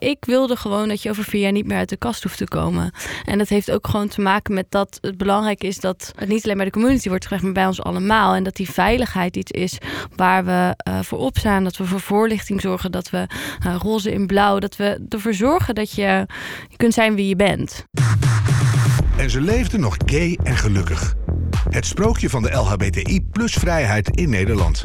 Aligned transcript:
Ik 0.00 0.24
wilde 0.24 0.56
gewoon 0.56 0.88
dat 0.88 1.02
je 1.02 1.10
over 1.10 1.24
vier 1.24 1.40
jaar 1.40 1.52
niet 1.52 1.66
meer 1.66 1.76
uit 1.76 1.88
de 1.88 1.96
kast 1.96 2.22
hoeft 2.22 2.36
te 2.38 2.48
komen. 2.48 2.92
En 3.24 3.38
dat 3.38 3.48
heeft 3.48 3.70
ook 3.70 3.86
gewoon 3.86 4.08
te 4.08 4.20
maken 4.20 4.54
met 4.54 4.66
dat 4.68 4.98
het 5.00 5.16
belangrijk 5.16 5.64
is 5.64 5.80
dat 5.80 6.12
het 6.16 6.28
niet 6.28 6.44
alleen 6.44 6.56
bij 6.56 6.64
de 6.64 6.72
community 6.72 7.08
wordt 7.08 7.26
gelegd, 7.26 7.44
maar 7.44 7.52
bij 7.52 7.66
ons 7.66 7.82
allemaal. 7.82 8.34
En 8.34 8.42
dat 8.42 8.56
die 8.56 8.70
veiligheid 8.70 9.36
iets 9.36 9.50
is 9.50 9.78
waar 10.16 10.44
we 10.44 10.76
uh, 10.88 11.00
voor 11.02 11.18
opstaan. 11.18 11.64
Dat 11.64 11.76
we 11.76 11.84
voor 11.84 12.00
voorlichting 12.00 12.60
zorgen, 12.60 12.92
dat 12.92 13.10
we 13.10 13.26
uh, 13.66 13.76
roze 13.78 14.12
in 14.12 14.26
blauw, 14.26 14.58
dat 14.58 14.76
we 14.76 15.06
ervoor 15.08 15.34
zorgen 15.34 15.74
dat 15.74 15.92
je, 15.92 16.26
je 16.68 16.76
kunt 16.76 16.94
zijn 16.94 17.14
wie 17.14 17.28
je 17.28 17.36
bent. 17.36 17.84
En 19.16 19.30
ze 19.30 19.40
leefden 19.40 19.80
nog 19.80 19.96
gay 20.06 20.38
en 20.42 20.56
gelukkig. 20.56 21.14
Het 21.70 21.86
sprookje 21.86 22.30
van 22.30 22.42
de 22.42 22.50
LHBTI 22.50 23.20
plus 23.30 23.52
vrijheid 23.52 24.08
in 24.16 24.30
Nederland. 24.30 24.84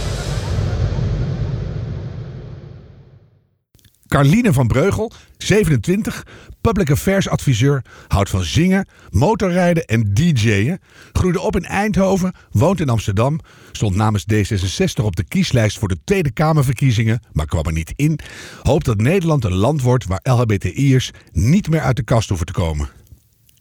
Carline 4.11 4.53
van 4.53 4.67
Breugel, 4.67 5.11
27, 5.37 6.25
public 6.61 6.91
affairs 6.91 7.29
adviseur, 7.29 7.85
houdt 8.07 8.29
van 8.29 8.43
zingen, 8.43 8.87
motorrijden 9.09 9.85
en 9.85 10.13
DJ'en. 10.13 10.79
Groeide 11.11 11.39
op 11.41 11.55
in 11.55 11.65
Eindhoven, 11.65 12.33
woont 12.51 12.79
in 12.79 12.89
Amsterdam, 12.89 13.39
stond 13.71 13.95
namens 13.95 14.25
D66 14.33 15.03
op 15.03 15.15
de 15.15 15.23
kieslijst 15.23 15.79
voor 15.79 15.87
de 15.87 15.97
Tweede 16.03 16.31
Kamerverkiezingen, 16.31 17.23
maar 17.31 17.45
kwam 17.45 17.65
er 17.65 17.71
niet 17.71 17.93
in. 17.95 18.19
Hoopt 18.61 18.85
dat 18.85 19.01
Nederland 19.01 19.45
een 19.45 19.55
land 19.55 19.81
wordt 19.81 20.05
waar 20.05 20.19
LHBTI'ers 20.23 21.11
niet 21.31 21.69
meer 21.69 21.81
uit 21.81 21.95
de 21.95 22.03
kast 22.03 22.27
hoeven 22.29 22.47
te 22.47 22.53
komen. 22.53 22.89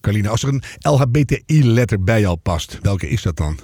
Carline, 0.00 0.28
als 0.28 0.42
er 0.42 0.48
een 0.48 0.62
LHBTI-letter 0.78 2.02
bij 2.02 2.20
jou 2.20 2.36
past, 2.36 2.78
welke 2.82 3.08
is 3.08 3.22
dat 3.22 3.36
dan? 3.36 3.58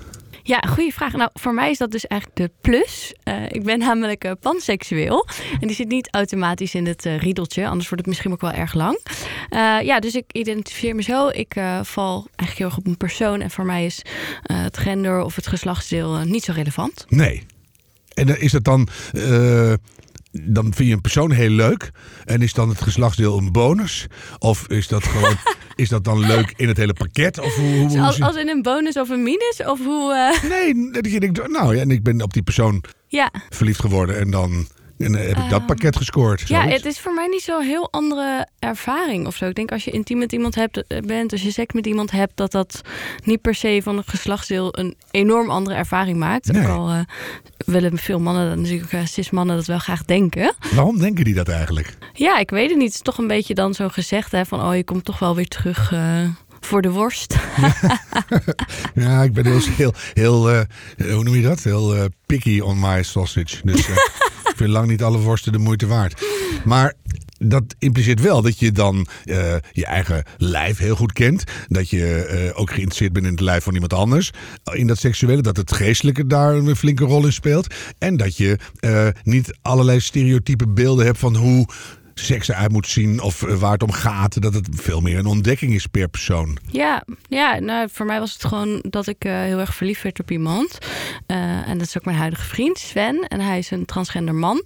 Ja, 0.47 0.61
goede 0.61 0.93
vraag. 0.93 1.13
Nou, 1.13 1.31
voor 1.33 1.55
mij 1.55 1.71
is 1.71 1.79
dat 1.79 1.91
dus 1.91 2.07
eigenlijk 2.07 2.41
de 2.41 2.51
plus. 2.61 3.15
Uh, 3.25 3.45
ik 3.49 3.63
ben 3.63 3.79
namelijk 3.79 4.25
uh, 4.25 4.33
panseksueel. 4.41 5.27
En 5.61 5.67
die 5.67 5.77
zit 5.77 5.89
niet 5.89 6.09
automatisch 6.11 6.75
in 6.75 6.87
het 6.87 7.07
uh, 7.07 7.19
riedeltje. 7.19 7.67
Anders 7.67 7.89
wordt 7.89 8.05
het 8.05 8.07
misschien 8.07 8.33
ook 8.33 8.41
wel 8.41 8.53
erg 8.53 8.75
lang. 8.75 8.99
ja, 9.83 10.01
dus 10.01 10.15
ik 10.15 10.25
identificeer 10.33 10.95
me 10.95 11.03
zo. 11.03 11.29
Ik 11.29 11.55
val 11.83 12.27
eigenlijk 12.37 12.59
heel 12.59 12.67
erg 12.67 12.77
op 12.77 12.87
een 12.87 12.97
persoon. 12.97 13.41
En 13.41 13.51
voor 13.51 13.65
mij 13.65 13.85
is 13.85 14.03
het 14.43 14.79
gender 14.79 15.21
of 15.21 15.37
het 15.37 15.47
geslachtsdeel 15.47 16.19
niet 16.25 16.45
zo 16.45 16.53
relevant. 16.53 17.05
Nee. 17.09 17.47
En 18.15 18.41
is 18.41 18.53
dat 18.53 18.65
dan 18.65 18.89
dan 20.43 20.75
vind 20.75 20.89
je 20.89 20.95
een 20.95 21.01
persoon 21.01 21.31
heel 21.31 21.51
leuk. 21.51 21.91
En 22.25 22.43
is 22.43 22.53
dan 22.53 22.69
het 22.69 22.83
geslachtsdeel 22.83 23.39
een 23.39 23.53
bonus? 23.53 24.07
Of 24.39 24.69
is 24.69 24.89
dat 24.89 25.05
gewoon. 25.05 25.37
is 25.77 25.89
dat 25.89 26.05
dan 26.05 26.19
leuk 26.19 26.55
in 26.57 26.69
het 26.69 26.77
hele 26.77 26.93
pakket? 26.93 27.39
Of 27.39 27.55
hoe, 27.55 27.89
hoe, 27.89 28.01
als, 28.01 28.23
als, 28.23 28.37
in 28.37 28.49
een 28.49 28.63
bonus 28.63 28.97
of 28.97 29.09
een 29.09 29.23
minus? 29.23 29.63
Of 29.65 29.85
hoe. 29.85 30.33
Uh... 30.43 30.51
Nee, 30.51 30.91
dat 30.91 31.13
je 31.13 31.21
denkt, 31.21 31.49
nou 31.49 31.75
ja, 31.75 31.81
en 31.81 31.91
ik 31.91 32.03
ben 32.03 32.23
op 32.23 32.33
die 32.33 32.43
persoon 32.43 32.85
ja. 33.09 33.31
verliefd 33.49 33.81
geworden. 33.81 34.19
En 34.19 34.31
dan 34.31 34.67
en 34.99 35.13
heb 35.13 35.37
ik 35.37 35.51
dat 35.51 35.59
ehm, 35.59 35.67
pakket 35.67 35.97
gescoord. 35.97 36.49
Ja, 36.49 36.67
het 36.69 36.85
is 36.85 37.01
voor 37.01 37.15
mij 37.15 37.27
niet 37.27 37.43
zo'n 37.43 37.63
heel 37.63 37.89
andere 37.91 38.47
ervaring 38.59 39.27
of 39.27 39.37
zo. 39.37 39.47
Ik 39.47 39.55
denk 39.55 39.73
als 39.73 39.85
je 39.85 39.91
intiem 39.91 40.19
met 40.19 40.33
iemand 40.33 40.55
hebt, 40.55 40.87
eh, 40.87 41.01
bent, 41.01 41.33
als 41.33 41.43
je 41.43 41.51
seks 41.51 41.75
met 41.75 41.87
iemand 41.87 42.11
hebt, 42.11 42.37
dat 42.37 42.53
dat 42.53 42.81
niet 43.25 43.41
per 43.41 43.55
se 43.55 43.81
van 43.83 43.97
het 43.97 44.09
geslachtsdeel 44.09 44.79
een 44.79 44.97
enorm 45.11 45.51
andere 45.51 45.77
ervaring 45.77 46.19
maakt. 46.19 46.53
Nee. 46.53 46.63
Ook 46.63 46.69
al 46.69 46.91
uh, 46.91 47.01
willen 47.67 47.99
veel 47.99 48.21
mannen, 48.21 48.61
natuurlijk 48.61 48.93
uh, 48.93 49.01
cis-mannen 49.05 49.57
dat 49.57 49.67
wel 49.67 49.79
graag 49.79 50.05
denken. 50.05 50.55
Waarom 50.75 50.99
denken 50.99 51.25
die 51.25 51.35
dat 51.35 51.49
eigenlijk? 51.49 51.97
Ja, 52.13 52.39
ik 52.39 52.51
weet 52.51 52.69
het 52.69 52.79
niet. 52.79 52.87
Het 52.87 52.95
is 52.95 53.03
toch 53.03 53.19
een 53.19 53.27
beetje 53.27 53.55
dan 53.55 53.75
zo 53.75 53.89
gezegd 53.89 54.33
hè, 54.33 54.47
van, 54.47 54.63
oh, 54.63 54.77
je 54.77 54.85
komt 54.85 55.05
toch 55.05 55.19
wel 55.19 55.35
weer 55.35 55.49
terug 55.49 55.93
voor 56.67 56.83
de 56.83 56.91
worst. 56.91 57.35
ja, 58.95 59.23
ik 59.23 59.33
ben 59.33 59.47
heel, 59.47 59.61
heel, 59.77 59.95
heel 60.13 60.53
uh, 60.53 60.61
hoe 60.97 61.25
noem 61.25 61.35
je 61.35 61.43
dat? 61.43 61.63
Heel 61.63 61.97
uh, 61.97 62.05
picky 62.27 62.61
on 62.61 62.81
my 62.81 63.03
sausage. 63.03 63.57
Dus 63.63 63.89
uh, 63.89 63.97
ik 64.57 64.63
vind 64.63 64.75
lang 64.75 64.89
niet 64.89 65.03
alle 65.03 65.19
worsten 65.19 65.53
de 65.53 65.59
moeite 65.59 65.87
waard. 65.87 66.25
Maar 66.65 66.95
dat 67.39 67.75
impliceert 67.79 68.21
wel 68.21 68.43
dat 68.43 68.59
je 68.59 68.73
dan 68.73 69.07
je 69.73 69.87
eigen 69.87 70.25
lijf 70.37 70.79
heel 70.79 70.97
goed 70.97 71.13
kent. 71.13 71.45
Dat 71.69 71.91
je 71.91 72.53
ook 72.55 72.71
geïnteresseerd 72.71 73.13
bent 73.13 73.25
in 73.25 73.31
het 73.31 73.41
lijf 73.41 73.65
van 73.65 73.73
iemand 73.75 73.93
anders. 73.93 74.31
In 74.73 74.87
dat 74.87 74.99
seksuele, 74.99 75.43
dat 75.43 75.57
het 75.57 75.73
geestelijke 75.73 76.27
daar 76.27 76.55
een 76.55 76.77
flinke 76.77 77.05
rol 77.05 77.25
in 77.25 77.33
speelt. 77.33 77.75
En 77.99 78.17
dat 78.17 78.37
je 78.37 78.59
niet 79.23 79.59
allerlei 79.63 80.01
stereotype 80.01 80.69
beelden 80.69 81.05
hebt 81.05 81.19
van 81.19 81.37
hoe 81.37 81.69
seks 82.21 82.49
eruit 82.49 82.73
moet 82.73 82.87
zien 82.87 83.21
of 83.21 83.43
eh, 83.43 83.55
waar 83.55 83.73
het 83.73 83.83
om 83.83 83.93
gaat. 83.93 84.43
Dat 84.43 84.55
het 84.55 84.69
veel 84.71 85.01
meer 85.01 85.19
een 85.19 85.27
ontdekking 85.27 85.75
is 85.75 85.87
per 85.87 86.09
persoon. 86.09 86.59
Ja, 86.71 87.05
ja 87.29 87.59
nou, 87.59 87.89
voor 87.93 88.07
mij 88.07 88.19
was 88.19 88.33
het 88.33 88.45
gewoon 88.45 88.85
dat 88.89 89.07
ik 89.07 89.25
uh, 89.25 89.33
heel 89.41 89.59
erg 89.59 89.75
verliefd 89.75 90.03
werd 90.03 90.21
op 90.21 90.31
iemand. 90.31 90.79
Uh, 91.27 91.69
en 91.69 91.79
dat 91.79 91.87
is 91.87 91.97
ook 91.97 92.05
mijn 92.05 92.17
huidige 92.17 92.45
vriend 92.45 92.79
Sven. 92.79 93.21
En 93.29 93.41
hij 93.41 93.59
is 93.59 93.71
een 93.71 93.85
transgender 93.85 94.35
man. 94.35 94.65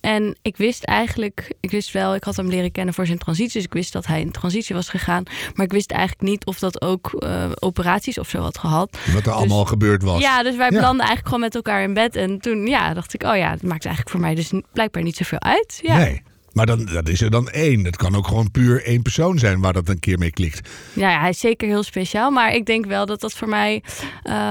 En 0.00 0.38
ik 0.42 0.56
wist 0.56 0.84
eigenlijk, 0.84 1.52
ik 1.60 1.70
wist 1.70 1.92
wel, 1.92 2.14
ik 2.14 2.24
had 2.24 2.36
hem 2.36 2.48
leren 2.48 2.72
kennen 2.72 2.94
voor 2.94 3.06
zijn 3.06 3.18
transitie. 3.18 3.52
Dus 3.52 3.64
ik 3.64 3.72
wist 3.72 3.92
dat 3.92 4.06
hij 4.06 4.20
in 4.20 4.30
transitie 4.30 4.74
was 4.74 4.88
gegaan. 4.88 5.22
Maar 5.54 5.66
ik 5.66 5.72
wist 5.72 5.90
eigenlijk 5.90 6.22
niet 6.22 6.44
of 6.44 6.58
dat 6.58 6.82
ook 6.82 7.24
operaties 7.58 8.18
of 8.18 8.28
zo 8.28 8.40
had 8.40 8.58
gehad. 8.58 8.98
Wat 9.06 9.16
er 9.16 9.22
dus, 9.22 9.32
allemaal 9.32 9.64
gebeurd 9.64 10.02
was. 10.02 10.20
Ja, 10.20 10.42
dus 10.42 10.56
wij 10.56 10.68
belanden 10.68 11.06
eigenlijk 11.06 11.26
gewoon 11.26 11.40
met 11.40 11.54
elkaar 11.54 11.82
in 11.82 11.94
bed. 11.94 12.16
En 12.16 12.38
toen 12.38 12.66
ja, 12.66 12.94
dacht 12.94 13.14
ik, 13.14 13.22
oh 13.22 13.36
ja, 13.36 13.50
het 13.50 13.62
maakt 13.62 13.84
eigenlijk 13.84 14.10
voor 14.10 14.20
mij 14.20 14.34
dus 14.34 14.52
blijkbaar 14.72 15.02
niet 15.02 15.16
zoveel 15.16 15.40
uit. 15.40 15.78
Ja. 15.82 15.96
Nee. 15.96 16.22
Maar 16.54 16.66
dan, 16.66 16.84
dat 16.84 17.08
is 17.08 17.20
er 17.20 17.30
dan 17.30 17.48
één. 17.48 17.84
Het 17.84 17.96
kan 17.96 18.14
ook 18.16 18.26
gewoon 18.26 18.50
puur 18.50 18.84
één 18.84 19.02
persoon 19.02 19.38
zijn 19.38 19.60
waar 19.60 19.72
dat 19.72 19.88
een 19.88 20.00
keer 20.00 20.18
mee 20.18 20.30
klikt. 20.30 20.68
Ja, 20.92 21.10
ja 21.10 21.20
hij 21.20 21.28
is 21.28 21.38
zeker 21.38 21.68
heel 21.68 21.82
speciaal. 21.82 22.30
Maar 22.30 22.54
ik 22.54 22.66
denk 22.66 22.86
wel 22.86 23.06
dat 23.06 23.20
dat 23.20 23.32
voor 23.32 23.48
mij. 23.48 23.82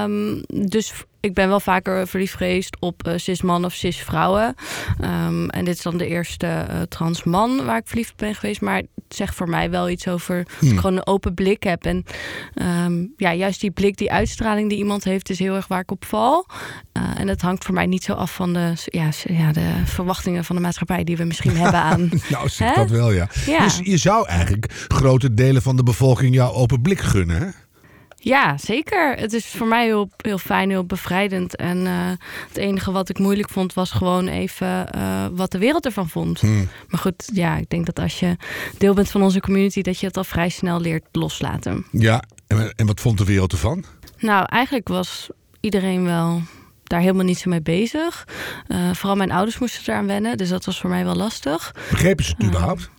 Um, 0.04 0.42
dus 0.68 0.92
ik 1.24 1.34
ben 1.34 1.48
wel 1.48 1.60
vaker 1.60 2.08
verliefd 2.08 2.34
geweest 2.34 2.76
op 2.80 3.06
uh, 3.08 3.12
cis-man 3.16 3.64
of 3.64 3.72
cis-vrouwen. 3.72 4.54
Um, 5.00 5.50
en 5.50 5.64
dit 5.64 5.76
is 5.76 5.82
dan 5.82 5.96
de 5.96 6.06
eerste 6.06 6.46
uh, 6.46 6.80
trans 6.88 7.24
man 7.24 7.64
waar 7.64 7.76
ik 7.76 7.86
verliefd 7.86 8.16
ben 8.16 8.34
geweest. 8.34 8.60
Maar 8.60 8.76
het 8.76 8.86
zegt 9.08 9.34
voor 9.34 9.48
mij 9.48 9.70
wel 9.70 9.88
iets 9.90 10.08
over 10.08 10.44
dat 10.44 10.52
ik 10.60 10.68
hmm. 10.68 10.78
gewoon 10.78 10.96
een 10.96 11.06
open 11.06 11.34
blik 11.34 11.62
heb. 11.62 11.84
En 11.84 12.04
um, 12.84 13.12
ja, 13.16 13.34
juist 13.34 13.60
die 13.60 13.70
blik, 13.70 13.96
die 13.96 14.12
uitstraling 14.12 14.68
die 14.68 14.78
iemand 14.78 15.04
heeft, 15.04 15.30
is 15.30 15.38
heel 15.38 15.54
erg 15.54 15.66
waar 15.66 15.80
ik 15.80 15.90
op 15.90 16.04
val. 16.04 16.46
Uh, 16.92 17.20
en 17.20 17.26
dat 17.26 17.40
hangt 17.40 17.64
voor 17.64 17.74
mij 17.74 17.86
niet 17.86 18.04
zo 18.04 18.12
af 18.12 18.34
van 18.34 18.52
de, 18.52 18.72
ja, 18.84 19.08
ja, 19.24 19.52
de 19.52 19.70
verwachtingen 19.84 20.44
van 20.44 20.56
de 20.56 20.62
maatschappij 20.62 21.04
die 21.04 21.16
we 21.16 21.24
misschien 21.24 21.56
hebben 21.56 21.80
aan. 21.80 22.08
nou, 22.28 22.48
zeg 22.48 22.74
dat 22.74 22.90
wel, 22.90 23.12
ja. 23.12 23.28
ja. 23.46 23.64
Dus 23.64 23.80
je 23.82 23.96
zou 23.96 24.28
eigenlijk 24.28 24.72
grote 24.88 25.34
delen 25.34 25.62
van 25.62 25.76
de 25.76 25.82
bevolking 25.82 26.34
jouw 26.34 26.52
open 26.52 26.82
blik 26.82 27.00
gunnen, 27.00 27.36
hè? 27.36 27.63
Ja, 28.24 28.58
zeker. 28.58 29.14
Het 29.16 29.32
is 29.32 29.46
voor 29.46 29.66
mij 29.66 29.84
heel, 29.84 30.10
heel 30.16 30.38
fijn, 30.38 30.70
heel 30.70 30.84
bevrijdend. 30.84 31.56
En 31.56 31.78
uh, 31.78 31.92
het 32.48 32.56
enige 32.56 32.92
wat 32.92 33.08
ik 33.08 33.18
moeilijk 33.18 33.48
vond 33.48 33.74
was 33.74 33.90
gewoon 33.90 34.28
even 34.28 34.88
uh, 34.96 35.26
wat 35.32 35.50
de 35.50 35.58
wereld 35.58 35.84
ervan 35.84 36.08
vond. 36.08 36.40
Hmm. 36.40 36.68
Maar 36.88 37.00
goed, 37.00 37.30
ja, 37.32 37.56
ik 37.56 37.68
denk 37.70 37.86
dat 37.86 37.98
als 37.98 38.20
je 38.20 38.36
deel 38.78 38.94
bent 38.94 39.10
van 39.10 39.22
onze 39.22 39.40
community, 39.40 39.82
dat 39.82 39.98
je 39.98 40.06
het 40.06 40.16
al 40.16 40.24
vrij 40.24 40.48
snel 40.48 40.80
leert 40.80 41.04
loslaten. 41.12 41.86
Ja, 41.90 42.22
en, 42.46 42.72
en 42.76 42.86
wat 42.86 43.00
vond 43.00 43.18
de 43.18 43.24
wereld 43.24 43.52
ervan? 43.52 43.84
Nou, 44.18 44.46
eigenlijk 44.48 44.88
was 44.88 45.28
iedereen 45.60 46.04
wel 46.04 46.42
daar 46.84 47.00
helemaal 47.00 47.24
niet 47.24 47.38
zo 47.38 47.50
mee 47.50 47.62
bezig. 47.62 48.28
Uh, 48.68 48.94
vooral 48.94 49.16
mijn 49.16 49.32
ouders 49.32 49.58
moesten 49.58 49.92
eraan 49.92 50.06
wennen, 50.06 50.36
dus 50.36 50.48
dat 50.48 50.64
was 50.64 50.80
voor 50.80 50.90
mij 50.90 51.04
wel 51.04 51.16
lastig. 51.16 51.74
Begrepen 51.90 52.24
ze 52.24 52.34
het 52.36 52.46
überhaupt? 52.46 52.90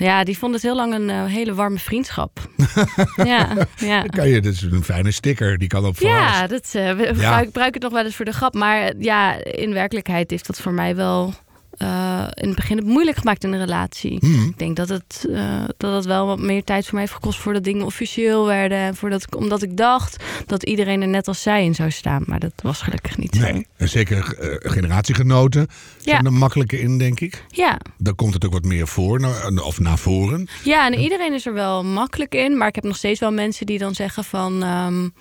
Ja, 0.00 0.24
die 0.24 0.38
vond 0.38 0.54
het 0.54 0.62
heel 0.62 0.74
lang 0.74 0.94
een 0.94 1.08
uh, 1.08 1.24
hele 1.24 1.54
warme 1.54 1.78
vriendschap. 1.78 2.40
ja, 3.16 3.66
ja. 3.76 4.00
Dan 4.00 4.10
kan 4.10 4.28
je, 4.28 4.40
dat 4.40 4.52
is 4.52 4.62
een 4.62 4.84
fijne 4.84 5.10
sticker, 5.10 5.58
die 5.58 5.68
kan 5.68 5.86
op 5.86 5.98
Ja, 5.98 6.46
dat, 6.46 6.72
uh, 6.76 6.92
we 6.92 7.12
ja. 7.16 7.38
gebruiken 7.38 7.72
het 7.72 7.82
nog 7.82 7.92
wel 7.92 8.04
eens 8.04 8.16
voor 8.16 8.24
de 8.24 8.32
grap. 8.32 8.54
Maar 8.54 8.92
ja, 8.98 9.44
in 9.44 9.72
werkelijkheid 9.72 10.30
heeft 10.30 10.46
dat 10.46 10.60
voor 10.60 10.72
mij 10.72 10.96
wel 10.96 11.34
uh, 11.78 12.26
in 12.34 12.46
het 12.46 12.56
begin 12.56 12.76
het 12.76 12.86
moeilijk 12.86 13.16
gemaakt 13.16 13.44
in 13.44 13.50
de 13.50 13.58
relatie. 13.58 14.18
Mhm. 14.20 14.48
Ik 14.48 14.58
denk 14.58 14.76
dat 14.76 14.88
het, 14.88 15.26
uh, 15.28 15.64
dat 15.76 15.94
het 15.94 16.04
wel 16.04 16.26
wat 16.26 16.38
meer 16.38 16.64
tijd 16.64 16.84
voor 16.84 16.92
mij 16.92 17.02
heeft 17.02 17.14
gekost 17.14 17.38
voordat 17.38 17.64
dingen 17.64 17.84
officieel 17.84 18.46
werden. 18.46 18.78
En 18.78 18.96
voordat 18.96 19.22
ik, 19.22 19.36
omdat 19.36 19.62
ik 19.62 19.76
dacht 19.76 20.24
dat 20.46 20.62
iedereen 20.62 21.02
er 21.02 21.08
net 21.08 21.28
als 21.28 21.42
zij 21.42 21.64
in 21.64 21.74
zou 21.74 21.90
staan. 21.90 22.22
Maar 22.26 22.38
dat 22.38 22.52
was 22.62 22.82
gelukkig 22.82 23.16
niet 23.16 23.34
zo. 23.34 23.40
Nee, 23.40 23.66
en 23.76 23.88
zeker 23.88 24.36
uh, 24.40 24.70
generatiegenoten 24.72 25.68
zijn 25.98 26.24
er 26.24 26.32
makkelijker 26.32 26.80
in, 26.80 26.98
denk 26.98 27.20
ik. 27.20 27.44
Ja. 27.48 27.80
Dan 27.98 28.14
komt 28.14 28.34
het 28.34 28.44
ook 28.44 28.52
wat 28.52 28.64
meer 28.64 28.88
voor, 28.88 29.20
of 29.64 29.80
naar 29.80 29.98
voren. 29.98 30.48
Ja, 30.64 30.86
en 30.86 30.98
iedereen 30.98 31.32
is 31.32 31.46
er 31.46 31.54
wel 31.54 31.84
makkelijk 31.84 32.34
in. 32.34 32.56
Maar 32.56 32.68
ik 32.68 32.74
heb 32.74 32.84
nog 32.84 32.96
steeds 32.96 33.20
wel 33.20 33.32
mensen 33.32 33.66
die 33.66 33.78
dan 33.78 33.94
zeggen 33.94 34.24
van... 34.24 34.62
Um, 34.62 35.12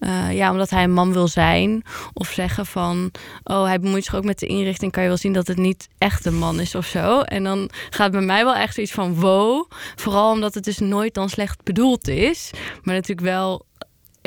uh, 0.00 0.32
ja, 0.32 0.50
omdat 0.50 0.70
hij 0.70 0.82
een 0.82 0.92
man 0.92 1.12
wil 1.12 1.28
zijn. 1.28 1.82
Of 2.12 2.28
zeggen 2.28 2.66
van, 2.66 3.10
oh, 3.44 3.64
hij 3.64 3.80
bemoeit 3.80 4.04
zich 4.04 4.14
ook 4.14 4.24
met 4.24 4.38
de 4.38 4.46
inrichting. 4.46 4.92
Kan 4.92 5.02
je 5.02 5.08
wel 5.08 5.18
zien 5.18 5.32
dat 5.32 5.46
het 5.46 5.56
niet 5.56 5.88
echt 5.98 6.24
een 6.24 6.38
man 6.38 6.60
is 6.60 6.74
of 6.74 6.86
zo. 6.86 7.20
En 7.20 7.44
dan 7.44 7.70
gaat 7.90 8.10
bij 8.10 8.20
mij 8.20 8.44
wel 8.44 8.54
echt 8.54 8.74
zoiets 8.74 8.92
van, 8.92 9.14
wow. 9.14 9.70
Vooral 9.96 10.32
omdat 10.32 10.54
het 10.54 10.64
dus 10.64 10.78
nooit 10.78 11.14
dan 11.14 11.28
slecht 11.28 11.62
bedoeld 11.62 12.08
is. 12.08 12.50
Maar 12.82 12.94
natuurlijk 12.94 13.26
wel 13.26 13.64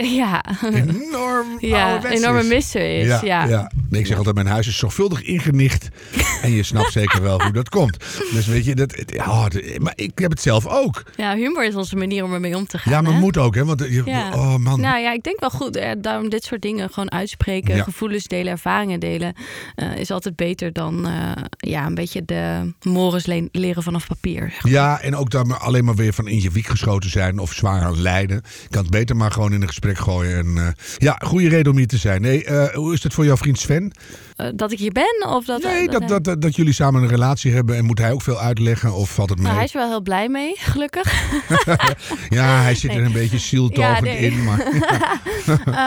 ja. 0.01 0.43
Enorm 0.73 1.47
ja, 1.75 2.05
enorme 2.05 2.43
misser 2.43 2.99
is. 2.99 3.07
Ja, 3.07 3.19
ja. 3.23 3.45
ja. 3.45 3.71
Nee, 3.89 4.01
ik 4.01 4.07
zeg 4.07 4.17
altijd, 4.17 4.35
mijn 4.35 4.47
huis 4.47 4.67
is 4.67 4.77
zorgvuldig 4.77 5.23
ingenicht. 5.23 5.89
en 6.41 6.51
je 6.51 6.63
snapt 6.63 6.91
zeker 6.91 7.21
wel 7.21 7.41
hoe 7.41 7.51
dat 7.51 7.69
komt. 7.69 7.97
Dus 8.31 8.47
weet 8.47 8.65
je, 8.65 8.75
dat, 8.75 9.03
oh, 9.17 9.45
maar 9.77 9.93
ik 9.95 10.19
heb 10.19 10.31
het 10.31 10.41
zelf 10.41 10.67
ook. 10.67 11.03
Ja, 11.15 11.35
humor 11.35 11.65
is 11.65 11.75
onze 11.75 11.95
manier 11.95 12.23
om 12.23 12.33
ermee 12.33 12.55
om 12.55 12.67
te 12.67 12.77
gaan. 12.77 12.93
Ja, 12.93 13.01
maar 13.01 13.13
hè? 13.13 13.19
moet 13.19 13.37
ook, 13.37 13.55
hè? 13.55 13.65
Want 13.65 13.79
je, 13.89 14.03
oh 14.33 14.55
man. 14.55 14.81
Nou 14.81 14.99
ja, 14.99 15.13
ik 15.13 15.23
denk 15.23 15.39
wel 15.39 15.49
goed. 15.49 15.81
Daarom 15.97 16.29
dit 16.29 16.43
soort 16.43 16.61
dingen 16.61 16.89
gewoon 16.89 17.11
uitspreken, 17.11 17.83
gevoelens 17.83 18.23
delen, 18.23 18.51
ervaringen 18.51 18.99
delen, 18.99 19.33
uh, 19.75 19.95
is 19.95 20.11
altijd 20.11 20.35
beter 20.35 20.73
dan 20.73 21.07
uh, 21.07 21.31
ja, 21.57 21.85
een 21.85 21.95
beetje 21.95 22.25
de 22.25 22.73
mores 22.81 23.25
le 23.25 23.49
leren 23.51 23.83
vanaf 23.83 24.07
papier. 24.07 24.49
Zeg 24.51 24.63
maar. 24.63 24.71
Ja, 24.71 25.01
en 25.01 25.15
ook 25.15 25.29
dan 25.29 25.59
alleen 25.59 25.85
maar 25.85 25.95
weer 25.95 26.13
van 26.13 26.27
in 26.27 26.41
je 26.41 26.51
wiek 26.51 26.67
geschoten 26.67 27.09
zijn 27.09 27.39
of 27.39 27.53
zwaar 27.53 27.81
aan 27.81 28.01
lijden. 28.01 28.41
Je 28.61 28.67
kan 28.69 28.81
het 28.81 28.91
beter 28.91 29.15
maar 29.15 29.31
gewoon 29.31 29.53
in 29.53 29.61
een 29.61 29.67
gesprek 29.67 29.88
gooien. 29.97 30.37
En, 30.37 30.47
uh, 30.55 30.67
ja, 30.97 31.21
goede 31.25 31.49
reden 31.49 31.71
om 31.71 31.77
hier 31.77 31.87
te 31.87 31.97
zijn. 31.97 32.25
Uh, 32.25 32.67
hoe 32.67 32.93
is 32.93 33.03
het 33.03 33.13
voor 33.13 33.25
jouw 33.25 33.37
vriend 33.37 33.59
Sven? 33.59 33.91
Uh, 34.41 34.47
dat 34.55 34.71
ik 34.71 34.79
hier 34.79 34.91
ben? 34.91 35.25
Of 35.27 35.45
dat, 35.45 35.61
nee, 35.61 35.87
dat, 35.87 36.07
dat, 36.07 36.23
dat, 36.23 36.41
dat, 36.41 36.55
jullie 36.55 36.73
samen 36.73 37.01
een 37.01 37.09
relatie 37.09 37.53
hebben. 37.53 37.75
En 37.75 37.85
moet 37.85 37.97
hij 37.97 38.11
ook 38.11 38.21
veel 38.21 38.39
uitleggen? 38.39 38.93
Of 38.93 39.09
valt 39.13 39.29
het 39.29 39.37
mee? 39.37 39.47
Nou, 39.47 39.57
hij 39.57 39.65
is 39.67 39.73
wel 39.73 39.87
heel 39.87 40.01
blij 40.01 40.29
mee, 40.29 40.55
gelukkig. 40.71 41.31
ja, 42.29 42.61
hij 42.61 42.75
zit 42.75 42.91
nee. 42.91 42.99
er 42.99 43.05
een 43.05 43.11
beetje 43.11 43.37
zieltovend 43.37 43.97
ja, 43.97 44.01
nee. 44.03 44.17
in. 44.17 44.43
Maar, 44.43 44.67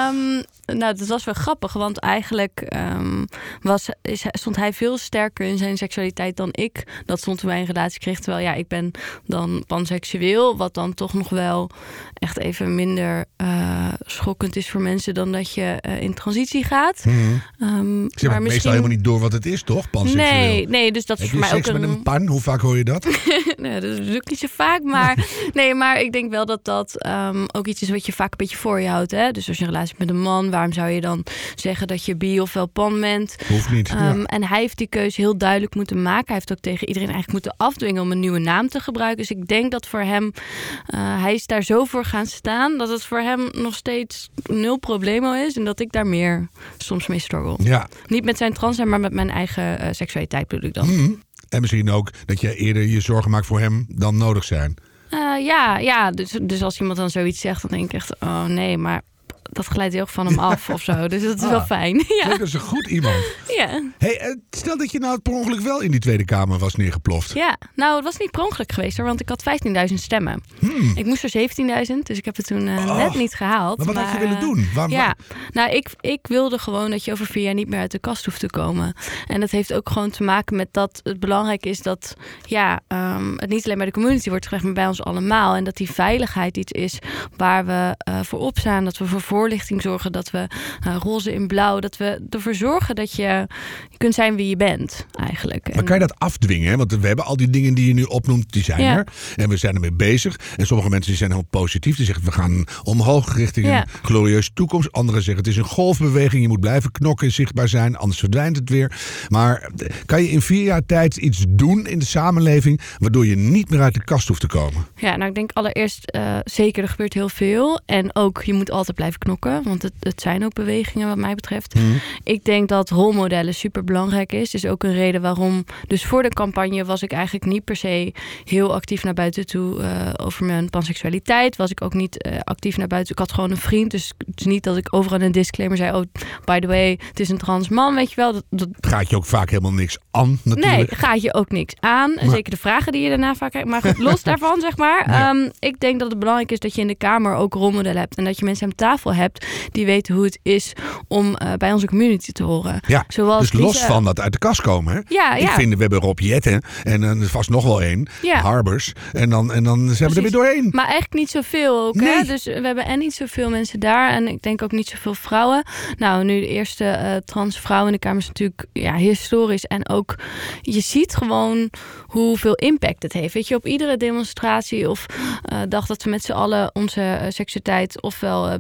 um, 0.08 0.42
nou, 0.78 0.94
dat 0.96 1.06
was 1.06 1.24
wel 1.24 1.34
grappig. 1.34 1.72
Want 1.72 1.98
eigenlijk 1.98 2.74
um, 2.76 3.24
was, 3.60 3.88
is, 4.02 4.24
stond 4.30 4.56
hij 4.56 4.72
veel 4.72 4.98
sterker 4.98 5.46
in 5.46 5.58
zijn 5.58 5.76
seksualiteit 5.76 6.36
dan 6.36 6.48
ik. 6.52 7.02
Dat 7.06 7.18
stond 7.18 7.38
toen 7.38 7.48
wij 7.48 7.60
een 7.60 7.66
relatie 7.66 8.00
kreeg. 8.00 8.18
Terwijl 8.18 8.44
ja, 8.44 8.54
ik 8.54 8.68
ben 8.68 8.90
dan 9.26 9.64
panseksueel. 9.66 10.56
Wat 10.56 10.74
dan 10.74 10.94
toch 10.94 11.12
nog 11.12 11.28
wel 11.28 11.70
echt 12.14 12.38
even 12.38 12.74
minder 12.74 13.24
uh, 13.42 13.88
schokkend 14.00 14.56
is 14.56 14.70
voor 14.70 14.80
mensen 14.80 15.14
dan 15.14 15.32
dat 15.32 15.54
je 15.54 15.82
uh, 15.86 16.02
in 16.02 16.14
transitie 16.14 16.64
gaat. 16.64 17.04
Mm 17.04 17.40
-hmm. 17.58 17.68
um, 17.68 18.10
Ze 18.14 18.28
maar 18.28 18.41
misschien... 18.42 18.62
meestal 18.62 18.70
helemaal 18.70 18.96
niet 18.96 19.04
door 19.04 19.20
wat 19.20 19.32
het 19.32 19.46
is, 19.46 19.62
toch? 19.62 19.90
Panseksueel. 19.90 20.30
Nee, 20.30 20.68
nee, 20.68 20.92
dus 20.92 21.06
dat 21.06 21.18
Heb 21.18 21.26
is 21.26 21.32
voor 21.32 21.40
mij 21.40 21.54
ook 21.54 21.66
een... 21.66 21.80
met 21.80 21.90
een 21.90 22.02
pan? 22.02 22.26
Hoe 22.26 22.40
vaak 22.40 22.60
hoor 22.60 22.76
je 22.76 22.84
dat? 22.84 23.04
nee, 23.56 23.80
dat 23.80 23.98
ik 23.98 24.30
niet 24.30 24.38
zo 24.38 24.46
vaak. 24.50 24.82
Maar 24.82 25.26
nee, 25.52 25.74
maar 25.74 26.00
ik 26.00 26.12
denk 26.12 26.30
wel 26.30 26.46
dat 26.46 26.64
dat 26.64 27.06
um, 27.06 27.46
ook 27.52 27.66
iets 27.66 27.82
is 27.82 27.90
wat 27.90 28.06
je 28.06 28.12
vaak 28.12 28.30
een 28.30 28.36
beetje 28.36 28.56
voor 28.56 28.80
je 28.80 28.88
houdt. 28.88 29.10
Hè? 29.10 29.30
Dus 29.30 29.48
als 29.48 29.56
je 29.56 29.64
een 29.64 29.70
relatie 29.70 29.94
hebt 29.96 30.08
met 30.08 30.16
een 30.16 30.22
man, 30.22 30.50
waarom 30.50 30.72
zou 30.72 30.88
je 30.88 31.00
dan 31.00 31.24
zeggen 31.54 31.86
dat 31.86 32.04
je 32.04 32.16
bi 32.16 32.40
of 32.40 32.52
wel 32.52 32.66
pan 32.66 33.00
bent? 33.00 33.36
Hoeft 33.48 33.70
niet. 33.70 33.90
Um, 33.90 33.98
ja. 33.98 34.24
En 34.24 34.44
hij 34.44 34.60
heeft 34.60 34.78
die 34.78 34.86
keuze 34.86 35.20
heel 35.20 35.38
duidelijk 35.38 35.74
moeten 35.74 36.02
maken. 36.02 36.26
Hij 36.26 36.34
heeft 36.34 36.52
ook 36.52 36.60
tegen 36.60 36.86
iedereen 36.86 37.10
eigenlijk 37.10 37.44
moeten 37.44 37.66
afdwingen 37.66 38.02
om 38.02 38.10
een 38.10 38.20
nieuwe 38.20 38.38
naam 38.38 38.68
te 38.68 38.80
gebruiken. 38.80 39.18
Dus 39.18 39.30
ik 39.30 39.48
denk 39.48 39.70
dat 39.70 39.86
voor 39.86 40.00
hem, 40.00 40.24
uh, 40.24 41.22
hij 41.22 41.34
is 41.34 41.46
daar 41.46 41.62
zo 41.62 41.84
voor 41.84 42.04
gaan 42.04 42.26
staan, 42.26 42.78
dat 42.78 42.88
het 42.88 43.04
voor 43.04 43.18
hem 43.18 43.48
nog 43.52 43.74
steeds 43.74 44.30
nul 44.42 44.78
probleem 44.78 45.34
is. 45.34 45.56
En 45.56 45.64
dat 45.64 45.80
ik 45.80 45.92
daar 45.92 46.06
meer 46.06 46.48
soms 46.76 47.06
mee 47.06 47.18
struggle. 47.18 47.56
Ja. 47.58 47.88
Niet 48.06 48.24
met 48.24 48.31
zijn 48.36 48.52
trans 48.52 48.76
zijn, 48.76 48.88
maar 48.88 49.00
met 49.00 49.12
mijn 49.12 49.30
eigen 49.30 49.80
uh, 49.80 49.88
seksualiteit 49.90 50.48
bedoel 50.48 50.68
ik 50.68 50.74
dan. 50.74 50.88
Mm. 50.88 51.22
En 51.48 51.60
misschien 51.60 51.90
ook 51.90 52.10
dat 52.26 52.40
je 52.40 52.54
eerder 52.54 52.82
je 52.82 53.00
zorgen 53.00 53.30
maakt 53.30 53.46
voor 53.46 53.60
hem 53.60 53.86
dan 53.88 54.16
nodig 54.16 54.44
zijn. 54.44 54.74
Uh, 55.10 55.44
ja, 55.44 55.78
ja. 55.78 56.10
Dus, 56.10 56.38
dus 56.42 56.62
als 56.62 56.80
iemand 56.80 56.98
dan 56.98 57.10
zoiets 57.10 57.40
zegt, 57.40 57.62
dan 57.62 57.70
denk 57.70 57.84
ik 57.84 57.92
echt, 57.92 58.20
oh 58.20 58.44
nee, 58.44 58.78
maar 58.78 59.02
dat 59.42 59.66
glijdt 59.66 59.94
heel 59.94 60.06
van 60.06 60.26
hem 60.26 60.38
af 60.38 60.70
of 60.70 60.82
zo. 60.82 61.08
Dus 61.08 61.22
dat 61.22 61.36
is 61.36 61.42
ah, 61.42 61.50
wel 61.50 61.62
fijn. 61.62 62.04
Ja. 62.22 62.28
Dat 62.28 62.40
is 62.40 62.54
een 62.54 62.60
goed 62.60 62.86
iemand. 62.86 63.24
Ja. 63.48 63.82
Hey, 63.98 64.38
stel 64.50 64.76
dat 64.76 64.92
je 64.92 64.98
nou 64.98 65.18
per 65.18 65.32
ongeluk 65.32 65.60
wel 65.60 65.80
in 65.80 65.90
die 65.90 66.00
Tweede 66.00 66.24
Kamer 66.24 66.58
was 66.58 66.74
neergeploft. 66.74 67.34
Ja, 67.34 67.56
nou 67.74 67.94
het 67.94 68.04
was 68.04 68.16
niet 68.16 68.30
per 68.30 68.42
ongeluk 68.42 68.72
geweest 68.72 68.96
hoor, 68.96 69.06
want 69.06 69.20
ik 69.20 69.28
had 69.28 69.44
15.000 69.88 69.94
stemmen. 69.94 70.42
Hmm. 70.58 70.92
Ik 70.94 71.04
moest 71.04 71.24
er 71.24 71.48
17.000, 71.88 71.94
dus 72.02 72.18
ik 72.18 72.24
heb 72.24 72.36
het 72.36 72.46
toen 72.46 72.66
uh, 72.66 72.76
oh. 72.76 72.96
net 72.96 73.14
niet 73.14 73.34
gehaald. 73.34 73.76
Maar 73.76 73.86
wat 73.86 73.94
maar, 73.94 74.04
had 74.04 74.12
je 74.12 74.18
willen 74.18 74.40
doen? 74.40 74.68
Waar, 74.74 74.90
ja, 74.90 74.96
waar? 74.96 75.16
nou 75.50 75.70
ik, 75.70 75.88
ik 76.00 76.26
wilde 76.26 76.58
gewoon 76.58 76.90
dat 76.90 77.04
je 77.04 77.12
over 77.12 77.26
vier 77.26 77.42
jaar 77.42 77.54
niet 77.54 77.68
meer 77.68 77.80
uit 77.80 77.90
de 77.90 77.98
kast 77.98 78.24
hoeft 78.24 78.40
te 78.40 78.50
komen. 78.50 78.94
En 79.26 79.40
dat 79.40 79.50
heeft 79.50 79.72
ook 79.72 79.88
gewoon 79.88 80.10
te 80.10 80.22
maken 80.22 80.56
met 80.56 80.68
dat 80.70 81.00
het 81.02 81.20
belangrijk 81.20 81.66
is 81.66 81.82
dat 81.82 82.16
ja, 82.46 82.80
um, 82.88 83.34
het 83.36 83.48
niet 83.48 83.64
alleen 83.64 83.76
bij 83.76 83.86
de 83.86 83.92
community 83.92 84.28
wordt 84.28 84.46
gelegd, 84.46 84.64
maar 84.64 84.72
bij 84.72 84.86
ons 84.86 85.02
allemaal. 85.02 85.54
En 85.54 85.64
dat 85.64 85.76
die 85.76 85.90
veiligheid 85.90 86.56
iets 86.56 86.72
is 86.72 86.98
waar 87.36 87.66
we 87.66 87.96
uh, 88.08 88.20
voor 88.22 88.38
opstaan, 88.38 88.84
dat 88.84 88.98
we 88.98 89.06
voor 89.06 89.20
voorlichting 89.36 89.82
zorgen, 89.82 90.12
dat 90.12 90.30
we 90.30 90.46
uh, 90.86 90.96
roze 90.98 91.32
in 91.34 91.46
blauw, 91.46 91.78
dat 91.78 91.96
we 91.96 92.26
ervoor 92.30 92.54
zorgen 92.54 92.94
dat 92.94 93.12
je, 93.12 93.46
je 93.90 93.96
kunt 93.96 94.14
zijn 94.14 94.36
wie 94.36 94.48
je 94.48 94.56
bent 94.56 95.06
eigenlijk. 95.12 95.74
Maar 95.74 95.84
kan 95.84 95.94
je 95.98 96.06
dat 96.06 96.18
afdwingen? 96.18 96.78
Want 96.78 96.92
we 97.00 97.06
hebben 97.06 97.24
al 97.24 97.36
die 97.36 97.50
dingen 97.50 97.74
die 97.74 97.86
je 97.86 97.94
nu 97.94 98.02
opnoemt, 98.02 98.52
die 98.52 98.62
zijn 98.64 98.80
Ja. 98.82 98.96
er. 98.96 99.06
En 99.36 99.48
we 99.48 99.56
zijn 99.56 99.74
ermee 99.74 99.92
bezig. 99.92 100.36
En 100.56 100.66
sommige 100.66 100.88
mensen 100.90 101.08
die 101.10 101.18
zijn 101.18 101.32
heel 101.32 101.46
positief. 101.50 101.96
Die 101.96 102.06
zeggen 102.06 102.24
we 102.24 102.32
gaan 102.32 102.64
omhoog 102.82 103.36
richting 103.36 103.66
Ja. 103.66 103.80
een 103.82 103.88
glorieuze 104.02 104.50
toekomst. 104.54 104.92
Anderen 104.92 105.22
zeggen 105.22 105.44
het 105.44 105.52
is 105.52 105.58
een 105.58 105.64
golfbeweging. 105.68 106.42
Je 106.42 106.48
moet 106.48 106.60
blijven 106.60 106.92
knokken 106.92 107.26
en 107.26 107.32
zichtbaar 107.32 107.68
zijn. 107.68 107.96
Anders 107.96 108.18
verdwijnt 108.20 108.56
het 108.56 108.70
weer. 108.70 108.92
Maar 109.28 109.70
eh, 109.76 109.88
kan 110.06 110.22
je 110.22 110.28
in 110.30 110.40
vier 110.42 110.62
jaar 110.64 110.86
tijd 110.86 111.16
iets 111.16 111.44
doen 111.48 111.86
in 111.86 111.98
de 111.98 112.04
samenleving. 112.04 112.80
Waardoor 112.98 113.26
je 113.26 113.36
niet 113.36 113.70
meer 113.70 113.80
uit 113.80 113.94
de 113.94 114.04
kast 114.04 114.28
hoeft 114.28 114.40
te 114.40 114.46
komen? 114.46 114.86
Ja, 114.96 115.16
nou 115.16 115.28
ik 115.28 115.34
denk 115.34 115.50
allereerst 115.52 116.04
eh, 116.04 116.38
zeker 116.44 116.82
er 116.82 116.88
gebeurt 116.88 117.14
heel 117.14 117.28
veel. 117.28 117.80
En 117.86 118.14
ook 118.16 118.42
je 118.42 118.52
moet 118.52 118.70
altijd 118.70 118.96
blijven 118.96 119.18
knokken. 119.22 119.62
Want 119.64 119.82
het, 119.82 119.92
het 120.00 120.20
zijn 120.20 120.44
ook 120.44 120.52
bewegingen 120.52 121.08
wat 121.08 121.16
mij 121.16 121.34
betreft. 121.34 121.74
Mhm. 121.74 121.84
Ik 122.22 122.44
denk 122.44 122.68
dat 122.68 122.90
rolmodellen 122.90 123.54
super 123.54 123.84
belangrijk 123.84 124.32
is. 124.32 124.54
is 124.54 124.66
ook 124.66 124.82
een 124.82 124.92
reden 124.94 125.20
waarom. 125.22 125.64
Dus 125.86 126.04
voor 126.04 126.22
de 126.22 126.28
campagne 126.28 126.84
was 126.84 127.02
ik 127.02 127.12
eigenlijk 127.12 127.44
niet 127.44 127.64
per 127.64 127.76
se 127.76 128.12
heel 128.44 128.74
actief 128.74 129.04
naar 129.04 129.14
buiten 129.14 129.46
toe 129.46 129.82
eh, 129.82 129.90
over 130.16 130.44
mijn 130.44 130.70
panseksualiteit. 130.70 131.56
Was 131.56 131.70
ik 131.70 131.82
ook 131.82 131.94
niet 131.94 132.22
eh, 132.22 132.38
actief 132.44 132.76
naar 132.76 132.86
buiten. 132.86 133.12
Ik 133.12 133.18
had 133.18 133.32
gewoon 133.32 133.50
een 133.50 133.56
vriend. 133.56 133.90
Dus 133.90 134.12
het 134.18 134.40
is 134.40 134.46
niet 134.46 134.62
dat 134.64 134.76
ik 134.76 134.94
overal 134.94 135.20
een 135.20 135.32
disclaimer 135.32 135.76
zei. 135.78 135.96
Oh, 135.96 136.02
by 136.44 136.58
the 136.58 136.66
way, 136.66 136.98
het 137.08 137.20
is 137.20 137.28
een 137.28 137.38
trans 137.38 137.68
man. 137.68 137.94
Weet 137.94 138.08
je 138.10 138.16
wel. 138.16 138.32
Dat, 138.32 138.44
dat, 138.50 138.68
Gaat 138.80 139.10
je 139.10 139.16
ook 139.16 139.24
vaak 139.24 139.50
helemaal 139.50 139.72
niks 139.72 139.98
aan 140.10 140.40
natuurlijk. 140.42 140.76
Nee, 140.76 140.98
gaat 140.98 141.22
je 141.22 141.34
ook 141.34 141.50
niks 141.50 141.74
aan. 141.80 142.14
Maar- 142.14 142.28
Zeker 142.30 142.50
de 142.50 142.56
vragen 142.56 142.92
die 142.92 143.02
je 143.02 143.08
daarna 143.08 143.34
vaak 143.34 143.50
krijgt. 143.50 143.68
Maar 143.68 143.80
goed, 143.82 143.98
los 144.08 144.22
daarvan, 144.22 144.60
zeg 144.60 144.76
maar. 144.76 145.10
Ja. 145.10 145.30
Ehm, 145.30 145.48
ik 145.58 145.80
denk 145.80 145.98
dat 146.00 146.10
het 146.10 146.18
belangrijk 146.18 146.52
is 146.52 146.58
dat 146.58 146.74
je 146.74 146.80
in 146.80 146.86
de 146.86 146.94
Kamer 146.94 147.34
ook 147.34 147.54
rolmodellen 147.54 148.00
hebt. 148.00 148.16
En 148.16 148.24
dat 148.24 148.38
je 148.38 148.44
mensen 148.44 148.66
aan 148.66 148.74
tafel 148.74 149.11
hebt 149.14 149.46
die 149.70 149.86
weten 149.86 150.14
hoe 150.14 150.24
het 150.24 150.38
is 150.42 150.72
om 151.08 151.36
eh, 151.36 151.52
bij 151.54 151.72
onze 151.72 151.86
community 151.86 152.32
te 152.32 152.42
horen. 152.42 152.80
Ja, 152.86 153.04
Zoals 153.08 153.50
dus 153.50 153.60
los 153.60 153.84
van 153.84 154.04
dat 154.04 154.20
uit 154.20 154.32
de 154.32 154.38
kast 154.38 154.60
komen. 154.60 154.94
Hè? 154.94 155.00
Ja, 155.08 155.34
Ik 155.34 155.42
ja. 155.42 155.54
vind, 155.54 155.74
we 155.74 155.80
hebben 155.80 156.00
Rob 156.00 156.18
Jetten 156.18 156.62
en 156.82 157.02
er 157.02 157.22
is 157.22 157.28
vast 157.28 157.50
nog 157.50 157.64
wel 157.64 157.82
één. 157.82 158.08
Ja. 158.22 158.40
Harbers. 158.40 158.92
En 159.12 159.30
dan, 159.30 159.52
en 159.52 159.64
dan 159.64 159.88
zijn 159.90 160.10
we 160.10 160.16
er 160.16 160.22
weer 160.22 160.30
doorheen. 160.30 160.68
Maar 160.70 160.84
eigenlijk 160.84 161.14
niet 161.14 161.30
zoveel 161.30 161.86
ook. 161.86 162.00
Hè? 162.00 162.22
Dus 162.22 162.44
we 162.44 162.60
hebben 162.62 162.84
en 162.84 162.98
niet 162.98 163.14
zoveel 163.14 163.50
mensen 163.50 163.80
daar. 163.80 164.10
En 164.10 164.28
ik 164.28 164.42
denk 164.42 164.62
ook 164.62 164.72
niet 164.72 164.88
zoveel 164.88 165.14
vrouwen. 165.14 165.64
Nou, 165.98 166.24
nu 166.24 166.40
de 166.40 166.48
eerste 166.48 166.84
eh, 166.84 167.16
trans 167.16 167.58
vrouw 167.58 167.86
in 167.86 167.92
de 167.92 167.98
Kamer 167.98 168.20
is 168.20 168.26
natuurlijk 168.26 168.64
ja, 168.72 168.94
historisch. 168.94 169.64
En 169.64 169.88
ook, 169.88 170.14
je 170.60 170.80
ziet 170.80 171.16
gewoon 171.16 171.70
hoeveel 172.06 172.54
impact 172.54 173.02
het 173.02 173.12
heeft. 173.12 173.34
Weet 173.34 173.48
je, 173.48 173.54
op 173.54 173.66
iedere 173.66 173.96
demonstratie 173.96 174.90
of 174.90 175.06
eh, 175.42 175.58
dag 175.68 175.86
dat 175.86 176.02
we 176.02 176.10
met 176.10 176.22
z'n 176.22 176.32
allen 176.32 176.74
onze 176.74 177.00
eh, 177.00 177.26
seksualiteit 177.28 178.02
ofwel 178.02 178.48
eh, 178.48 178.54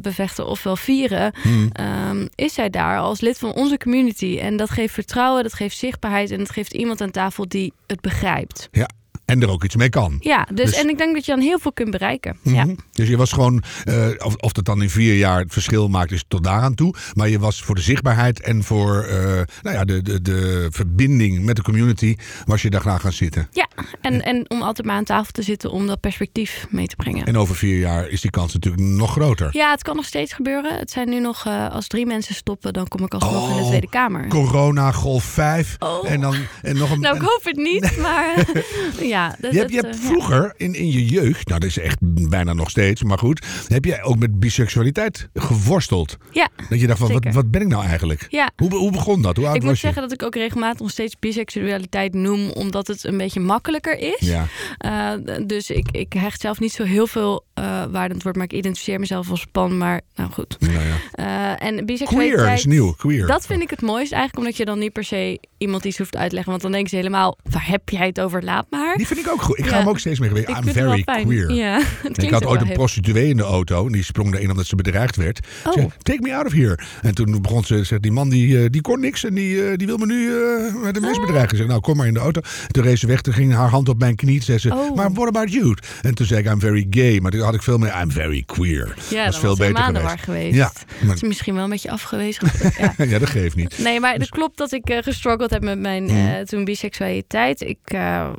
ofwel 0.46 0.76
vieren. 0.76 1.32
Hmm. 1.42 1.68
ehm, 1.72 2.26
is 2.34 2.54
zij 2.54 2.70
daar 2.70 2.98
als 2.98 3.20
lid 3.20 3.38
van 3.38 3.52
onze 3.52 3.78
community. 3.78 4.38
En 4.40 4.56
dat 4.56 4.70
geeft 4.70 4.94
vertrouwen, 4.94 5.42
dat 5.42 5.54
geeft 5.54 5.76
zichtbaarheid. 5.76 6.30
En 6.30 6.38
dat 6.38 6.50
geeft 6.50 6.72
iemand 6.72 7.00
aan 7.00 7.10
tafel 7.10 7.48
die 7.48 7.72
het 7.86 8.00
begrijpt. 8.00 8.68
Ja. 8.70 8.88
En 9.24 9.42
er 9.42 9.50
ook 9.50 9.64
iets 9.64 9.76
mee 9.76 9.88
kan. 9.88 10.16
Ja, 10.20 10.46
dus, 10.54 10.70
Dus- 10.70 10.80
en 10.80 10.88
ik 10.88 10.98
denk 10.98 11.14
dat 11.14 11.24
je 11.24 11.32
dan 11.32 11.40
heel 11.40 11.58
veel 11.58 11.72
kunt 11.72 11.90
bereiken. 11.90 12.36
Ja. 12.42 12.64
Mhm. 12.64 12.74
Dus 12.92 13.08
je 13.08 13.16
was 13.16 13.32
gewoon, 13.32 13.62
eh, 13.84 14.08
of, 14.18 14.34
of 14.36 14.52
dat 14.52 14.64
dan 14.64 14.82
in 14.82 14.90
vier 14.90 15.16
jaar 15.16 15.38
het 15.40 15.52
verschil 15.52 15.88
maakt, 15.88 16.12
is 16.12 16.24
tot 16.28 16.44
daaraan 16.44 16.74
toe. 16.74 16.94
Maar 17.14 17.28
je 17.28 17.38
was 17.38 17.62
voor 17.62 17.74
de 17.74 17.80
zichtbaarheid 17.80 18.40
en 18.40 18.62
voor 18.64 19.02
eh, 19.02 19.16
nou 19.62 19.76
ja, 19.76 19.84
de, 19.84 20.02
de, 20.02 20.22
de 20.22 20.66
verbinding 20.70 21.44
met 21.44 21.56
de 21.56 21.62
community, 21.62 22.16
was 22.44 22.62
je 22.62 22.70
daar 22.70 22.80
graag 22.80 23.00
gaan 23.00 23.12
zitten. 23.12 23.48
Ja, 23.52 23.68
en, 24.00 24.22
en 24.24 24.50
om 24.50 24.62
altijd 24.62 24.86
maar 24.86 24.96
aan 24.96 25.04
tafel 25.04 25.32
te 25.32 25.42
zitten 25.42 25.70
om 25.70 25.86
dat 25.86 26.00
perspectief 26.00 26.66
mee 26.70 26.86
te 26.86 26.96
brengen. 26.96 27.26
En 27.26 27.36
over 27.36 27.56
vier 27.56 27.78
jaar 27.78 28.08
is 28.08 28.20
die 28.20 28.30
kans 28.30 28.52
natuurlijk 28.52 28.82
nog 28.82 29.10
groter. 29.12 29.48
Ja, 29.52 29.70
het 29.70 29.82
kan 29.82 29.96
nog 29.96 30.04
steeds 30.04 30.32
gebeuren. 30.32 30.78
Het 30.78 30.90
zijn 30.90 31.08
nu 31.08 31.20
nog, 31.20 31.46
eh, 31.46 31.70
als 31.70 31.86
drie 31.86 32.06
mensen 32.06 32.34
stoppen, 32.34 32.72
dan 32.72 32.88
kom 32.88 33.04
ik 33.04 33.14
alsnog 33.14 33.50
in 33.50 33.56
de 33.56 33.62
Oh, 33.62 33.68
Tweede 33.68 33.88
Kamer. 33.88 34.28
Corona, 34.28 34.92
golf 34.92 35.24
5. 35.24 35.76
Oh. 35.78 36.10
En 36.10 36.20
dan 36.20 36.34
en 36.62 36.76
nog 36.76 36.90
een. 36.90 37.00
Nou, 37.00 37.16
ik 37.16 37.22
hoop 37.22 37.40
het 37.44 37.56
niet, 37.56 37.96
maar 37.96 38.34
ja. 39.12 39.36
Dat, 39.40 39.52
je 39.52 39.58
hebt, 39.58 39.70
je 39.70 39.80
hebt 39.80 39.94
ja. 39.94 40.00
vroeger 40.00 40.54
in, 40.56 40.74
in 40.74 40.90
je 40.90 41.06
jeugd, 41.06 41.48
nou 41.48 41.60
dat 41.60 41.68
is 41.68 41.78
echt 41.78 41.96
bijna 42.28 42.52
nog 42.52 42.70
steeds, 42.70 43.02
maar 43.02 43.18
goed, 43.18 43.46
heb 43.68 43.84
jij 43.84 44.02
ook 44.02 44.18
met 44.18 44.40
biseksualiteit 44.40 45.28
geworsteld. 45.34 46.16
Ja, 46.30 46.48
Dat 46.68 46.80
je 46.80 46.86
dacht 46.86 46.98
van, 46.98 47.12
wat, 47.12 47.24
wat 47.32 47.50
ben 47.50 47.60
ik 47.60 47.68
nou 47.68 47.84
eigenlijk? 47.84 48.26
ja. 48.28 48.50
Hoe, 48.56 48.74
hoe 48.74 48.90
begon 48.90 49.22
dat? 49.22 49.36
Hoe 49.36 49.46
oud 49.46 49.56
Ik 49.56 49.62
moet 49.62 49.70
je? 49.70 49.76
zeggen 49.76 50.02
dat 50.02 50.12
ik 50.12 50.22
ook 50.22 50.34
regelmatig 50.34 50.80
nog 50.80 50.90
steeds 50.90 51.18
biseksualiteit 51.18 52.14
noem, 52.14 52.50
omdat 52.50 52.86
het 52.86 53.04
een 53.04 53.16
beetje 53.16 53.40
makkelijker 53.40 53.98
is. 53.98 54.18
Ja. 54.18 54.46
Eh, 54.78 55.10
dus 55.46 55.70
ik, 55.70 55.88
ik 55.90 56.12
hecht 56.12 56.40
zelf 56.40 56.60
niet 56.60 56.72
zo 56.72 56.84
heel 56.84 57.06
veel 57.06 57.44
eh 57.54 57.64
waarde 57.64 57.98
aan 57.98 58.10
het 58.10 58.22
woord, 58.22 58.36
maar 58.36 58.44
ik 58.44 58.52
identificeer 58.52 59.00
mezelf 59.00 59.30
als 59.30 59.46
pan. 59.52 59.78
Maar 59.78 60.00
nou 60.14 60.30
goed. 60.32 60.56
Nou 60.60 60.72
ja. 60.72 60.96
Eh, 61.12 61.68
en 61.68 61.86
biseksualiteit. 61.86 62.40
Queer 62.40 62.52
is 62.54 62.64
nieuw, 62.64 62.92
queer. 62.92 63.26
Dat 63.26 63.46
vind 63.46 63.62
ik 63.62 63.70
het 63.70 63.80
mooiste 63.82 64.14
eigenlijk, 64.14 64.44
omdat 64.44 64.56
je 64.56 64.64
dan 64.64 64.78
niet 64.78 64.92
per 64.92 65.04
se 65.04 65.40
iemand 65.58 65.84
iets 65.84 65.98
hoeft 65.98 66.16
uit 66.16 66.28
te 66.28 66.34
leggen. 66.34 66.50
Want 66.50 66.62
dan 66.62 66.72
denken 66.72 66.90
ze 66.90 66.96
helemaal, 66.96 67.38
waar 67.50 67.66
heb 67.66 67.88
jij 67.88 68.06
het 68.06 68.20
over? 68.20 68.44
Laat 68.44 68.66
maar. 68.70 68.96
Die 69.02 69.10
vind 69.14 69.26
ik 69.26 69.32
ook 69.32 69.42
goed. 69.42 69.58
Ik 69.58 69.66
ga 69.66 69.78
hem 69.78 69.88
ook 69.88 69.98
steeds 69.98 70.18
meer 70.18 70.28
gebruiken. 70.28 70.56
ik 70.56 70.64
I'm 70.64 70.72
very 70.72 71.22
queer. 71.24 71.52
Ja, 71.52 71.82
ik 72.12 72.30
had 72.30 72.44
ooit 72.44 72.60
een 72.60 72.66
hip. 72.66 72.76
prostituee 72.76 73.28
in 73.28 73.36
de 73.36 73.42
auto. 73.42 73.86
En 73.86 73.92
die 73.92 74.02
sprong 74.04 74.34
erin 74.34 74.50
omdat 74.50 74.66
ze 74.66 74.76
bedreigd 74.76 75.16
werd. 75.16 75.46
Oh. 75.64 75.72
Ze 75.72 75.78
zei, 75.78 75.90
take 76.02 76.20
me 76.20 76.34
out 76.34 76.46
of 76.46 76.52
here. 76.52 76.78
En 77.02 77.14
toen 77.14 77.42
begon 77.42 77.64
ze, 77.64 77.84
zegt 77.84 78.02
die 78.02 78.12
man 78.12 78.28
die, 78.28 78.62
eh, 78.62 78.70
die 78.70 78.80
kon 78.80 79.00
niks. 79.00 79.24
En 79.24 79.34
die, 79.34 79.64
eh, 79.64 79.76
die 79.76 79.86
wil 79.86 79.96
me 79.96 80.06
nu 80.06 80.26
eh, 80.32 80.74
met 80.82 80.96
een 80.96 81.02
mes 81.02 81.18
bedreigen. 81.18 81.56
Zeg, 81.56 81.66
nou 81.66 81.80
kom 81.80 81.96
maar 81.96 82.06
in 82.06 82.14
de 82.14 82.20
auto. 82.20 82.40
En 82.40 82.72
toen 82.72 82.82
reed 82.82 82.98
ze 82.98 83.06
weg. 83.06 83.20
Toen 83.20 83.32
ging 83.34 83.52
haar 83.54 83.68
hand 83.68 83.88
op 83.88 83.98
mijn 83.98 84.16
knie. 84.16 84.42
Zei 84.42 84.58
ze, 84.58 84.70
Oh. 84.74 84.96
maar 84.96 85.12
what 85.12 85.28
about 85.28 85.52
you? 85.52 85.74
En 86.02 86.14
toen 86.14 86.26
zei 86.26 86.40
ik, 86.40 86.46
I'm 86.46 86.60
very 86.60 86.86
gay. 86.90 87.18
Maar 87.20 87.30
toen 87.30 87.40
had 87.40 87.54
ik 87.54 87.62
veel 87.62 87.78
meer, 87.78 88.00
I'm 88.02 88.10
very 88.10 88.42
queer. 88.46 88.94
Ja, 89.10 89.24
dat 89.24 89.32
is 89.34 89.40
veel 89.40 89.56
beter 89.56 89.84
geweest. 89.84 90.20
geweest. 90.24 90.54
Ja, 90.54 90.72
maar- 91.04 91.14
is 91.14 91.22
misschien 91.22 91.54
wel 91.54 91.64
een 91.64 91.70
beetje 91.70 91.90
afgewezen. 91.90 92.48
ja. 92.78 92.94
ja, 93.04 93.18
dat 93.18 93.30
geeft 93.30 93.56
niet. 93.56 93.78
Nee, 93.78 94.00
maar 94.00 94.14
het 94.14 94.28
klopt 94.28 94.56
dat 94.58 94.72
ik 94.72 94.88
eh, 94.88 94.98
gestruggeld 95.02 95.50
heb 95.50 95.62
met 95.62 95.78
mijn 95.78 96.08
eh, 96.08 96.40
toen 96.40 96.64
biseksualiteit. 96.64 97.60
Ik, 97.60 97.78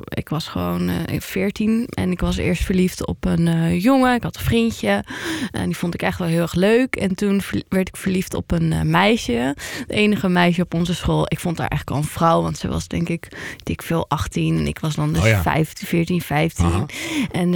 ik 0.08 0.28
was 0.28 0.46
gewoon 0.54 0.88
eh 0.88 1.20
14 1.20 1.86
en 1.88 2.10
ik 2.10 2.20
was 2.20 2.36
eerst 2.36 2.62
verliefd 2.62 3.06
op 3.06 3.24
een 3.24 3.48
eh, 3.48 3.82
jongen. 3.82 4.14
Ik 4.14 4.22
had 4.22 4.36
een 4.36 4.42
vriendje 4.42 5.04
en 5.50 5.64
die 5.64 5.76
vond 5.76 5.94
ik 5.94 6.02
echt 6.02 6.18
wel 6.18 6.28
heel 6.28 6.40
erg 6.40 6.54
leuk. 6.54 6.96
En 6.96 7.14
toen 7.14 7.42
werd 7.68 7.88
ik 7.88 7.96
verliefd 7.96 8.34
op 8.34 8.50
een 8.50 8.72
eh, 8.72 8.80
meisje. 8.80 9.54
Het 9.78 9.90
enige 9.90 10.28
meisje 10.28 10.62
op 10.62 10.74
onze 10.74 10.94
school. 10.94 11.24
Ik 11.28 11.40
vond 11.40 11.58
haar 11.58 11.68
eigenlijk 11.68 11.98
al 11.98 12.04
een 12.04 12.12
vrouw, 12.12 12.42
want 12.42 12.58
ze 12.58 12.68
was 12.68 12.88
denk 12.88 13.08
ik 13.08 13.28
dik 13.62 13.82
veel 13.82 14.08
18 14.08 14.58
en 14.58 14.66
ik 14.66 14.78
was 14.78 14.94
dan 14.94 15.12
dus 15.12 15.22
Oh 15.22 15.28
ja. 15.28 15.42
15, 15.42 15.86
14, 15.86 16.20
15. 16.20 16.64
Aha. 16.64 16.86
En 17.30 17.52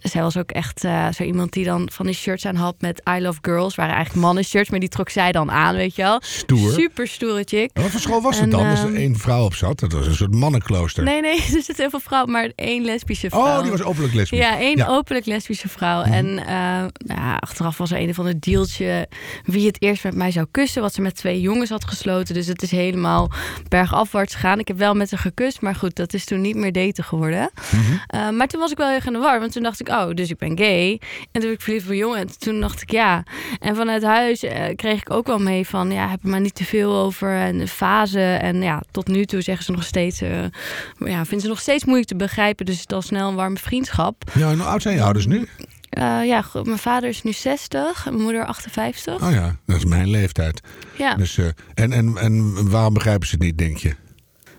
zij 0.00 0.22
was 0.22 0.36
ook 0.36 0.50
echt 0.50 0.80
zo 1.14 1.22
iemand 1.22 1.52
die 1.52 1.64
dan 1.64 1.88
van 1.92 2.06
die 2.06 2.14
shirts 2.14 2.46
aan 2.46 2.56
had 2.56 2.74
met 2.80 3.02
I 3.16 3.20
love 3.20 3.38
girls. 3.42 3.74
Waren 3.74 3.94
eigenlijk 3.94 4.24
mannen 4.24 4.44
shirts, 4.44 4.70
maar 4.70 4.80
die 4.80 4.88
trok 4.88 5.08
zij 5.08 5.32
dan 5.32 5.50
aan, 5.50 5.74
weet 5.74 5.96
je 5.96 6.02
wel. 6.02 6.20
Stoer. 6.24 6.72
Super 6.72 7.08
stoere 7.08 7.42
chick. 7.44 7.70
Wat 7.72 7.90
voor 7.90 8.00
school 8.00 8.22
was 8.22 8.40
het 8.40 8.50
dan? 8.50 8.66
Als 8.66 8.80
er 8.80 8.86
ehm, 8.86 8.96
één 8.96 9.16
vrouw 9.18 9.44
op 9.44 9.54
zat. 9.54 9.80
Dat 9.80 9.92
was 9.92 10.06
een 10.06 10.14
soort 10.14 10.34
mannenklooster. 10.34 11.04
Nee, 11.04 11.20
nee, 11.20 11.36
er 11.56 11.62
zitten 11.62 11.74
heel 11.76 11.90
veel 11.90 12.00
vrouwen, 12.00 12.19
maar 12.26 12.50
één 12.54 12.84
lesbische 12.84 13.30
vrouw. 13.30 13.56
oh, 13.56 13.62
die 13.62 13.70
was 13.70 13.82
openlijk 13.82 14.14
lesbisch. 14.14 14.38
Ja, 14.38 14.58
één 14.58 14.76
Ja. 14.76 14.84
Mhm. 14.84 14.94
openlijk 14.94 15.26
lesbische 15.26 15.68
vrouw. 15.68 16.02
En 16.02 16.38
eh, 16.38 16.46
nou 16.46 17.20
ja, 17.20 17.36
achteraf 17.36 17.78
was 17.78 17.90
er 17.90 17.98
een 18.00 18.08
of 18.08 18.18
ander 18.18 18.40
dealtje 18.40 19.08
wie 19.44 19.66
het 19.66 19.82
eerst 19.82 20.04
met 20.04 20.14
mij 20.14 20.30
zou 20.30 20.46
kussen. 20.50 20.82
Wat 20.82 20.94
ze 20.94 21.00
met 21.00 21.16
twee 21.16 21.40
jongens 21.40 21.70
had 21.70 21.84
gesloten. 21.84 22.34
Dus 22.34 22.46
het 22.46 22.62
is 22.62 22.70
helemaal 22.70 23.30
bergafwaarts 23.68 24.34
gegaan. 24.34 24.58
Ik 24.58 24.68
heb 24.68 24.78
wel 24.78 24.94
met 24.94 25.10
haar 25.10 25.20
gekust, 25.20 25.60
maar 25.60 25.74
goed, 25.74 25.96
dat 25.96 26.14
is 26.14 26.24
toen 26.24 26.40
niet 26.40 26.56
meer 26.56 26.72
daten 26.72 27.04
geworden. 27.04 27.50
Mhm. 27.72 27.82
Eh, 28.06 28.30
maar 28.30 28.46
toen 28.46 28.60
was 28.60 28.70
ik 28.70 28.76
wel 28.76 28.86
heel 28.86 28.96
erg 28.96 29.06
in 29.06 29.12
de 29.12 29.18
war. 29.18 29.40
Want 29.40 29.52
toen 29.52 29.62
dacht 29.62 29.80
ik, 29.80 29.88
oh, 29.88 30.10
dus 30.14 30.30
ik 30.30 30.38
ben 30.38 30.58
gay. 30.58 30.90
En 30.90 31.28
toen 31.32 31.42
werd 31.42 31.54
ik 31.54 31.60
verliefd 31.60 31.84
op 31.84 31.90
een 31.90 31.96
jongen. 31.96 32.18
En 32.18 32.38
toen 32.38 32.60
dacht 32.60 32.82
ik, 32.82 32.90
ja. 32.90 33.22
En 33.58 33.76
vanuit 33.76 34.02
huis 34.02 34.42
eh, 34.42 34.76
kreeg 34.76 35.00
ik 35.00 35.10
ook 35.12 35.26
wel 35.26 35.38
mee 35.38 35.66
van, 35.66 35.90
ja, 35.92 36.08
heb 36.08 36.22
er 36.22 36.28
maar 36.28 36.40
niet 36.40 36.54
te 36.54 36.64
veel 36.64 36.94
over. 36.96 37.34
En 37.36 37.58
de 37.58 37.68
fase. 37.68 38.20
En 38.20 38.62
ja, 38.62 38.82
tot 38.90 39.08
nu 39.08 39.24
toe 39.24 39.40
zeggen 39.40 39.64
ze 39.64 39.72
nog 39.72 39.84
steeds, 39.84 40.18
ja, 40.18 41.24
vinden 41.24 41.40
ze 41.40 41.48
nog 41.48 41.60
steeds 41.60 41.84
moeilijk 41.84 42.08
te 42.10 42.16
begrijpen. 42.24 42.66
Dus 42.66 42.80
het 42.80 42.92
al 42.92 43.02
snel 43.02 43.28
een 43.28 43.34
warme 43.34 43.56
vriendschap. 43.58 44.30
Ja, 44.34 44.50
en 44.50 44.56
hoe 44.58 44.66
oud 44.66 44.82
zijn 44.82 44.94
je 44.96 45.02
ouders 45.02 45.26
nu? 45.26 45.48
Eh, 45.90 46.20
ja, 46.26 46.42
goed, 46.42 46.66
mijn 46.66 46.78
vader 46.78 47.08
is 47.08 47.22
nu 47.22 47.32
60 47.32 48.06
en 48.06 48.12
mijn 48.12 48.24
moeder 48.24 48.44
58. 48.44 49.22
Oh 49.22 49.30
ja, 49.30 49.56
dat 49.66 49.76
is 49.76 49.84
mijn 49.84 50.08
leeftijd. 50.10 50.60
Ja, 50.98 51.14
Dus, 51.14 51.38
eh, 51.38 51.46
en, 51.74 51.92
en, 51.92 52.16
en 52.16 52.70
waarom 52.70 52.94
begrijpen 52.94 53.26
ze 53.28 53.34
het 53.34 53.42
niet, 53.44 53.58
denk 53.58 53.76
je? 53.76 53.94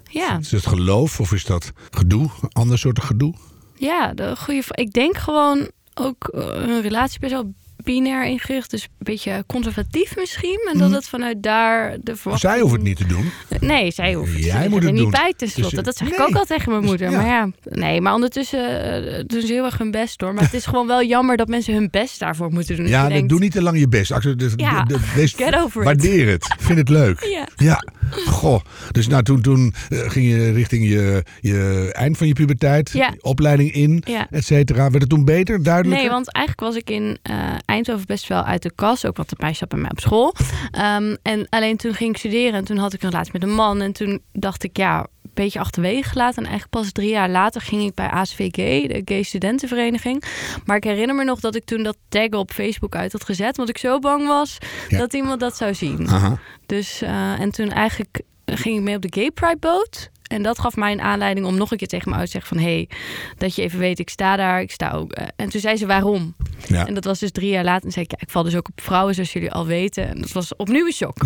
ja, 0.10 0.38
Is 0.40 0.52
het 0.52 0.66
geloof 0.68 1.20
of 1.20 1.32
is 1.32 1.46
dat 1.46 1.72
gedoe? 1.90 2.30
Ander 2.52 2.78
soort 2.78 3.04
gedoe? 3.04 3.34
ja 3.76 4.14
de 4.14 4.36
goede, 4.38 4.64
ik 4.72 4.92
denk 4.94 5.18
gewoon 5.18 5.70
ook 5.94 6.28
eh, 6.28 6.44
een 6.46 6.82
relatie 6.82 7.20
best 7.20 7.32
wel 7.32 7.54
binair 7.84 8.26
ingericht. 8.26 8.70
Dus 8.72 8.84
een 8.84 8.90
beetje 8.98 9.44
conservatief 9.48 10.16
misschien. 10.16 10.70
En 10.74 10.80
dat 10.80 10.92
het 10.92 11.08
vanuit 11.08 11.44
daar 11.44 11.98
de 12.02 12.16
verwachting... 12.16 12.32
Mhm. 12.32 12.38
Zij 12.52 12.60
hoeft 12.60 12.74
het 12.74 12.84
niet 12.84 12.98
te 12.98 13.06
doen. 13.06 13.32
Nee, 13.60 13.92
zij 13.92 14.14
hoeft 14.14 14.34
het, 14.34 14.44
Jij 14.44 14.64
er 14.64 14.70
moet 14.70 14.84
het 14.84 14.92
niet 14.92 15.02
doen. 15.02 15.12
bij 15.12 15.34
te 15.38 15.48
slotten. 15.48 15.76
Dus, 15.84 15.86
dat 15.86 15.98
zeg 15.98 16.08
ik 16.08 16.20
ook 16.28 16.36
al 16.36 16.46
tegen 16.46 16.72
mijn 16.72 16.84
moeder. 16.84 17.10
Ja. 17.12 17.18
Maar 17.18 17.26
ja, 17.26 17.50
nee, 17.64 18.02
maar 18.02 18.14
ondertussen 18.14 18.84
eh, 19.18 19.24
doen 19.28 19.42
ze 19.42 19.54
heel 19.54 19.66
erg 19.66 19.78
hun 19.78 19.92
best 19.92 20.22
hoor. 20.22 20.34
Maar 20.34 20.44
het 20.44 20.54
is 20.54 20.66
gewoon 20.66 20.88
wel 20.88 21.04
jammer 21.04 21.38
dat 21.38 21.48
mensen 21.48 21.74
hun 21.74 21.88
best 21.92 22.20
daarvoor 22.20 22.52
moeten 22.52 22.76
doen. 22.76 22.86
Dus 22.86 22.94
Ja, 22.94 23.08
denkt, 23.08 23.30
doe 23.30 23.40
niet 23.40 23.52
te 23.52 23.62
lang 23.62 23.80
je 23.80 23.88
best. 23.88 24.22
De- 24.22 24.54
Ja, 24.56 24.84
de- 24.84 25.00
get 25.38 25.56
over 25.56 25.80
it. 25.82 25.86
Waardeer 25.88 26.28
het. 26.30 26.56
Vind 26.60 26.78
het 26.78 26.90
leuk. 26.90 27.20
Ja. 27.32 27.48
Ja, 27.56 27.84
goh. 28.12 28.60
Dus 28.92 29.08
nou, 29.08 29.24
toen, 29.24 29.42
toen 29.42 29.74
eh, 29.90 30.00
ging 30.10 30.28
je 30.30 30.52
richting 30.52 30.90
je, 30.90 31.24
je 31.40 31.90
eind 31.94 32.18
van 32.18 32.28
je 32.28 32.34
puberteit, 32.34 32.90
Ja. 32.94 33.14
opleiding 33.20 33.72
in, 33.72 34.04
Ja. 34.06 34.28
et 34.30 34.46
cetera. 34.46 34.82
Werd 34.90 35.02
het 35.02 35.10
toen 35.10 35.26
beter, 35.26 35.64
duidelijker? 35.64 36.02
Nee, 36.04 36.12
want 36.14 36.32
eigenlijk 36.32 36.68
was 36.68 36.82
ik 36.82 36.90
in 36.90 37.18
eh, 37.22 37.36
Eindhoven 37.66 38.06
best 38.08 38.28
wel 38.28 38.44
uit 38.44 38.62
de 38.64 38.72
kast. 38.76 39.06
Ook 39.08 39.18
want 39.18 39.30
het 39.30 39.40
meisje 39.42 39.58
zat 39.58 39.70
bij 39.70 39.80
mij 39.80 39.92
op 39.92 40.00
school. 40.00 40.36
Ehm, 40.72 41.16
en 41.22 41.48
alleen 41.50 41.78
toen 41.78 41.94
ging 41.94 42.10
ik 42.12 42.18
studeren 42.18 42.54
en 42.54 42.64
toen 42.66 42.78
had 42.78 42.94
ik 42.94 43.04
een 43.04 43.10
relatie 43.10 43.32
met 43.34 43.44
een 43.44 43.54
man. 43.54 43.82
En 43.82 43.92
toen 43.92 44.22
dacht 44.32 44.64
ik, 44.64 44.78
ja, 44.78 45.08
beetje 45.34 45.60
achterwege 45.60 46.10
gelaten. 46.10 46.38
En 46.44 46.50
eigenlijk 46.50 46.72
pas 46.72 46.92
drie 46.92 47.10
jaar 47.10 47.30
later 47.30 47.62
ging 47.62 47.84
ik 47.84 47.94
bij 47.94 48.08
ASVG, 48.10 48.88
de 48.88 49.02
Gay 49.06 49.24
Studentenvereniging. 49.24 50.24
Maar 50.66 50.78
ik 50.78 50.84
herinner 50.84 51.16
me 51.16 51.24
nog 51.24 51.40
dat 51.40 51.56
ik 51.56 51.66
toen 51.66 51.84
dat 51.84 51.98
taggen 52.10 52.38
op 52.40 52.52
Facebook 52.52 52.96
uit 52.96 53.12
had 53.12 53.24
gezet. 53.26 53.58
Want 53.58 53.70
ik 53.70 53.78
zo 53.78 54.00
bang 54.00 54.28
was 54.28 54.58
Ja. 54.88 54.98
dat 54.98 55.14
iemand 55.14 55.40
dat 55.40 55.58
zou 55.58 55.74
zien. 55.74 56.08
Aha. 56.10 56.38
Dus, 56.66 57.02
eh, 57.02 57.40
en 57.40 57.52
toen 57.52 57.72
eigenlijk 57.72 58.22
ging 58.46 58.78
ik 58.78 58.84
mee 58.84 58.96
op 58.96 59.02
de 59.02 59.12
Gay 59.14 59.32
Pride 59.32 59.58
boot. 59.60 60.10
En 60.32 60.44
dat 60.44 60.60
gaf 60.60 60.76
mij 60.76 60.92
een 60.92 61.02
aanleiding 61.02 61.46
om 61.46 61.58
nog 61.58 61.72
een 61.72 61.78
keer 61.78 61.88
tegen 61.88 62.10
me 62.12 62.16
uit 62.16 62.26
te 62.26 62.32
zeggen 62.32 62.56
van... 62.58 62.66
hé, 62.66 62.74
hey, 62.74 62.90
dat 63.38 63.56
je 63.56 63.62
even 63.62 63.80
weet, 63.80 64.00
ik 64.00 64.10
sta 64.10 64.36
daar, 64.36 64.62
ik 64.62 64.72
sta 64.72 64.92
ook... 64.92 65.12
eh, 65.12 65.28
en 65.36 65.50
toen 65.50 65.62
zei 65.62 65.78
ze 65.78 65.86
waarom. 65.86 66.36
Ja. 66.68 66.88
En 66.88 66.94
dat 66.94 67.04
was 67.04 67.20
dus 67.20 67.32
drie 67.32 67.50
jaar 67.50 67.64
later. 67.64 67.86
En 67.86 67.92
zei 67.92 68.06
ik, 68.06 68.12
ja, 68.12 68.18
ik 68.22 68.30
val 68.30 68.44
dus 68.44 68.56
ook 68.56 68.68
op 68.68 68.82
vrouwen, 68.82 69.14
zoals 69.14 69.34
jullie 69.34 69.52
al 69.52 69.66
weten. 69.66 70.08
En 70.08 70.22
dat 70.22 70.32
was 70.32 70.56
opnieuw 70.56 70.86
een 70.86 70.92
shock. 70.92 71.18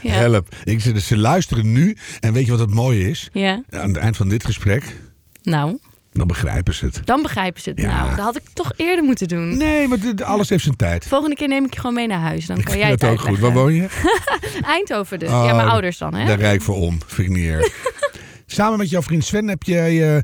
ja. 0.00 0.10
Help. 0.10 0.48
Ik, 0.64 0.80
ze, 0.80 1.00
ze 1.00 1.16
luisteren 1.16 1.72
nu. 1.72 1.96
En 2.20 2.32
weet 2.32 2.44
je 2.44 2.50
wat 2.50 2.60
het 2.60 2.74
mooie 2.74 3.10
is? 3.10 3.28
ja, 3.32 3.62
Aan 3.70 3.88
het 3.88 3.96
eind 3.96 4.16
van 4.16 4.28
dit 4.28 4.44
gesprek, 4.44 4.96
nou, 5.42 5.78
dan 6.14 6.26
begrijpen 6.26 6.74
ze 6.74 6.84
het. 6.84 7.00
dan 7.04 7.22
begrijpen 7.22 7.62
ze 7.62 7.70
het. 7.70 7.80
Ja. 7.80 7.96
Nou, 8.04 8.16
dat 8.16 8.24
had 8.24 8.36
ik 8.36 8.42
toch 8.52 8.72
eerder 8.76 9.04
moeten 9.04 9.28
doen. 9.28 9.56
Nee, 9.56 9.88
maar 9.88 9.98
dit- 10.00 10.22
alles 10.22 10.48
heeft 10.48 10.62
zijn 10.64 10.76
tijd. 10.76 11.06
Volgende 11.06 11.36
keer 11.36 11.48
neem 11.48 11.64
ik 11.64 11.74
je 11.74 11.80
gewoon 11.80 11.94
mee 11.94 12.06
naar 12.06 12.20
huis. 12.20 12.46
Dan 12.46 12.62
kan 12.62 12.78
jij 12.78 12.90
het 12.90 13.04
ook 13.04 13.20
goed. 13.20 13.38
Waar 13.38 13.52
woon 13.52 13.74
je? 13.74 13.86
Eindhoven 14.66 15.18
dus. 15.18 15.28
Oh, 15.28 15.44
ja, 15.46 15.54
mijn 15.54 15.68
ouders 15.68 15.98
dan, 15.98 16.14
hè? 16.14 16.26
Daar 16.26 16.38
rijk 16.38 16.54
ik 16.54 16.62
voor 16.62 16.76
om. 16.76 16.98
Vind 17.06 17.30
ik 17.30 17.36
niet. 17.36 17.72
Samen 18.46 18.78
met 18.78 18.90
jouw 18.90 19.02
vriend 19.02 19.24
Sven 19.24 19.48
heb 19.48 19.62
jij 19.62 20.16
eh, 20.16 20.22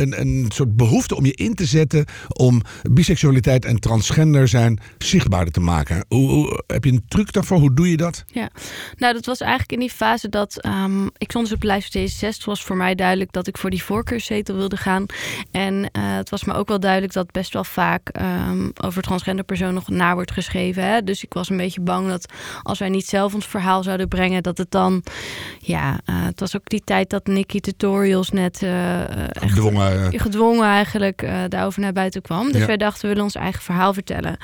een, 0.00 0.20
een 0.20 0.46
soort 0.48 0.76
behoefte 0.76 1.16
om 1.16 1.24
je 1.24 1.34
in 1.34 1.54
te 1.54 1.64
zetten 1.64 2.04
om 2.28 2.62
biseksualiteit 2.90 3.64
en 3.64 3.80
transgender 3.80 4.48
zijn 4.48 4.80
zichtbaarder 4.98 5.52
te 5.52 5.60
maken. 5.60 6.04
Hoe, 6.08 6.28
hoe- 6.30 6.62
heb 6.66 6.84
je 6.84 6.92
een 6.92 7.04
truc 7.08 7.32
daarvoor? 7.32 7.58
Hoe 7.58 7.74
doe 7.74 7.90
je 7.90 7.96
dat? 7.96 8.24
Ja, 8.26 8.48
nou 8.96 9.14
dat 9.14 9.26
was 9.26 9.40
eigenlijk 9.40 9.72
in 9.72 9.78
die 9.78 9.90
fase 9.90 10.28
dat 10.28 10.60
ehm, 10.60 11.04
ik 11.06 11.30
stond 11.30 11.44
dus 11.44 11.54
op 11.54 11.60
de 11.60 11.66
lijst 11.66 11.92
voor 11.92 12.00
D66. 12.02 12.34
Het 12.36 12.44
was 12.44 12.62
voor 12.64 12.76
mij 12.76 12.94
duidelijk 12.94 13.32
dat 13.32 13.46
ik 13.46 13.58
voor 13.58 13.70
die 13.70 13.82
voorkeurszetel 13.82 14.56
wilde 14.56 14.76
gaan. 14.76 15.06
En 15.50 15.90
eh, 15.92 16.02
het 16.16 16.30
was 16.30 16.44
me 16.44 16.54
ook 16.54 16.68
wel 16.68 16.80
duidelijk 16.80 17.12
dat 17.12 17.30
best 17.32 17.52
wel 17.52 17.64
vaak 17.64 18.08
ehm, 18.08 18.68
over 18.84 19.02
transgender 19.02 19.44
personen 19.44 19.74
nog 19.74 19.88
na 19.88 20.14
wordt 20.14 20.32
geschreven. 20.32 20.84
Hè? 20.84 21.02
Dus 21.02 21.22
ik 21.24 21.32
was 21.32 21.50
een 21.50 21.56
beetje 21.56 21.80
bang 21.80 22.08
dat 22.08 22.32
als 22.62 22.78
wij 22.78 22.88
niet 22.88 23.06
zelf 23.06 23.34
ons 23.34 23.46
verhaal 23.46 23.82
zouden 23.82 24.08
brengen, 24.08 24.42
dat 24.42 24.58
het 24.58 24.70
dan, 24.70 25.02
ja, 25.60 26.00
eh, 26.04 26.14
het 26.24 26.40
was 26.40 26.56
ook 26.56 26.68
die 26.68 26.82
tijd 26.84 27.10
dat 27.10 27.26
Nikki 27.26 27.60
Tutorials 27.60 28.30
net 28.30 28.62
eh, 28.62 29.00
echt 29.28 29.52
Gedwongen. 29.52 29.83
Eh, 29.92 30.20
gedwongen 30.20 30.64
eigenlijk 30.66 31.22
eh, 31.22 31.38
daarover 31.48 31.80
naar 31.80 31.92
buiten 31.92 32.22
kwam. 32.22 32.52
Dus 32.52 32.60
Ja. 32.60 32.66
wij 32.66 32.76
dachten, 32.76 33.02
we 33.02 33.08
willen 33.08 33.22
ons 33.22 33.34
eigen 33.34 33.62
verhaal 33.62 33.94
vertellen. 33.94 34.36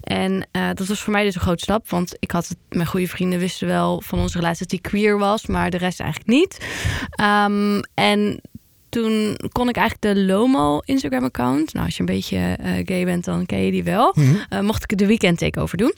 En 0.00 0.48
eh, 0.50 0.68
dat 0.74 0.86
was 0.86 1.00
voor 1.00 1.12
mij 1.12 1.24
dus 1.24 1.34
een 1.34 1.40
groot 1.40 1.60
stap. 1.60 1.90
Want 1.90 2.16
ik 2.18 2.30
had 2.30 2.48
het, 2.48 2.56
mijn 2.68 2.86
goede 2.86 3.08
vrienden 3.08 3.38
wisten 3.38 3.66
wel 3.66 4.00
van 4.04 4.18
onze 4.18 4.38
relatie 4.38 4.66
dat 4.66 4.70
hij 4.80 4.90
queer 4.90 5.18
was. 5.18 5.46
Maar 5.46 5.70
de 5.70 5.76
rest 5.78 6.00
eigenlijk 6.00 6.30
niet. 6.30 6.66
Ehm, 7.10 7.80
en 7.94 8.40
toen 8.88 9.36
kon 9.52 9.68
ik 9.68 9.76
eigenlijk 9.76 10.16
de 10.16 10.22
Lomo 10.24 10.78
Instagram-account. 10.84 11.72
Nou, 11.72 11.84
als 11.86 11.94
je 11.94 12.00
een 12.00 12.06
beetje 12.06 12.56
gay 12.84 13.04
bent, 13.04 13.24
dan 13.24 13.46
ken 13.46 13.64
je 13.64 13.70
die 13.70 13.84
wel. 13.84 14.14
Mhm. 14.16 14.64
Mocht 14.64 14.82
ik 14.92 14.98
de 14.98 15.06
weekend 15.06 15.38
takeover 15.38 15.76
doen. 15.78 15.94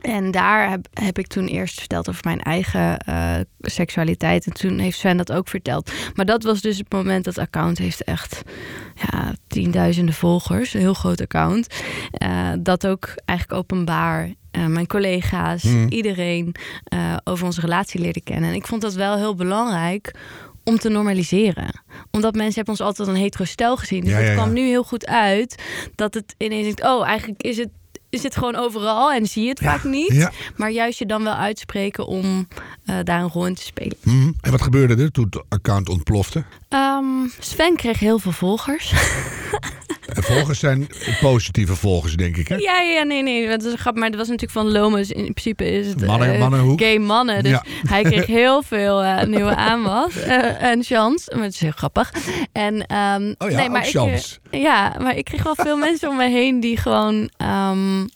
En 0.00 0.30
daar 0.30 0.70
heb, 0.70 0.86
heb 0.92 1.18
ik 1.18 1.26
toen 1.26 1.46
eerst 1.46 1.78
verteld 1.78 2.08
over 2.08 2.20
mijn 2.24 2.40
eigen 2.40 2.98
eh, 2.98 3.34
seksualiteit. 3.60 4.46
En 4.46 4.52
toen 4.52 4.78
heeft 4.78 4.98
Sven 4.98 5.16
dat 5.16 5.32
ook 5.32 5.48
verteld. 5.48 5.92
Maar 6.14 6.24
dat 6.24 6.42
was 6.42 6.60
dus 6.60 6.78
het 6.78 6.92
moment 6.92 7.24
dat 7.24 7.38
account 7.38 7.78
heeft 7.78 8.04
echt 8.04 8.42
ja, 9.10 9.32
tienduizenden 9.46 10.14
volgers. 10.14 10.74
Een 10.74 10.80
heel 10.80 10.94
groot 10.94 11.20
account. 11.20 11.66
Eh, 12.12 12.50
dat 12.58 12.86
ook 12.86 13.08
eigenlijk 13.24 13.58
openbaar 13.58 14.34
eh, 14.50 14.66
mijn 14.66 14.86
collega's, 14.86 15.62
Mhm. 15.62 15.88
iedereen 15.88 16.54
over 17.24 17.44
onze 17.46 17.60
relatie 17.60 18.00
leerde 18.00 18.22
kennen. 18.22 18.48
En 18.50 18.54
ik 18.56 18.66
vond 18.66 18.82
dat 18.82 18.94
wel 18.94 19.16
heel 19.16 19.34
belangrijk 19.34 20.14
om 20.64 20.78
te 20.78 20.88
normaliseren. 20.88 21.82
Omdat 22.10 22.34
mensen 22.34 22.54
hebben 22.54 22.74
ons 22.74 22.82
altijd 22.82 23.08
een 23.08 23.22
hetero 23.22 23.44
stel 23.44 23.76
gezien. 23.76 24.00
Dus 24.00 24.10
Ja, 24.10 24.16
het 24.16 24.26
ja, 24.26 24.32
kwam 24.32 24.46
ja. 24.46 24.52
nu 24.52 24.60
heel 24.60 24.82
goed 24.84 25.06
uit 25.06 25.62
dat 25.94 26.14
het 26.14 26.34
ineens 26.38 26.64
denkt... 26.64 26.84
oh, 26.84 27.06
eigenlijk 27.06 27.42
is 27.42 27.56
het, 27.56 27.68
is 28.14 28.22
het 28.22 28.36
gewoon 28.36 28.56
overal 28.56 29.12
en 29.12 29.26
zie 29.26 29.42
je 29.42 29.48
het 29.48 29.60
vaak 29.60 29.84
niet. 29.84 30.28
Maar 30.56 30.70
juist 30.70 30.98
je 30.98 31.06
dan 31.06 31.24
wel 31.24 31.34
uitspreken 31.34 32.06
om 32.06 32.48
eh, 32.84 32.96
daar 33.02 33.20
een 33.20 33.28
rol 33.28 33.46
in 33.46 33.54
te 33.54 33.62
spelen. 33.62 33.96
Mhm. 34.00 34.30
En 34.40 34.50
wat 34.50 34.62
gebeurde 34.62 35.02
er 35.02 35.10
toen 35.10 35.24
het 35.30 35.42
account 35.48 35.88
ontplofte? 35.88 36.44
Ehm, 36.68 37.04
Sven 37.38 37.76
kreeg 37.76 37.98
heel 37.98 38.18
veel 38.18 38.32
volgers. 38.32 38.92
Volgers 40.12 40.58
zijn 40.58 40.86
positieve 41.20 41.76
volgers, 41.76 42.14
denk 42.16 42.36
ik. 42.36 42.48
Hè? 42.48 42.56
ja, 42.56 42.80
ja, 42.80 43.02
nee, 43.02 43.22
nee. 43.22 43.48
Dat 43.48 43.64
is 43.64 43.72
een 43.72 43.78
grap. 43.78 43.96
Maar 43.96 44.08
dat 44.10 44.18
was 44.18 44.28
natuurlijk 44.28 44.52
van 44.58 44.72
Lomus. 44.72 45.10
In 45.10 45.22
principe 45.22 45.70
is 45.70 45.86
het 45.86 46.06
Mannen- 46.06 46.34
eh, 46.34 46.72
gay 46.76 46.98
mannen. 46.98 47.42
Dus 47.42 47.52
Ja. 47.52 47.64
hij 47.88 48.02
kreeg 48.02 48.26
heel 48.40 48.62
veel 48.62 49.02
eh, 49.02 49.22
nieuwe 49.26 49.54
aanwas 49.56 50.16
eh, 50.16 50.62
en 50.62 50.82
chance. 50.84 51.30
Maar 51.34 51.44
het 51.44 51.54
is 51.54 51.60
heel 51.60 51.70
grappig. 51.70 52.12
En, 52.52 52.86
ehm, 52.86 53.34
Oh 53.38 53.50
ja, 53.50 53.56
nee, 53.56 53.68
maar 53.68 53.84
ik, 53.86 53.90
chance. 53.90 54.38
Ja, 54.50 54.96
maar 55.00 55.16
ik 55.16 55.24
kreeg 55.24 55.42
wel 55.42 55.54
veel 55.54 55.76
mensen 55.86 56.08
om 56.08 56.16
me 56.16 56.28
heen 56.28 56.60
die 56.60 56.76
gewoon... 56.76 57.30
ehm, 57.36 58.06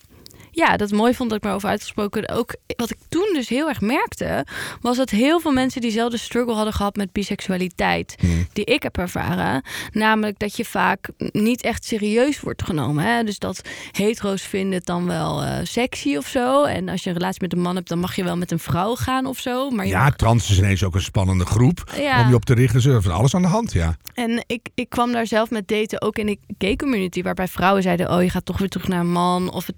ja, 0.59 0.77
dat 0.77 0.91
mooi 0.91 1.15
vond 1.15 1.31
dat 1.31 1.38
ik 1.38 1.45
me 1.45 1.53
over 1.53 1.69
uitgesproken. 1.69 2.29
Ook 2.29 2.55
wat 2.77 2.91
ik 2.91 2.97
toen 3.09 3.31
dus 3.35 3.49
heel 3.49 3.69
erg 3.69 3.81
merkte, 3.81 4.47
was 4.81 4.97
dat 4.97 5.11
heel 5.11 5.41
veel 5.41 5.53
mensen 5.53 5.81
diezelfde 5.81 6.17
struggle 6.19 6.55
hadden 6.55 6.73
gehad 6.73 6.97
met 6.97 7.12
biseksualiteit, 7.12 8.15
Hmm. 8.21 8.47
die 8.53 8.65
ik 8.65 8.83
heb 8.83 8.99
ervaren. 8.99 9.62
Namelijk 9.93 10.38
dat 10.38 10.57
je 10.57 10.65
vaak 10.65 11.09
niet 11.33 11.62
echt 11.62 11.85
serieus 11.85 12.41
wordt 12.41 12.62
genomen. 12.62 13.05
Hè? 13.05 13.25
Dus 13.25 13.38
dat 13.38 13.61
hetero's 13.93 14.43
vinden 14.43 14.73
het 14.79 14.87
dan 14.87 15.07
wel 15.07 15.43
eh, 15.43 15.57
sexy 15.62 16.17
of 16.17 16.27
zo. 16.27 16.65
En 16.65 16.88
als 16.88 17.03
je 17.03 17.09
een 17.11 17.17
relatie 17.17 17.43
met 17.43 17.53
een 17.53 17.61
man 17.61 17.77
hebt, 17.77 17.88
dan 17.88 17.99
mag 17.99 18.17
je 18.17 18.25
wel 18.25 18.37
met 18.37 18.50
een 18.50 18.59
vrouw 18.59 18.95
gaan 18.95 19.27
of 19.27 19.38
zo. 19.38 19.71
Maar 19.71 19.87
Ja, 19.87 20.03
mag- 20.05 20.17
trans 20.17 20.50
is 20.50 20.59
ineens 20.59 20.85
ook 20.85 20.95
een 20.95 21.00
spannende 21.03 21.45
groep. 21.47 21.93
Ja. 21.97 22.23
Om 22.23 22.29
je 22.29 22.35
op 22.35 22.45
te 22.45 22.55
richten. 22.55 22.81
Ze 22.81 23.03
van 23.03 23.12
alles 23.12 23.35
aan 23.35 23.43
de 23.43 23.49
hand, 23.49 23.73
ja. 23.73 23.97
En 24.15 24.45
ik, 24.47 24.69
ik 24.75 24.88
kwam 24.88 25.12
daar 25.12 25.27
zelf 25.27 25.50
met 25.50 25.69
daten 25.69 26.03
ook 26.03 26.17
in 26.19 26.27
de 26.27 26.38
gay 26.59 26.77
community, 26.77 27.23
waarbij 27.23 27.49
vrouwen 27.49 27.83
zeiden: 27.83 28.11
Oh, 28.12 28.23
je 28.23 28.31
gaat 28.31 28.45
toch 28.45 28.59
weer 28.59 28.69
terug 28.69 28.88
naar 28.88 29.00
een 29.00 29.12
man. 29.12 29.53
Of 29.53 29.67
het, 29.67 29.77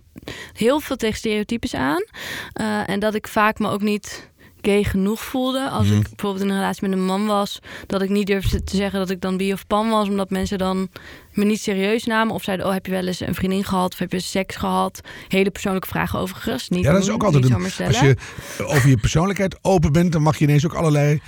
heel 0.52 0.69
veel 0.78 0.96
tegen 0.96 1.16
stereotypes 1.16 1.74
aan. 1.74 2.04
Eh, 2.52 2.88
en 2.88 3.00
dat 3.00 3.14
ik 3.14 3.26
vaak 3.28 3.58
me 3.58 3.68
ook 3.70 3.82
niet 3.82 4.28
gay 4.62 4.84
genoeg 4.84 5.20
voelde. 5.20 5.68
Als 5.68 5.86
Mhm. 5.86 5.96
ik 5.96 6.02
bijvoorbeeld 6.08 6.44
in 6.44 6.50
een 6.50 6.56
relatie 6.56 6.88
met 6.88 6.98
een 6.98 7.04
man 7.04 7.26
was, 7.26 7.58
dat 7.86 8.02
ik 8.02 8.08
niet 8.08 8.26
durfde 8.26 8.64
te 8.64 8.76
zeggen 8.76 8.98
dat 8.98 9.10
ik 9.10 9.20
dan 9.20 9.36
bi 9.36 9.52
of 9.52 9.66
pan 9.66 9.90
was, 9.90 10.08
omdat 10.08 10.30
mensen 10.30 10.58
dan 10.58 10.88
me 11.32 11.44
niet 11.44 11.60
serieus 11.60 12.04
namen. 12.04 12.34
Of 12.34 12.42
zeiden: 12.42 12.66
Oh, 12.66 12.72
heb 12.72 12.86
je 12.86 12.92
wel 12.92 13.06
eens 13.06 13.20
een 13.20 13.34
vriendin 13.34 13.64
gehad? 13.64 13.92
Of 13.92 13.98
heb 13.98 14.12
je 14.12 14.20
seks 14.20 14.56
gehad? 14.56 15.00
Hele 15.28 15.50
persoonlijke 15.50 15.88
vragen 15.88 16.18
overigens. 16.18 16.68
Niet 16.68 16.84
Ja, 16.84 16.92
dat 16.92 17.02
is 17.02 17.10
ook 17.10 17.22
altijd 17.22 17.44
een. 17.44 17.62
Als 17.64 17.76
je 18.00 18.16
over 18.58 18.88
je 18.88 18.96
persoonlijkheid 18.96 19.58
open 19.62 19.92
bent, 19.92 20.12
dan 20.12 20.22
mag 20.22 20.38
je 20.38 20.44
ineens 20.44 20.64
ook 20.66 20.74
allerlei 20.74 21.20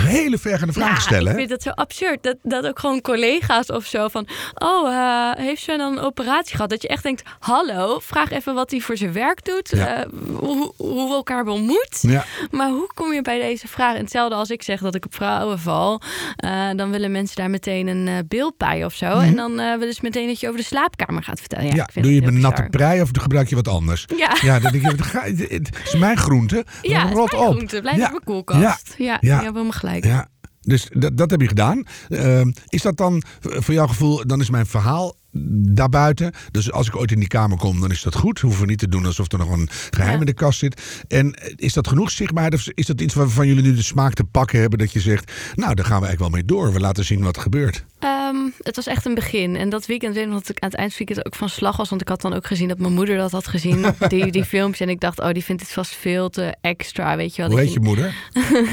hele 0.00 0.38
vergende 0.38 0.72
vragen 0.72 0.94
Ja, 0.94 1.00
stellen. 1.00 1.30
ik 1.32 1.36
vind 1.38 1.48
dat 1.50 1.62
zo 1.62 1.70
absurd. 1.70 2.22
Dat, 2.22 2.36
dat 2.42 2.66
ook 2.66 2.78
gewoon 2.78 3.00
collega's 3.00 3.66
of 3.70 3.84
zo 3.86 4.08
van... 4.08 4.28
Oh, 4.54 4.88
eh, 4.92 5.44
heeft 5.44 5.62
ze 5.62 5.76
dan 5.76 5.92
een 5.96 6.04
operatie 6.04 6.54
gehad? 6.54 6.70
Dat 6.70 6.82
je 6.82 6.88
echt 6.88 7.02
denkt, 7.02 7.22
hallo, 7.38 7.98
vraag 7.98 8.30
even 8.30 8.54
wat 8.54 8.70
hij 8.70 8.80
voor 8.80 8.96
zijn 8.96 9.12
werk 9.12 9.44
doet. 9.44 9.70
Ja. 9.74 9.96
eh, 10.04 10.08
hoe, 10.36 10.72
hoe 10.76 11.08
we 11.08 11.14
elkaar 11.14 11.46
ontmoet. 11.46 12.02
Maar 12.50 12.68
hoe 12.68 12.90
kom 12.94 13.12
je 13.12 13.22
bij 13.22 13.40
deze 13.40 13.68
vraag? 13.68 13.94
En 13.94 14.00
hetzelfde 14.00 14.34
als 14.34 14.50
ik 14.50 14.62
zeg 14.62 14.80
dat 14.80 14.94
ik 14.94 15.04
op 15.04 15.14
vrouwen 15.14 15.58
val. 15.58 16.00
eh, 16.36 16.68
dan 16.76 16.90
willen 16.90 17.10
mensen 17.10 17.36
daar 17.36 17.50
meteen 17.50 17.86
een 17.86 18.08
eh 18.08 18.14
beeld 18.28 18.56
bij 18.56 18.84
of 18.84 18.94
zo. 18.94 19.18
En 19.18 19.36
dan 19.36 19.59
eh 19.60 19.78
willen 19.78 19.94
ze 19.94 20.00
meteen 20.02 20.26
dat 20.26 20.40
je 20.40 20.46
over 20.48 20.60
de 20.60 20.66
slaapkamer 20.66 21.22
gaat 21.22 21.38
vertellen. 21.38 21.66
Ja. 21.66 21.74
Ja, 21.74 21.82
ik 21.84 21.92
vind 21.92 22.04
doe 22.04 22.14
je 22.14 22.20
heel 22.20 22.30
natte 22.32 22.66
prei 22.70 23.00
of 23.02 23.08
gebruik 23.12 23.48
je 23.48 23.54
wat 23.54 23.68
anders? 23.68 24.04
Ja. 24.16 24.36
Ja, 24.42 24.58
dan 24.58 24.72
denk 24.72 24.90
je, 24.90 25.02
ga- 25.02 25.24
het 25.48 25.68
is 25.84 25.94
mijn 25.96 26.16
groente. 26.16 26.64
Ja, 26.82 27.06
het 27.06 27.12
rot 27.16 27.32
mijn 27.32 27.44
op. 27.44 27.50
groente. 27.54 27.80
Blijf 27.80 27.96
ja. 27.96 28.04
op 28.04 28.10
mijn 28.10 28.24
koelkast. 28.24 28.94
Ja, 28.98 29.06
ja, 29.06 29.18
Ja. 29.20 29.38
helemaal 29.38 29.70
gelijk. 29.70 30.04
Ja, 30.04 30.28
dus 30.60 30.88
dat, 30.92 31.16
dat 31.16 31.30
heb 31.30 31.40
je 31.40 31.48
gedaan. 31.48 31.84
Ehm, 32.08 32.50
is 32.68 32.82
dat 32.82 32.96
dan 32.96 33.22
voor 33.40 33.74
jouw 33.74 33.86
gevoel, 33.86 34.26
dan 34.26 34.40
is 34.40 34.50
mijn 34.50 34.66
verhaal 34.66 35.14
daarbuiten. 35.32 36.32
Dus 36.50 36.72
als 36.72 36.86
ik 36.86 36.96
ooit 36.96 37.12
in 37.12 37.18
die 37.18 37.28
kamer 37.28 37.58
kom, 37.58 37.80
dan 37.80 37.90
is 37.90 38.02
dat 38.02 38.14
goed. 38.14 38.38
Hoeven 38.40 38.60
we 38.60 38.66
niet 38.66 38.78
te 38.78 38.88
doen 38.88 39.06
alsof 39.06 39.32
er 39.32 39.38
nog 39.38 39.50
een 39.50 39.68
geheim 39.90 40.12
Ja. 40.14 40.20
in 40.20 40.26
de 40.26 40.32
kast 40.32 40.58
zit. 40.58 41.02
En 41.08 41.34
is 41.56 41.72
dat 41.72 41.88
genoeg 41.88 42.10
zichtbaarheid? 42.10 42.54
Of 42.54 42.66
is 42.74 42.86
dat 42.86 43.00
iets 43.00 43.14
waarvan 43.14 43.46
jullie 43.46 43.62
nu 43.62 43.74
de 43.74 43.82
smaak 43.82 44.12
te 44.14 44.24
pakken 44.24 44.60
hebben? 44.60 44.78
Dat 44.78 44.92
je 44.92 45.00
zegt, 45.00 45.32
nou, 45.54 45.74
daar 45.74 45.84
gaan 45.84 46.00
we 46.00 46.06
eigenlijk 46.06 46.18
wel 46.20 46.30
mee 46.30 46.44
door. 46.44 46.72
We 46.72 46.80
laten 46.80 47.04
zien 47.04 47.22
wat 47.22 47.36
er 47.36 47.42
gebeurt. 47.42 47.84
Ehm, 47.98 48.36
het 48.62 48.76
was 48.76 48.86
echt 48.86 49.04
een 49.06 49.14
begin. 49.14 49.56
En 49.56 49.68
dat 49.68 49.86
weekend 49.86 50.14
weet 50.14 50.24
ik 50.26 50.30
dat 50.30 50.48
ik 50.48 50.58
aan 50.58 50.68
het 50.68 50.78
eind 50.78 50.92
van 50.94 50.98
het 51.06 51.08
weekend 51.08 51.26
ook 51.26 51.34
van 51.40 51.48
slag 51.48 51.76
was. 51.76 51.88
Want 51.88 52.00
ik 52.00 52.08
had 52.08 52.20
dan 52.20 52.32
ook 52.34 52.46
gezien 52.46 52.68
dat 52.68 52.78
mijn 52.78 52.92
moeder 52.92 53.16
dat 53.16 53.30
had 53.30 53.48
gezien. 53.48 53.84
Die, 54.08 54.30
die 54.32 54.44
filmpjes. 54.44 54.80
En 54.80 54.88
ik 54.88 55.00
dacht, 55.00 55.20
oh, 55.20 55.30
die 55.32 55.44
vindt 55.44 55.62
het 55.62 55.70
vast 55.70 55.94
veel 55.94 56.28
te 56.30 56.54
extra. 56.60 57.16
Weet 57.16 57.36
je 57.36 57.42
wel. 57.42 57.50
Hoe 57.50 57.60
heet 57.60 57.72
je 57.72 57.80
moeder? 57.80 58.14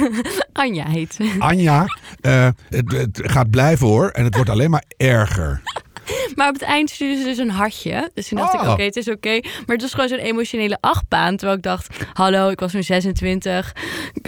Anja 0.54 0.90
heet. 0.90 1.18
Anja, 1.40 1.86
eh, 2.22 2.50
het, 2.70 2.92
het 2.92 3.22
gaat 3.24 3.50
blijven 3.50 3.88
hoor. 3.88 4.10
En 4.10 4.24
het 4.24 4.36
wordt 4.36 4.50
alleen 4.50 4.70
maar 4.70 4.84
erger. 4.98 5.62
Maar 6.36 6.48
op 6.48 6.54
het 6.54 6.64
eind 6.64 6.90
stuurde 6.90 7.18
ze 7.18 7.24
dus 7.24 7.38
een 7.38 7.50
hartje. 7.50 8.12
Dus 8.14 8.28
toen 8.28 8.38
dacht 8.38 8.54
ik, 8.54 8.62
Oh. 8.62 8.72
oké, 8.72 8.84
het 8.84 8.96
is 8.96 9.10
oké. 9.10 9.40
Maar 9.42 9.76
het 9.76 9.82
was 9.82 9.94
gewoon 9.94 10.10
zo'n 10.10 10.18
emotionele 10.18 10.78
achtbaan. 10.82 11.36
Terwijl 11.38 11.58
ik 11.58 11.64
dacht, 11.64 11.98
hallo, 12.14 12.50
ik 12.50 12.60
was 12.60 12.72
zo'n 12.72 12.84
26. 12.84 13.74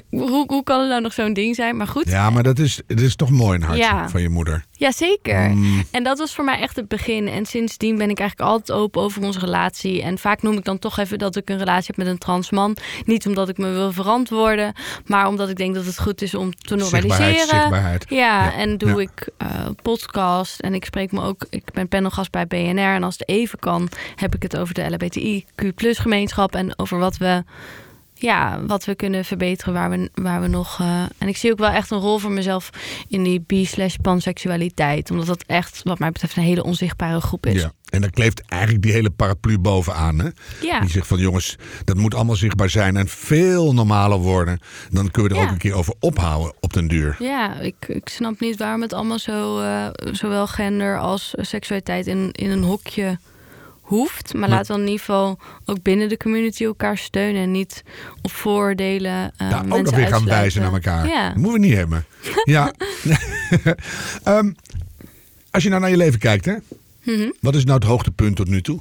Hoe, 0.09 0.43
hoe 0.47 0.63
kan 0.63 0.79
het 0.79 0.89
nou 0.89 1.01
nog 1.01 1.13
zo'n 1.13 1.33
ding 1.33 1.55
zijn? 1.55 1.77
Maar 1.77 1.87
goed, 1.87 2.07
Ja, 2.09 2.29
maar 2.29 2.43
dat 2.43 2.59
is, 2.59 2.81
het 2.87 3.01
is 3.01 3.15
toch 3.15 3.29
mooi 3.29 3.55
een 3.57 3.63
hartje 3.63 3.83
Ja. 3.83 4.09
van 4.09 4.21
je 4.21 4.29
moeder. 4.29 4.65
Ja, 4.79 4.91
zeker. 4.91 5.49
Mm. 5.49 5.83
En 5.91 6.03
dat 6.03 6.17
was 6.17 6.33
voor 6.35 6.43
mij 6.43 6.59
echt 6.59 6.75
het 6.75 6.87
begin. 6.87 7.27
En 7.27 7.45
sindsdien 7.45 7.97
ben 7.97 8.09
ik 8.09 8.19
eigenlijk 8.19 8.49
altijd 8.49 8.77
open 8.77 9.01
over 9.01 9.23
onze 9.23 9.39
relatie. 9.39 10.01
En 10.01 10.17
vaak 10.17 10.41
noem 10.41 10.57
ik 10.57 10.63
dan 10.63 10.79
toch 10.79 10.97
even 10.97 11.17
dat 11.17 11.35
ik 11.35 11.49
een 11.49 11.57
relatie 11.57 11.85
heb 11.87 11.97
met 11.97 12.07
een 12.07 12.17
trans 12.17 12.51
man. 12.51 12.77
Niet 13.05 13.27
omdat 13.27 13.49
ik 13.49 13.57
me 13.57 13.69
wil 13.71 13.91
verantwoorden, 13.91 14.73
maar 15.05 15.27
omdat 15.27 15.49
ik 15.49 15.55
denk 15.55 15.75
dat 15.75 15.85
het 15.85 15.99
goed 15.99 16.21
is 16.21 16.35
om 16.35 16.55
te 16.55 16.75
normaliseren. 16.75 17.33
Zichtbaarheid, 17.33 17.49
zichtbaarheid. 17.49 18.05
Ja, 18.09 18.17
Ja, 18.17 18.53
en 18.53 18.77
doe 18.77 18.89
ja. 18.89 18.99
ik 18.99 19.29
eh, 19.37 19.47
podcast 19.81 20.59
en 20.59 20.73
ik 20.73 20.85
spreek 20.85 21.11
me 21.11 21.21
ook. 21.21 21.45
Ik 21.49 21.71
ben 21.71 21.87
panelgast 21.87 22.31
bij 22.31 22.47
BNR 22.47 22.93
en 22.93 23.03
als 23.03 23.17
het 23.17 23.27
even 23.27 23.59
kan, 23.59 23.89
heb 24.15 24.35
ik 24.35 24.41
het 24.41 24.57
over 24.57 24.73
de 24.73 24.89
LHBTIQ 24.89 25.73
gemeenschap 25.79 26.55
en 26.55 26.79
over 26.79 26.99
wat 26.99 27.17
we 27.17 27.43
ja, 28.19 28.59
wat 28.65 28.85
we 28.85 28.95
kunnen 28.95 29.25
verbeteren, 29.25 29.73
waar 29.73 29.89
we, 29.89 30.09
waar 30.13 30.41
we 30.41 30.47
nog. 30.47 30.79
eh, 30.79 31.03
en 31.17 31.27
ik 31.27 31.37
zie 31.37 31.51
ook 31.51 31.57
wel 31.59 31.69
echt 31.69 31.91
een 31.91 31.99
rol 31.99 32.17
voor 32.17 32.31
mezelf 32.31 32.69
in 33.07 33.23
die 33.23 33.43
bi-slash 33.47 33.95
panseksualiteit. 34.01 35.11
Omdat 35.11 35.25
dat 35.25 35.43
echt, 35.47 35.81
wat 35.83 35.99
mij 35.99 36.11
betreft, 36.11 36.35
een 36.37 36.43
hele 36.43 36.63
onzichtbare 36.63 37.21
groep 37.21 37.45
is. 37.45 37.61
Ja. 37.61 37.71
En 37.89 38.01
dan 38.01 38.09
kleeft 38.09 38.41
eigenlijk 38.45 38.81
die 38.83 38.91
hele 38.91 39.09
paraplu 39.09 39.59
bovenaan. 39.59 40.19
Hè? 40.19 40.29
Ja. 40.61 40.79
Die 40.79 40.89
zegt 40.89 41.07
van 41.07 41.17
jongens, 41.19 41.55
dat 41.83 41.95
moet 41.97 42.15
allemaal 42.15 42.35
zichtbaar 42.35 42.69
zijn 42.69 42.97
en 42.97 43.07
veel 43.07 43.73
normaler 43.73 44.17
worden. 44.17 44.59
Dan 44.89 45.11
kunnen 45.11 45.31
we 45.31 45.37
er 45.37 45.43
Ja. 45.43 45.47
ook 45.47 45.53
een 45.53 45.61
keer 45.61 45.73
over 45.73 45.93
ophouden 45.99 46.53
op 46.59 46.73
den 46.73 46.87
duur. 46.87 47.15
Ja, 47.19 47.59
ik, 47.59 47.75
ik 47.87 48.09
snap 48.09 48.39
niet 48.39 48.57
waarom 48.57 48.81
het 48.81 48.93
allemaal 48.93 49.19
zo, 49.19 49.59
eh, 49.59 49.87
zowel 50.11 50.47
gender 50.47 50.99
als 50.99 51.33
seksualiteit 51.37 52.07
in, 52.07 52.31
in 52.31 52.49
een 52.49 52.63
hokje 52.63 53.17
hoeft. 53.89 54.33
Maar, 54.33 54.41
Maar- 54.41 54.49
laten 54.49 54.73
we 54.75 54.81
in 54.81 54.87
ieder 54.87 54.99
geval 55.05 55.39
ook 55.65 55.81
binnen 55.81 56.09
de 56.09 56.17
community 56.17 56.63
elkaar 56.63 56.97
steunen 56.97 57.41
en 57.41 57.51
niet 57.51 57.83
op 58.21 58.31
vooroordelen. 58.31 59.31
eh, 59.37 59.49
Ja, 59.49 59.63
ook 59.69 59.81
nog 59.83 59.95
weer 59.95 60.07
gaan 60.07 60.25
wijzen 60.25 60.61
naar 60.61 60.73
elkaar. 60.73 61.07
Ja. 61.07 61.27
Dat 61.27 61.35
moeten 61.37 61.61
we 61.61 61.67
niet 61.67 61.75
hebben. 61.75 62.05
ja. 62.43 62.73
Ehm, 64.23 64.51
als 65.51 65.63
je 65.63 65.69
nou 65.69 65.81
naar 65.81 65.89
je 65.89 65.97
leven 65.97 66.19
kijkt, 66.19 66.45
hè? 66.45 66.55
Mhm. 67.03 67.29
wat 67.41 67.55
is 67.55 67.63
nou 67.65 67.75
het 67.79 67.87
hoogtepunt 67.87 68.35
tot 68.35 68.47
nu 68.47 68.61
toe? 68.61 68.79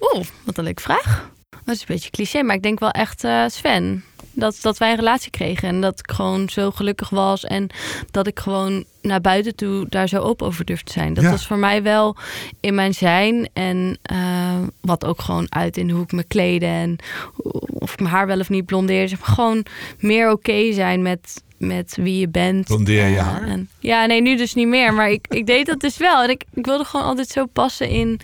Oeh, 0.00 0.26
wat 0.44 0.58
een 0.58 0.64
leuke 0.64 0.82
vraag. 0.82 1.30
Dat 1.64 1.74
is 1.74 1.80
een 1.80 1.86
beetje 1.88 2.10
cliché, 2.10 2.42
maar 2.42 2.56
ik 2.56 2.62
denk 2.62 2.80
wel 2.80 2.90
echt 2.90 3.24
eh, 3.24 3.44
Sven. 3.48 4.04
Dat, 4.38 4.58
dat 4.60 4.78
wij 4.78 4.90
een 4.90 4.96
relatie 4.96 5.30
kregen 5.30 5.68
en 5.68 5.80
dat 5.80 5.98
ik 5.98 6.10
gewoon 6.10 6.48
zo 6.48 6.70
gelukkig 6.70 7.08
was. 7.10 7.44
En 7.44 7.66
dat 8.10 8.26
ik 8.26 8.38
gewoon 8.38 8.84
naar 9.02 9.20
buiten 9.20 9.54
toe 9.54 9.86
daar 9.88 10.08
zo 10.08 10.18
open 10.20 10.46
over 10.46 10.64
durfde 10.64 10.84
te 10.84 10.92
zijn. 10.92 11.14
Dat 11.14 11.24
Ja. 11.24 11.30
was 11.30 11.46
voor 11.46 11.58
mij 11.58 11.82
wel 11.82 12.16
in 12.60 12.74
mijn 12.74 12.94
zijn. 12.94 13.48
En 13.52 13.98
eh, 14.02 14.56
wat 14.80 15.04
ook 15.04 15.20
gewoon 15.20 15.46
uit 15.48 15.76
in 15.76 15.90
hoe 15.90 16.02
ik 16.02 16.12
me 16.12 16.22
kleden. 16.24 16.68
En 16.68 16.96
of 17.66 17.92
ik 17.92 18.00
mijn 18.00 18.14
haar 18.14 18.26
wel 18.26 18.38
of 18.40 18.48
niet 18.48 18.66
blondeerde. 18.66 19.08
Zeg 19.08 19.18
maar 19.18 19.28
gewoon 19.28 19.64
meer 19.98 20.30
oké 20.30 20.72
zijn 20.72 21.02
met, 21.02 21.42
met 21.58 21.96
wie 22.00 22.18
je 22.18 22.28
bent. 22.28 22.66
Blondeer 22.66 23.06
je 23.08 23.16
Eh, 23.16 23.26
haar? 23.26 23.42
en- 23.42 23.68
ja, 23.78 24.06
nee, 24.06 24.22
nu 24.22 24.36
dus 24.36 24.54
niet 24.54 24.68
meer. 24.68 24.94
Maar 24.94 25.10
ik, 25.10 25.26
ik 25.28 25.46
deed 25.46 25.66
dat 25.66 25.80
dus 25.80 25.96
wel. 25.96 26.22
En 26.22 26.30
ik, 26.30 26.44
ik 26.54 26.66
wilde 26.66 26.84
gewoon 26.84 27.06
altijd 27.06 27.28
zo 27.28 27.46
passen 27.46 27.88
in 27.88 28.20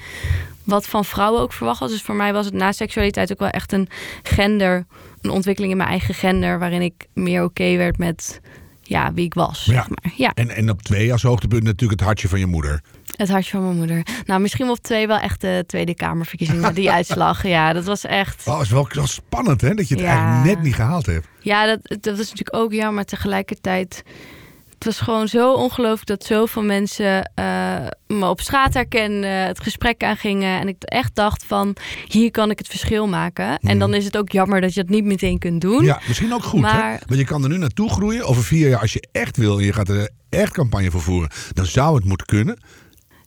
wat 0.64 0.86
van 0.86 1.04
vrouwen 1.04 1.40
ook 1.40 1.52
verwacht 1.52 1.80
was. 1.80 1.90
Dus 1.90 2.02
voor 2.02 2.14
mij 2.14 2.32
was 2.32 2.44
het 2.44 2.54
na 2.54 2.72
seksualiteit 2.72 3.32
ook 3.32 3.38
wel 3.38 3.48
echt 3.48 3.72
een 3.72 3.88
gender, 4.22 4.86
een 5.22 5.30
ontwikkeling 5.30 5.72
in 5.72 5.78
mijn 5.78 5.90
eigen 5.90 6.14
gender, 6.14 6.58
waarin 6.58 6.82
ik 6.82 7.06
meer 7.14 7.42
oké 7.44 7.76
werd 7.76 7.98
met 7.98 8.40
ja, 8.82 9.12
wie 9.12 9.24
ik 9.24 9.34
was. 9.34 9.64
Ja. 9.64 9.72
Zeg 9.72 9.88
maar. 9.88 10.12
ja, 10.16 10.32
En, 10.34 10.48
en 10.50 10.70
op 10.70 10.82
twee 10.82 11.12
als 11.12 11.22
hoogtepunt 11.22 11.62
natuurlijk 11.62 12.00
het 12.00 12.08
hartje 12.08 12.28
van 12.28 12.38
je 12.38 12.46
moeder. 12.46 12.82
het 13.16 13.28
hartje 13.28 13.50
van 13.50 13.62
mijn 13.64 13.76
moeder. 13.76 14.02
Nou, 14.26 14.40
misschien 14.40 14.68
op 14.70 14.78
twee 14.78 15.06
wel 15.06 15.18
echt 15.18 15.40
de 15.40 15.64
Tweede 15.66 15.94
Kamerverkiezingen. 15.94 16.74
Die 16.74 16.90
uitslag, 16.98 17.46
ja, 17.46 17.72
dat 17.72 17.84
was 17.84 18.04
echt... 18.04 18.46
Oh, 18.46 18.60
is 18.60 18.70
wel, 18.70 18.86
wel 18.92 19.06
spannend 19.06 19.60
hè, 19.60 19.74
dat 19.74 19.88
je 19.88 19.94
het 19.94 20.04
Ja. 20.04 20.10
eigenlijk 20.10 20.44
net 20.54 20.64
niet 20.64 20.74
gehaald 20.74 21.06
hebt. 21.06 21.26
Ja, 21.40 21.66
dat, 21.66 22.02
dat 22.02 22.16
was 22.16 22.28
natuurlijk 22.30 22.56
ook 22.56 22.72
jammer, 22.72 22.94
maar 22.94 23.04
tegelijkertijd... 23.04 24.02
Het 24.84 24.94
was 24.94 25.00
gewoon 25.00 25.28
zo 25.28 25.52
ongelooflijk 25.52 26.06
dat 26.06 26.24
zoveel 26.24 26.62
mensen 26.62 27.30
eh, 27.34 27.44
me 28.06 28.28
op 28.28 28.40
straat 28.40 28.74
herkenden, 28.74 29.30
het 29.46 29.60
gesprek 29.60 30.02
aangingen. 30.04 30.60
En 30.60 30.68
ik 30.68 30.82
echt 30.82 31.14
dacht 31.14 31.44
van, 31.44 31.76
hier 32.06 32.30
kan 32.30 32.50
ik 32.50 32.58
het 32.58 32.68
verschil 32.68 33.08
maken. 33.08 33.58
En 33.58 33.78
dan 33.78 33.94
is 33.94 34.04
het 34.04 34.16
ook 34.16 34.32
jammer 34.32 34.60
dat 34.60 34.74
je 34.74 34.80
het 34.80 34.90
niet 34.90 35.04
meteen 35.04 35.38
kunt 35.38 35.60
doen. 35.60 35.74
Mhm. 35.76 35.84
Ja, 35.84 36.00
misschien 36.06 36.32
ook 36.34 36.42
goed 36.44 36.60
hè. 36.64 36.72
Maar- 36.72 37.02
Want 37.06 37.20
je 37.20 37.26
kan 37.26 37.42
er 37.42 37.48
nu 37.48 37.58
naartoe 37.58 37.90
groeien. 37.90 38.24
Over 38.26 38.42
vier 38.44 38.68
jaar, 38.68 38.80
als 38.80 38.92
je 38.92 39.08
echt 39.12 39.36
wil 39.36 39.58
en 39.58 39.64
je 39.64 39.72
gaat 39.72 39.88
er 39.88 40.08
echt 40.28 40.52
campagne 40.52 40.90
voor 40.90 41.00
voeren, 41.02 41.30
dan 41.52 41.66
zou 41.66 41.94
het 41.94 42.04
moeten 42.04 42.26
kunnen. 42.26 42.58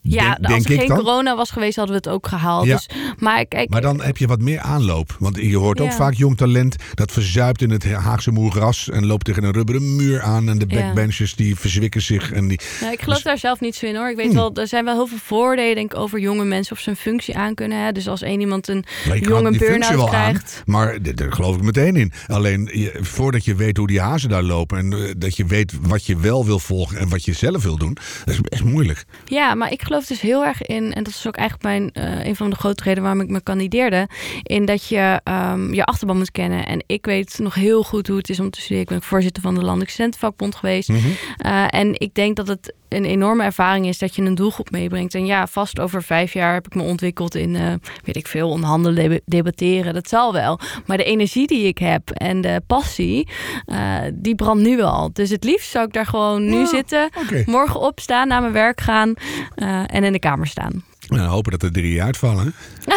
Ja, 0.08 0.22
Denk- 0.22 0.36
als 0.44 0.48
denk 0.52 0.64
er 0.64 0.70
ik 0.72 0.78
geen 0.78 0.88
dan. 0.88 0.96
corona 0.98 1.36
was 1.36 1.50
geweest, 1.50 1.76
hadden 1.76 1.94
we 1.94 2.00
het 2.04 2.14
ook 2.16 2.26
gehaald. 2.26 2.66
Ja. 2.66 2.74
Dus, 2.76 2.88
maar 3.18 3.46
kijk, 3.46 3.68
Maar 3.68 3.80
dan 3.80 4.02
heb 4.02 4.16
je 4.16 4.26
wat 4.26 4.40
meer 4.40 4.60
aanloop. 4.60 5.16
Want 5.18 5.36
je 5.36 5.56
hoort 5.56 5.80
ook 5.80 5.92
vaak 5.92 6.14
jong 6.14 6.36
talent 6.36 6.76
dat 6.94 7.12
verzuipt 7.12 7.62
in 7.62 7.70
het 7.70 7.84
Haagse 7.92 8.30
moergras 8.30 8.88
en 8.90 9.06
loopt 9.06 9.24
tegen 9.24 9.44
een 9.44 9.52
rubberen 9.52 9.96
muur 9.96 10.22
aan. 10.22 10.48
En 10.48 10.58
de 10.58 10.64
Ja. 10.68 10.80
backbenchers 10.80 11.34
die 11.34 11.56
verzwikken 11.56 12.02
zich. 12.02 12.32
En 12.32 12.48
die, 12.48 12.60
ik 12.92 13.00
geloof 13.00 13.14
Dus- 13.14 13.22
daar 13.22 13.38
zelf 13.38 13.60
niet 13.60 13.74
zo 13.76 13.86
in 13.86 13.96
hoor. 13.96 14.10
Ik 14.10 14.16
weet 14.16 14.26
Hmm. 14.26 14.34
wel, 14.34 14.54
er 14.54 14.66
zijn 14.68 14.84
wel 14.84 14.94
heel 14.94 15.06
veel 15.06 15.18
voordelen 15.24 15.74
denk 15.74 15.92
ik, 15.92 15.98
over 15.98 16.18
jonge 16.18 16.44
mensen 16.44 16.72
of 16.76 16.82
ze 16.82 16.90
een 16.90 16.96
functie 16.96 17.36
aan 17.36 17.54
kunnen. 17.54 17.84
Hè? 17.84 17.92
Dus 17.92 18.08
als 18.08 18.22
één 18.22 18.40
iemand 18.40 18.68
een 18.68 18.84
jonge 19.20 19.58
burn-out 19.58 20.00
aan, 20.00 20.08
krijgt. 20.08 20.62
maar 20.66 20.98
daar 21.14 21.32
geloof 21.32 21.56
ik 21.56 21.62
meteen 21.62 21.96
in. 21.96 22.12
Alleen 22.26 22.70
je, 22.72 22.98
voordat 23.00 23.44
je 23.44 23.54
weet 23.54 23.76
hoe 23.76 23.86
die 23.86 24.00
hazen 24.00 24.28
daar 24.28 24.42
lopen 24.42 24.78
en 24.78 24.92
eh, 24.92 25.10
dat 25.18 25.36
je 25.36 25.44
weet 25.44 25.72
wat 25.80 26.06
je 26.06 26.16
wel 26.16 26.44
wil 26.46 26.58
volgen 26.58 26.98
en 26.98 27.08
wat 27.08 27.24
je 27.24 27.32
zelf 27.32 27.62
wil 27.62 27.76
doen, 27.76 27.96
dat 28.24 28.34
is 28.34 28.40
best 28.40 28.64
moeilijk. 28.64 29.04
Ja, 29.24 29.54
maar 29.54 29.72
ik 29.72 29.82
geloof 29.82 29.95
dus 30.04 30.20
heel 30.20 30.44
erg 30.44 30.62
in, 30.62 30.92
en 30.92 31.04
dat 31.04 31.12
is 31.12 31.26
ook 31.26 31.36
eigenlijk 31.36 31.68
mijn, 31.68 31.90
eh, 31.92 32.26
een 32.26 32.36
van 32.36 32.50
de 32.50 32.56
grote 32.56 32.82
redenen 32.82 33.02
waarom 33.02 33.20
ik 33.22 33.28
me 33.30 33.40
kandideerde, 33.40 34.08
in 34.42 34.64
dat 34.64 34.88
je 34.88 35.20
ehm, 35.24 35.74
je 35.74 35.84
achterban 35.84 36.16
moet 36.16 36.30
kennen. 36.30 36.66
En 36.66 36.84
ik 36.86 37.06
weet 37.06 37.38
nog 37.38 37.54
heel 37.54 37.82
goed 37.82 38.06
hoe 38.06 38.16
het 38.16 38.28
is 38.28 38.40
om 38.40 38.50
te 38.50 38.60
studeren. 38.60 38.82
Ik 38.82 38.88
ben 38.88 39.02
voorzitter 39.02 39.42
van 39.42 39.54
de 39.54 39.60
Landelijke 39.60 39.92
Studentenvakbond 39.92 40.54
geweest. 40.54 40.88
Mhm. 40.88 41.08
Eh, 41.36 41.64
en 41.68 42.00
ik 42.00 42.14
denk 42.14 42.36
dat 42.36 42.48
het 42.48 42.74
een 42.88 43.04
enorme 43.04 43.42
ervaring 43.44 43.86
is 43.86 43.98
dat 43.98 44.14
je 44.14 44.22
een 44.22 44.34
doelgroep 44.34 44.70
meebrengt. 44.70 45.14
En 45.14 45.26
ja, 45.26 45.46
vast 45.46 45.80
over 45.80 46.02
vijf 46.02 46.32
jaar 46.32 46.54
heb 46.54 46.66
ik 46.66 46.74
me 46.74 46.82
ontwikkeld 46.82 47.34
in, 47.34 47.56
eh, 47.56 47.72
weet 48.04 48.16
ik 48.16 48.26
veel, 48.26 48.48
onderhandelen, 48.50 49.08
deb- 49.08 49.22
debatteren. 49.24 49.94
Dat 49.94 50.08
zal 50.08 50.32
wel. 50.32 50.58
Maar 50.86 50.96
de 50.96 51.04
energie 51.04 51.46
die 51.46 51.66
ik 51.66 51.78
heb 51.78 52.10
en 52.10 52.40
de 52.40 52.62
passie, 52.66 53.28
eh, 53.64 53.98
die 54.14 54.34
brandt 54.34 54.62
nu 54.62 54.80
al. 54.82 55.10
Dus 55.12 55.30
het 55.30 55.44
liefst 55.44 55.70
zou 55.70 55.86
ik 55.86 55.92
daar 55.92 56.06
gewoon 56.06 56.44
nu 56.44 56.58
Ja, 56.58 56.66
zitten, 56.66 57.08
morgen 57.46 57.80
opstaan, 57.80 58.28
naar 58.28 58.40
mijn 58.40 58.52
werk 58.52 58.80
gaan 58.80 59.14
eh, 59.54 59.82
en 59.86 60.04
in 60.04 60.12
de 60.12 60.18
kamer 60.18 60.46
staan. 60.46 60.84
Nou, 61.08 61.28
hopen 61.28 61.52
dat 61.52 61.62
er 61.62 61.72
drie 61.72 62.02
uitvallen. 62.02 62.54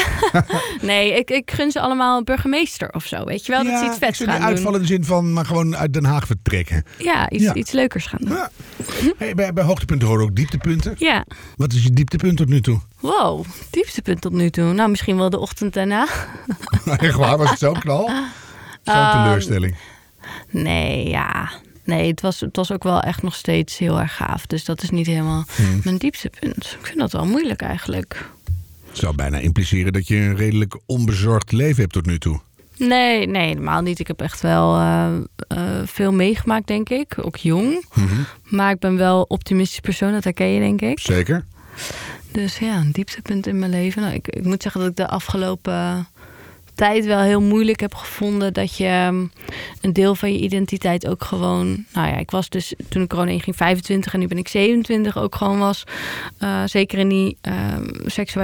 Nee, 0.81 1.13
ik, 1.17 1.29
ik 1.29 1.51
gun 1.51 1.71
ze 1.71 1.79
allemaal 1.79 2.17
een 2.17 2.23
burgemeester 2.23 2.89
of 2.89 3.05
zo. 3.05 3.23
Weet 3.23 3.45
je 3.45 3.51
wel, 3.51 3.63
dat 3.63 3.79
ze 3.79 3.85
iets 3.85 3.97
vets 3.97 4.17
zou 4.17 4.29
niet 4.29 4.39
gaan 4.39 4.47
uitvallen 4.47 4.75
in 4.81 4.81
de 4.87 4.93
zin 4.93 5.03
van, 5.05 5.33
maar 5.33 5.45
gewoon 5.45 5.75
uit 5.75 5.93
Den 5.93 6.05
Haag 6.05 6.25
vertrekken. 6.25 6.83
doen. 6.97 7.05
Ja, 7.07 7.29
iets, 7.29 7.43
Ja. 7.43 7.53
iets 7.53 7.71
leukers 7.71 8.05
gaan 8.05 8.19
doen. 8.21 8.35
Ja. 8.35 8.49
Hey, 9.17 9.35
bij, 9.35 9.53
bij 9.53 9.63
hoogtepunten 9.63 10.07
horen 10.07 10.23
ook 10.23 10.35
dieptepunten. 10.35 10.95
Ja, 10.97 11.25
Wat 11.55 11.73
is 11.73 11.83
je 11.83 11.91
dieptepunt 11.91 12.37
tot 12.37 12.47
nu 12.49 12.61
toe? 12.61 12.79
wow, 12.99 13.45
dieptepunt 13.69 14.21
tot 14.21 14.31
nu 14.31 14.49
toe. 14.49 14.73
Nou, 14.73 14.89
misschien 14.89 15.17
wel 15.17 15.29
de 15.29 15.39
ochtend 15.39 15.73
daarna. 15.73 16.07
Echt 16.97 17.15
waar, 17.15 17.37
was 17.37 17.49
het 17.49 17.59
zo 17.59 17.71
knal? 17.71 18.05
Zo'n 18.83 18.95
Ehm, 18.95 19.23
teleurstelling. 19.23 19.75
Nee, 20.49 21.07
ja. 21.09 21.49
Nee, 21.89 22.07
het 22.09 22.21
was, 22.21 22.39
het 22.39 22.55
was 22.55 22.71
ook 22.71 22.83
wel 22.83 23.01
echt 23.01 23.21
nog 23.23 23.35
steeds 23.35 23.77
heel 23.77 23.99
erg 23.99 24.15
gaaf. 24.15 24.45
Dus 24.45 24.65
dat 24.65 24.81
is 24.83 24.89
niet 24.89 25.05
helemaal 25.07 25.45
Hmm. 25.55 25.81
mijn 25.83 25.97
dieptepunt. 25.97 26.77
Ik 26.79 26.85
vind 26.85 26.99
dat 26.99 27.11
wel 27.11 27.25
moeilijk 27.25 27.61
eigenlijk. 27.61 28.29
zou 28.91 29.15
bijna 29.15 29.37
impliceren 29.37 29.93
dat 29.93 30.07
je 30.07 30.15
een 30.15 30.35
redelijk 30.35 30.79
onbezorgd 30.85 31.51
leven 31.51 31.81
hebt 31.81 31.93
tot 31.93 32.05
nu 32.05 32.19
toe. 32.19 32.39
Nee, 32.77 33.27
nee, 33.27 33.47
helemaal 33.47 33.81
niet. 33.81 33.99
Ik 33.99 34.07
heb 34.07 34.21
echt 34.21 34.41
wel 34.41 34.75
eh, 34.75 35.15
eh, 35.47 35.87
veel 35.87 36.11
meegemaakt, 36.13 36.67
denk 36.67 36.89
ik. 36.89 37.15
Ook 37.21 37.35
jong. 37.37 37.85
Mhm. 37.93 38.21
Maar 38.43 38.71
ik 38.71 38.79
ben 38.79 38.97
wel 38.97 39.21
optimistisch 39.21 39.79
persoon, 39.79 40.11
dat 40.11 40.23
herken 40.23 40.47
je, 40.47 40.59
denk 40.59 40.81
ik. 40.81 40.99
Zeker. 40.99 41.45
Dus 42.31 42.57
ja, 42.59 42.77
een 42.77 42.91
dieptepunt 42.91 43.47
in 43.47 43.59
mijn 43.59 43.71
leven. 43.71 44.01
Nou, 44.01 44.13
ik, 44.13 44.27
ik 44.27 44.43
moet 44.45 44.61
zeggen 44.61 44.81
dat 44.81 44.89
ik 44.89 44.95
de 44.95 45.07
afgelopen 45.07 46.07
tijd 46.79 47.05
wel 47.05 47.19
heel 47.19 47.41
moeilijk 47.41 47.79
heb 47.79 47.95
gevonden 47.95 48.53
dat 48.53 48.77
je 48.77 48.85
ehm, 48.85 49.25
een 49.81 49.93
deel 49.93 50.15
van 50.15 50.31
je 50.33 50.39
identiteit 50.39 51.07
ook 51.07 51.23
gewoon. 51.23 51.85
Nou 51.93 52.07
ja, 52.07 52.17
ik 52.17 52.31
was 52.31 52.49
dus 52.49 52.73
toen 52.89 53.01
ik 53.01 53.09
corona 53.09 53.31
inging 53.31 53.55
25 53.55 54.13
en 54.13 54.19
nu 54.19 54.27
ben 54.27 54.37
ik 54.37 54.47
27 54.47 55.17
ook 55.17 55.35
gewoon 55.35 55.59
was. 55.59 55.83
eh, 56.37 56.63
zeker 56.65 56.97
in 56.99 57.09
die 57.09 57.37
ehm, 57.41 57.85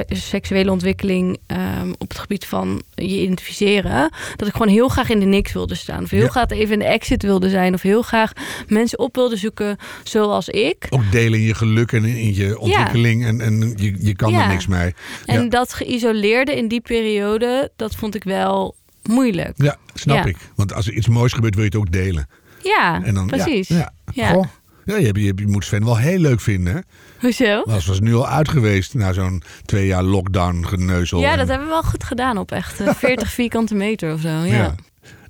seksuele 0.09 0.71
ontwikkeling 0.71 1.37
ehm, 1.47 1.89
op 1.97 2.09
het 2.09 2.19
gebied 2.19 2.45
van 2.45 2.81
je 2.95 3.21
identificeren. 3.21 4.09
Dat 4.35 4.47
ik 4.47 4.53
gewoon 4.53 4.67
heel 4.73 4.87
graag 4.87 5.09
in 5.09 5.19
de 5.19 5.25
niks 5.25 5.53
wilde 5.53 5.75
staan. 5.75 6.03
Of 6.03 6.09
heel 6.09 6.21
Ja. 6.21 6.27
graag 6.27 6.49
even 6.49 6.73
in 6.73 6.79
de 6.79 6.85
exit 6.85 7.21
wilde 7.23 7.49
zijn. 7.49 7.73
Of 7.73 7.81
heel 7.81 8.01
graag 8.01 8.31
mensen 8.67 8.99
op 8.99 9.15
wilde 9.15 9.35
zoeken 9.37 9.77
zoals 10.03 10.49
ik. 10.49 10.87
Ook 10.89 11.11
delen 11.11 11.39
in 11.39 11.45
je 11.45 11.53
geluk 11.55 11.91
en 11.91 12.05
in 12.05 12.35
je 12.35 12.59
ontwikkeling. 12.59 13.25
En, 13.25 13.41
en 13.41 13.73
je, 13.75 13.95
je 13.99 14.15
kan 14.15 14.33
er 14.33 14.39
Ja. 14.39 14.47
niks 14.47 14.67
mee. 14.67 14.93
En 15.25 15.49
dat 15.49 15.73
geïsoleerde 15.73 16.55
in 16.55 16.67
die 16.67 16.81
periode, 16.81 17.71
dat 17.75 17.95
vond 17.95 18.15
ik 18.15 18.23
wel 18.25 18.75
moeilijk. 19.03 19.53
Ja, 19.55 19.75
snap 19.93 20.15
Ja. 20.17 20.25
ik. 20.25 20.37
Want 20.55 20.73
als 20.73 20.87
er 20.87 20.93
iets 20.93 21.07
moois 21.07 21.33
gebeurt, 21.33 21.55
wil 21.55 21.63
je 21.63 21.69
het 21.69 21.79
ook 21.79 21.91
delen. 21.91 22.27
Ja, 22.63 23.01
En 23.03 23.13
dan, 23.13 23.27
precies. 23.27 23.67
Ja, 23.67 23.75
ja. 23.77 23.91
Ja. 24.13 24.29
Goh. 24.31 24.45
Ja, 24.85 24.97
je, 24.97 25.05
hebt- 25.05 25.17
je, 25.17 25.33
je 25.35 25.47
moet 25.47 25.65
Sven 25.65 25.85
wel 25.85 25.97
heel 25.97 26.17
leuk 26.19 26.41
vinden. 26.41 26.73
Hè? 26.73 26.79
Hoezo? 27.19 27.61
Als 27.61 27.85
was 27.85 27.99
nu 27.99 28.15
al 28.15 28.27
uit 28.27 28.49
geweest 28.49 28.93
na 28.93 29.13
zo'n 29.13 29.43
twee 29.65 29.85
jaar 29.87 30.03
lockdown 30.03 30.63
geneuzel. 30.65 31.19
Ja, 31.19 31.31
En- 31.31 31.37
dat 31.37 31.47
hebben 31.47 31.67
we 31.67 31.73
wel 31.73 31.83
goed 31.83 32.03
gedaan 32.03 32.37
op 32.37 32.51
echt 32.51 32.79
eh, 32.79 32.93
40 32.93 33.29
vierkante 33.31 33.75
meter 33.75 34.13
of 34.13 34.19
zo. 34.21 34.27
Ja. 34.27 34.43
Ja. 34.45 34.75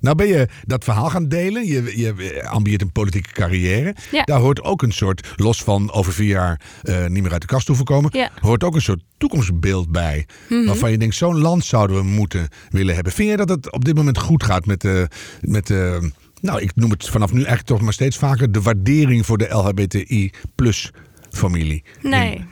Nou 0.00 0.16
ben 0.16 0.26
je 0.26 0.48
dat 0.64 0.84
verhaal 0.84 1.10
gaan 1.10 1.28
delen. 1.28 1.66
Je, 1.66 1.92
je 1.96 2.42
ambieert 2.48 2.82
een 2.82 2.92
politieke 2.92 3.32
carrière. 3.32 3.94
Ja. 4.10 4.22
Daar 4.22 4.40
hoort 4.40 4.62
ook 4.62 4.82
een 4.82 4.92
soort, 4.92 5.28
los 5.36 5.62
van 5.62 5.92
over 5.92 6.12
vier 6.12 6.28
jaar 6.28 6.60
eh, 6.82 7.06
niet 7.06 7.22
meer 7.22 7.32
uit 7.32 7.40
de 7.40 7.46
kast 7.46 7.66
hoeven 7.66 7.84
komen, 7.84 8.10
Ja. 8.12 8.30
hoort 8.40 8.64
ook 8.64 8.74
een 8.74 8.80
soort 8.82 9.02
toekomstbeeld 9.18 9.90
bij. 9.92 10.26
Mhm. 10.48 10.66
Waarvan 10.66 10.90
je 10.90 10.98
denkt, 10.98 11.14
zo'n 11.14 11.38
land 11.38 11.64
zouden 11.64 11.96
we 11.96 12.02
moeten 12.02 12.48
willen 12.70 12.94
hebben. 12.94 13.12
Vind 13.12 13.30
je 13.30 13.36
dat 13.36 13.48
het 13.48 13.72
op 13.72 13.84
dit 13.84 13.94
moment 13.96 14.18
goed 14.18 14.42
gaat 14.44 14.66
met 14.66 14.80
de, 14.80 15.08
met 15.40 15.66
de 15.66 16.10
nou 16.40 16.60
ik 16.60 16.70
noem 16.74 16.90
het 16.90 17.08
vanaf 17.08 17.30
nu 17.30 17.36
eigenlijk 17.38 17.66
toch 17.66 17.80
maar 17.80 17.92
steeds 17.92 18.16
vaker, 18.16 18.52
de 18.52 18.62
waardering 18.62 19.26
voor 19.26 19.38
de 19.38 19.48
LHBTI 19.48 20.30
plus 20.54 20.90
familie? 21.30 21.84
Nee, 22.02 22.44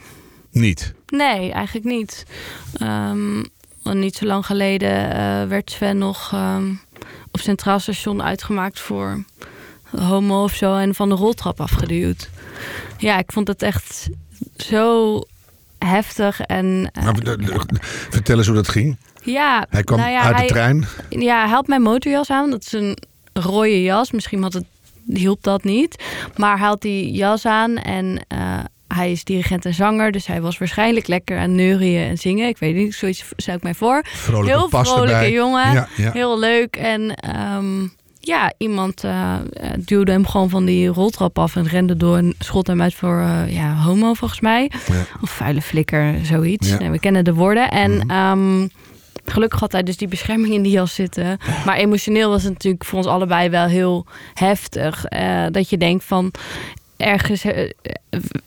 Niet. 0.51 0.95
nee, 1.07 1.53
eigenlijk 1.53 1.87
niet. 1.87 2.27
Want 3.83 3.99
niet 3.99 4.15
zo 4.17 4.25
lang 4.27 4.47
geleden 4.47 5.11
eh, 5.11 5.49
werd 5.49 5.71
Sven 5.71 5.99
nog 5.99 6.33
ehm, 6.33 6.65
op 7.35 7.41
Centraal 7.41 7.79
Station 7.79 8.23
uitgemaakt 8.23 8.81
voor 8.81 9.25
homo 9.97 10.43
of 10.43 10.55
zo 10.55 10.77
en 10.77 10.95
van 10.95 11.09
de 11.09 11.15
roltrap 11.15 11.61
afgeduwd. 11.61 12.31
Ja, 12.99 13.19
ik 13.19 13.33
vond 13.33 13.49
het 13.49 13.63
echt 13.63 14.09
zo 14.57 15.21
heftig 15.79 16.41
en 16.41 16.91
eh, 16.93 17.05
Maar, 17.05 17.19
eh, 17.19 17.59
vertel 18.11 18.37
eens 18.39 18.47
hoe 18.47 18.57
dat 18.57 18.69
ging. 18.69 18.97
ja, 19.23 19.67
Hij 19.71 19.83
kwam 19.83 19.99
nou 19.99 20.11
ja, 20.11 20.21
uit 20.23 20.35
hij- 20.37 20.47
de 20.47 20.53
trein. 20.53 20.85
Ja, 21.09 21.41
hij 21.41 21.51
had 21.51 21.67
mijn 21.67 21.83
motorjas 21.83 22.31
aan. 22.31 22.51
Dat 22.51 22.63
is 22.65 22.73
een 22.73 22.99
rode 23.33 23.83
jas. 23.83 24.11
Misschien 24.11 24.43
had 24.43 24.53
het, 24.53 24.65
hielp 25.07 25.43
dat 25.43 25.65
niet. 25.65 26.03
Maar 26.37 26.59
hij 26.59 26.67
had 26.69 26.81
die 26.81 27.13
jas 27.13 27.47
aan 27.47 27.77
en 27.77 28.25
eh, 28.29 28.59
hij 28.95 29.13
is 29.13 29.25
dirigent 29.25 29.65
en 29.65 29.75
zanger. 29.75 30.13
Dus 30.13 30.27
hij 30.27 30.41
was 30.41 30.59
waarschijnlijk 30.59 31.07
lekker 31.07 31.39
aan 31.39 31.55
neurien 31.55 32.09
en 32.09 32.19
zingen. 32.19 32.49
Ik 32.49 32.59
weet 32.59 32.75
niet, 32.75 32.95
zoiets 32.95 33.25
stel 33.37 33.55
ik 33.55 33.63
mij 33.63 33.75
voor. 33.75 34.03
Vrolijke 34.07 34.49
Heel 34.51 34.69
vrolijke 34.69 35.13
erbij. 35.15 35.33
jongen. 35.33 35.73
Ja, 35.73 35.89
ja. 35.97 36.11
Heel 36.13 36.39
leuk. 36.39 36.77
En 36.77 37.15
ehm, 37.15 37.87
ja, 38.21 38.53
iemand 38.59 39.05
eh, 39.05 39.35
duwde 39.79 40.13
hem 40.13 40.27
gewoon 40.27 40.51
van 40.51 40.65
die 40.65 40.89
roltrap 40.89 41.39
af 41.39 41.57
en 41.57 41.67
rende 41.69 41.97
door 41.97 42.17
en 42.17 42.35
schot 42.39 42.67
hem 42.67 42.83
uit 42.83 42.95
voor 42.95 43.21
eh, 43.21 43.55
ja, 43.55 43.75
homo 43.75 44.15
volgens 44.15 44.41
mij. 44.41 44.71
Ja. 44.87 44.95
Of 45.21 45.31
vuile 45.31 45.63
flikker, 45.63 46.15
zoiets. 46.23 46.79
Nee, 46.79 46.91
we 46.91 46.99
kennen 46.99 47.25
de 47.25 47.35
woorden. 47.35 47.71
En 47.71 47.97
Mhm. 47.97 48.11
ehm, 48.11 48.69
gelukkig 49.25 49.61
had 49.61 49.73
hij 49.73 49.83
dus 49.83 49.97
die 49.97 50.09
bescherming 50.09 50.55
in 50.55 50.63
die 50.63 50.73
jas 50.73 50.95
zitten. 50.95 51.39
Maar 51.67 51.77
emotioneel 51.77 52.31
was 52.31 52.43
het 52.43 52.53
natuurlijk 52.53 52.85
voor 52.85 52.99
ons 52.99 53.07
allebei 53.09 53.49
wel 53.49 53.67
heel 53.67 54.07
heftig. 54.35 55.05
eh, 55.05 55.45
dat 55.51 55.71
je 55.71 55.77
denkt 55.77 56.05
van... 56.05 56.31
Ergens 56.97 57.45
eh, 57.45 57.71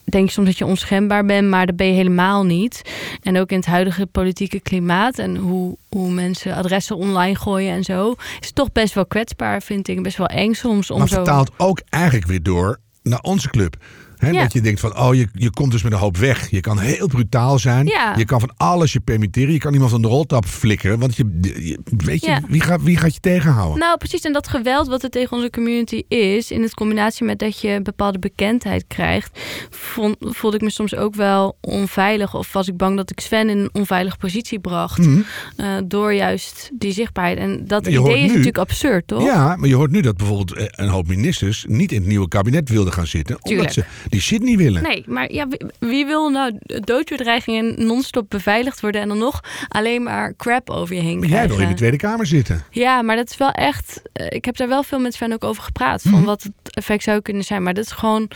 denk 0.04 0.26
je 0.26 0.32
soms 0.32 0.48
dat 0.48 0.58
je 0.58 0.66
onschendbaar 0.66 1.26
bent, 1.26 1.48
maar 1.50 1.66
dat 1.66 1.76
ben 1.76 1.88
je 1.88 1.94
helemaal 1.94 2.46
niet. 2.46 2.82
En 3.24 3.40
ook 3.40 3.50
in 3.50 3.58
het 3.58 3.66
huidige 3.66 4.06
politieke 4.06 4.60
klimaat 4.60 5.18
en 5.20 5.36
hoe, 5.36 5.78
hoe 5.90 6.12
mensen 6.12 6.56
adressen 6.56 6.96
online 6.96 7.36
gooien 7.36 7.72
en 7.74 7.84
zo, 7.84 8.16
is 8.40 8.46
het 8.48 8.56
toch 8.56 8.72
best 8.72 8.94
wel 8.94 9.06
kwetsbaar, 9.06 9.62
vind 9.62 9.88
ik. 9.88 10.04
Best 10.04 10.18
wel 10.18 10.28
eng 10.28 10.54
soms 10.54 10.92
om 10.92 11.00
Maar 11.00 11.08
zo. 11.08 11.16
vertaalt 11.16 11.52
ook 11.58 11.82
eigenlijk 11.90 12.26
weer 12.28 12.44
door 12.44 12.80
naar 13.04 13.22
onze 13.22 13.50
club. 13.50 13.76
Hè? 14.18 14.30
Ja. 14.30 14.42
Dat 14.42 14.54
je 14.54 14.62
denkt 14.62 14.80
van, 14.80 14.98
oh, 15.00 15.16
je, 15.16 15.28
je 15.34 15.50
komt 15.50 15.72
dus 15.72 15.84
met 15.84 15.92
een 15.92 15.98
hoop 15.98 16.18
weg. 16.18 16.50
Je 16.50 16.62
kan 16.62 16.80
heel 16.80 17.08
brutaal 17.08 17.60
zijn. 17.60 17.86
Ja. 17.86 18.14
Je 18.18 18.26
kan 18.26 18.40
van 18.40 18.52
alles 18.58 18.94
je 18.94 19.00
permitteren. 19.00 19.54
Je 19.54 19.60
kan 19.60 19.74
iemand 19.74 19.92
van 19.92 20.02
de 20.02 20.08
roltap 20.08 20.46
flikkeren. 20.46 21.00
Want 21.00 21.16
je, 21.16 21.38
je- 21.42 21.80
weet 21.98 22.22
je, 22.22 22.28
Ja. 22.30 22.42
wie, 22.48 22.62
gaat, 22.62 22.82
wie 22.84 22.98
gaat 22.98 23.14
je 23.14 23.20
tegenhouden? 23.20 23.80
Nou, 23.80 23.98
precies. 23.98 24.22
En 24.22 24.34
dat 24.34 24.48
geweld 24.48 24.88
wat 24.88 25.04
er 25.04 25.10
tegen 25.10 25.38
onze 25.38 25.50
community 25.50 26.04
is, 26.08 26.52
in 26.52 26.62
het 26.62 26.74
combinatie 26.74 27.26
met 27.26 27.40
dat 27.40 27.62
je 27.62 27.70
een 27.70 27.84
bepaalde 27.84 28.20
bekendheid 28.20 28.86
krijgt, 28.88 29.40
vond, 29.70 30.16
voelde 30.20 30.56
ik 30.58 30.64
me 30.64 30.70
soms 30.70 30.96
ook 30.96 31.16
wel 31.16 31.58
onveilig. 31.62 32.36
Of 32.36 32.54
was 32.54 32.68
ik 32.68 32.78
bang 32.78 32.96
dat 32.98 33.12
ik 33.12 33.20
Sven 33.20 33.50
in 33.50 33.58
een 33.58 33.70
onveilige 33.74 34.18
positie 34.18 34.60
bracht. 34.60 34.98
Mhm. 34.98 35.20
eh, 35.58 35.76
door 35.86 36.14
juist 36.14 36.70
die 36.74 36.92
zichtbaarheid. 36.92 37.38
En 37.38 37.66
dat 37.68 37.88
idee 37.88 38.16
is 38.16 38.22
nu- 38.22 38.28
natuurlijk 38.28 38.58
absurd, 38.58 39.08
toch? 39.08 39.24
Ja, 39.24 39.56
maar 39.56 39.70
je 39.70 39.76
hoort 39.76 39.92
nu 39.92 40.02
dat 40.02 40.18
bijvoorbeeld 40.18 40.54
eh, 40.54 40.66
een 40.70 40.90
hoop 40.90 41.08
ministers 41.08 41.66
niet 41.68 41.92
in 41.92 41.98
het 42.00 42.08
nieuwe 42.08 42.28
kabinet 42.28 42.70
wilden 42.70 42.94
gaan 42.94 43.08
zitten. 43.08 43.38
Omdat 43.42 43.74
ze 43.74 43.84
die 44.12 44.22
shit 44.22 44.42
niet 44.42 44.58
willen. 44.58 44.82
Nee, 44.84 45.04
maar 45.08 45.32
ja, 45.34 45.48
wie, 45.48 45.60
wie 45.80 46.06
wil 46.06 46.30
nou 46.30 46.58
doodbedreigingen 46.66 47.86
non-stop 47.86 48.30
beveiligd 48.30 48.80
worden 48.82 49.02
en 49.02 49.08
dan 49.08 49.18
nog 49.18 49.42
alleen 49.68 50.04
maar 50.04 50.34
crap 50.38 50.70
over 50.70 50.96
je 50.96 51.02
heen 51.02 51.20
Maar 51.20 51.28
jij 51.28 51.36
wil 51.38 51.44
in 51.44 51.48
de 51.50 51.56
krijgen? 51.56 51.76
Tweede 51.76 51.98
Kamer 51.98 52.26
zitten. 52.26 52.64
Ja, 52.72 53.02
maar 53.02 53.16
dat 53.16 53.30
is 53.30 53.38
wel 53.38 53.52
echt. 53.52 54.02
eh, 54.14 54.26
Ik 54.30 54.46
heb 54.46 54.58
daar 54.58 54.68
wel 54.68 54.84
veel 54.84 55.00
met 55.00 55.14
Sven 55.14 55.34
ook 55.34 55.44
over 55.44 55.64
gepraat. 55.64 56.02
Van 56.02 56.12
Mhm. 56.12 56.24
wat 56.24 56.44
het 56.44 56.76
effect 56.76 57.04
zou 57.04 57.22
kunnen 57.22 57.44
zijn. 57.44 57.64
Maar 57.64 57.74
dat 57.74 57.86
is 57.86 57.92
gewoon 57.92 58.30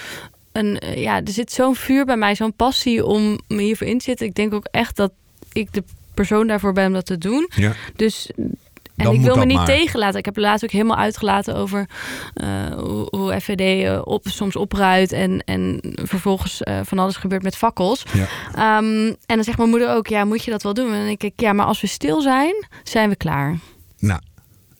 een. 0.51 0.79
eh, 0.79 1.01
Ja, 1.01 1.15
er 1.15 1.31
zit 1.31 1.51
zo'n 1.51 1.75
vuur 1.75 2.05
bij 2.05 2.17
mij, 2.17 2.35
zo'n 2.35 2.53
passie 2.53 3.05
om 3.05 3.39
me 3.47 3.61
hiervoor 3.61 3.87
in 3.87 3.97
te 3.97 4.03
zitten. 4.03 4.25
Ik 4.27 4.35
denk 4.35 4.53
ook 4.53 4.67
echt 4.71 4.95
dat 4.95 5.11
ik 5.53 5.73
de 5.73 5.83
persoon 6.13 6.47
daarvoor 6.47 6.73
ben 6.73 6.87
om 6.87 6.93
dat 6.93 7.05
te 7.05 7.17
doen. 7.17 7.49
Ja. 7.55 7.73
Dus. 7.95 8.29
En 9.01 9.07
Dan 9.07 9.15
ik 9.15 9.21
wil 9.21 9.35
me 9.35 9.45
niet 9.45 9.57
maar. 9.57 9.65
tegenlaten. 9.65 10.19
Ik 10.19 10.25
heb 10.25 10.37
laatst 10.37 10.63
ook 10.63 10.71
helemaal 10.71 10.97
uitgelaten 10.97 11.55
over 11.55 11.89
eh, 12.33 12.47
hoe, 12.77 13.07
hoe 13.09 13.39
FVD 13.41 13.85
eh, 13.85 14.01
op, 14.03 14.27
soms 14.27 14.55
opruit 14.55 15.11
en, 15.11 15.43
en 15.45 15.79
vervolgens 16.03 16.63
eh, 16.63 16.79
van 16.83 16.99
alles 16.99 17.15
gebeurt 17.15 17.43
met 17.43 17.57
fakkels. 17.57 18.03
Ja. 18.13 18.25
Ehm, 18.55 19.05
en 19.05 19.35
dan 19.35 19.43
zegt 19.43 19.57
mijn 19.57 19.69
moeder 19.69 19.95
ook, 19.95 20.07
ja, 20.07 20.25
moet 20.25 20.43
je 20.43 20.51
dat 20.51 20.63
wel 20.63 20.73
doen? 20.73 20.87
En 20.87 20.97
dan 20.97 21.05
denk 21.05 21.23
ik, 21.23 21.33
ja, 21.35 21.53
maar 21.53 21.65
als 21.65 21.81
we 21.81 21.87
stil 21.87 22.21
zijn, 22.21 22.65
zijn 22.83 23.09
we 23.09 23.15
klaar. 23.15 23.57
Nou, 23.99 24.21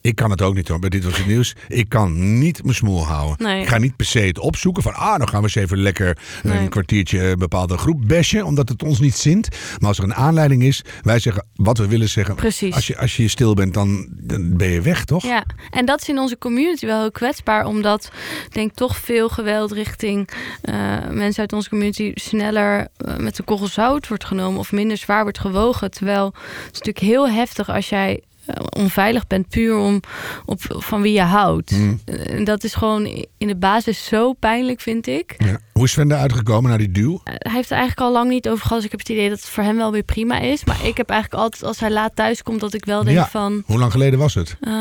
ik 0.02 0.14
kan 0.16 0.30
het 0.30 0.42
ook 0.42 0.54
niet 0.54 0.68
hoor. 0.68 0.78
Bij 0.78 0.88
dit 0.88 1.04
was 1.04 1.16
het 1.16 1.26
nieuws. 1.26 1.54
Ik 1.68 1.88
kan 1.88 2.38
niet 2.38 2.62
mijn 2.62 2.74
smoel 2.74 3.06
houden. 3.06 3.46
Nee. 3.46 3.60
Ik 3.60 3.68
ga 3.68 3.78
niet 3.78 3.96
per 3.96 4.06
se 4.06 4.18
het 4.18 4.38
opzoeken 4.38 4.82
van, 4.82 4.94
ah, 4.94 5.18
dan 5.18 5.28
gaan 5.28 5.38
we 5.38 5.44
eens 5.44 5.54
even 5.54 5.78
lekker 5.78 6.18
Nee. 6.42 6.58
een 6.58 6.68
kwartiertje 6.68 7.22
een 7.22 7.38
bepaalde 7.38 7.78
groep 7.78 8.08
bashen, 8.08 8.44
omdat 8.44 8.68
het 8.68 8.82
ons 8.82 9.00
niet 9.00 9.14
zint. 9.16 9.48
Maar 9.78 9.88
als 9.88 9.98
er 9.98 10.04
een 10.04 10.14
aanleiding 10.14 10.62
is, 10.62 10.84
wij 11.02 11.18
zeggen 11.18 11.46
wat 11.54 11.78
we 11.78 11.88
willen 11.88 12.08
zeggen. 12.08 12.34
Precies. 12.34 12.74
Als 12.74 12.86
je, 12.86 12.98
als 12.98 13.16
je 13.16 13.28
stil 13.28 13.54
bent, 13.54 13.74
dan, 13.74 14.06
dan 14.10 14.56
ben 14.56 14.68
je 14.68 14.80
weg, 14.80 15.04
toch? 15.04 15.22
Ja, 15.22 15.44
en 15.70 15.84
dat 15.84 16.00
is 16.00 16.08
in 16.08 16.18
onze 16.18 16.38
community 16.38 16.86
wel 16.86 17.00
heel 17.00 17.10
kwetsbaar, 17.10 17.66
omdat 17.66 18.10
ik 18.46 18.52
denk 18.54 18.72
toch 18.74 18.96
veel 18.96 19.28
geweld 19.28 19.72
richting 19.72 20.28
eh, 20.62 20.74
mensen 21.10 21.40
uit 21.40 21.52
onze 21.52 21.68
community 21.68 22.12
sneller 22.14 22.88
eh, 22.96 23.16
met 23.16 23.36
de 23.36 23.42
korrel 23.42 23.66
zout 23.66 24.08
wordt 24.08 24.24
genomen 24.24 24.58
of 24.58 24.72
minder 24.72 24.96
zwaar 24.96 25.22
wordt 25.22 25.38
gewogen. 25.38 25.90
Terwijl 25.90 26.26
het 26.26 26.72
is 26.72 26.78
natuurlijk 26.78 26.98
heel 26.98 27.28
heftig 27.28 27.68
als 27.70 27.88
jij 27.88 28.14
eh, 28.14 28.31
onveilig 28.76 29.26
bent, 29.26 29.48
puur 29.48 29.76
om 29.76 30.00
op, 30.44 30.60
van 30.68 31.02
wie 31.02 31.12
je 31.12 31.20
houdt. 31.22 31.70
Mm. 31.70 32.00
Eh, 32.04 32.34
En 32.34 32.44
dat 32.44 32.64
is 32.64 32.74
gewoon 32.74 33.06
in 33.38 33.46
de 33.46 33.56
basis 33.56 34.04
zo 34.04 34.32
pijnlijk, 34.32 34.80
vind 34.80 35.06
ik. 35.06 35.34
Ja. 35.38 35.58
Hoe 35.72 35.84
is 35.84 35.90
Sven 35.90 36.12
eruit 36.12 36.32
gekomen 36.32 36.68
naar 36.70 36.78
die 36.78 36.90
duw? 36.90 37.20
Eh, 37.24 37.34
Hij 37.38 37.52
heeft 37.52 37.70
er 37.70 37.76
eigenlijk 37.76 38.06
al 38.06 38.12
lang 38.12 38.30
niet 38.30 38.48
over 38.48 38.62
gehad. 38.62 38.76
Dus 38.76 38.84
ik 38.84 38.90
heb 38.90 39.00
het 39.00 39.08
idee 39.08 39.28
dat 39.28 39.38
het 39.38 39.48
voor 39.48 39.62
hem 39.64 39.76
wel 39.76 39.92
weer 39.92 40.02
prima 40.02 40.38
is. 40.40 40.64
Maar 40.64 40.86
ik 40.86 40.96
heb 40.96 41.08
eigenlijk 41.10 41.42
altijd, 41.42 41.62
als 41.64 41.80
hij 41.80 41.90
laat 41.90 42.16
thuis 42.16 42.42
komt, 42.42 42.60
dat 42.60 42.74
ik 42.74 42.84
wel 42.84 43.04
denk 43.04 43.16
Ja. 43.16 43.28
van... 43.28 43.62
Hoe 43.66 43.78
lang 43.78 43.92
geleden 43.92 44.18
was 44.18 44.34
het? 44.34 44.56
eh, 44.60 44.72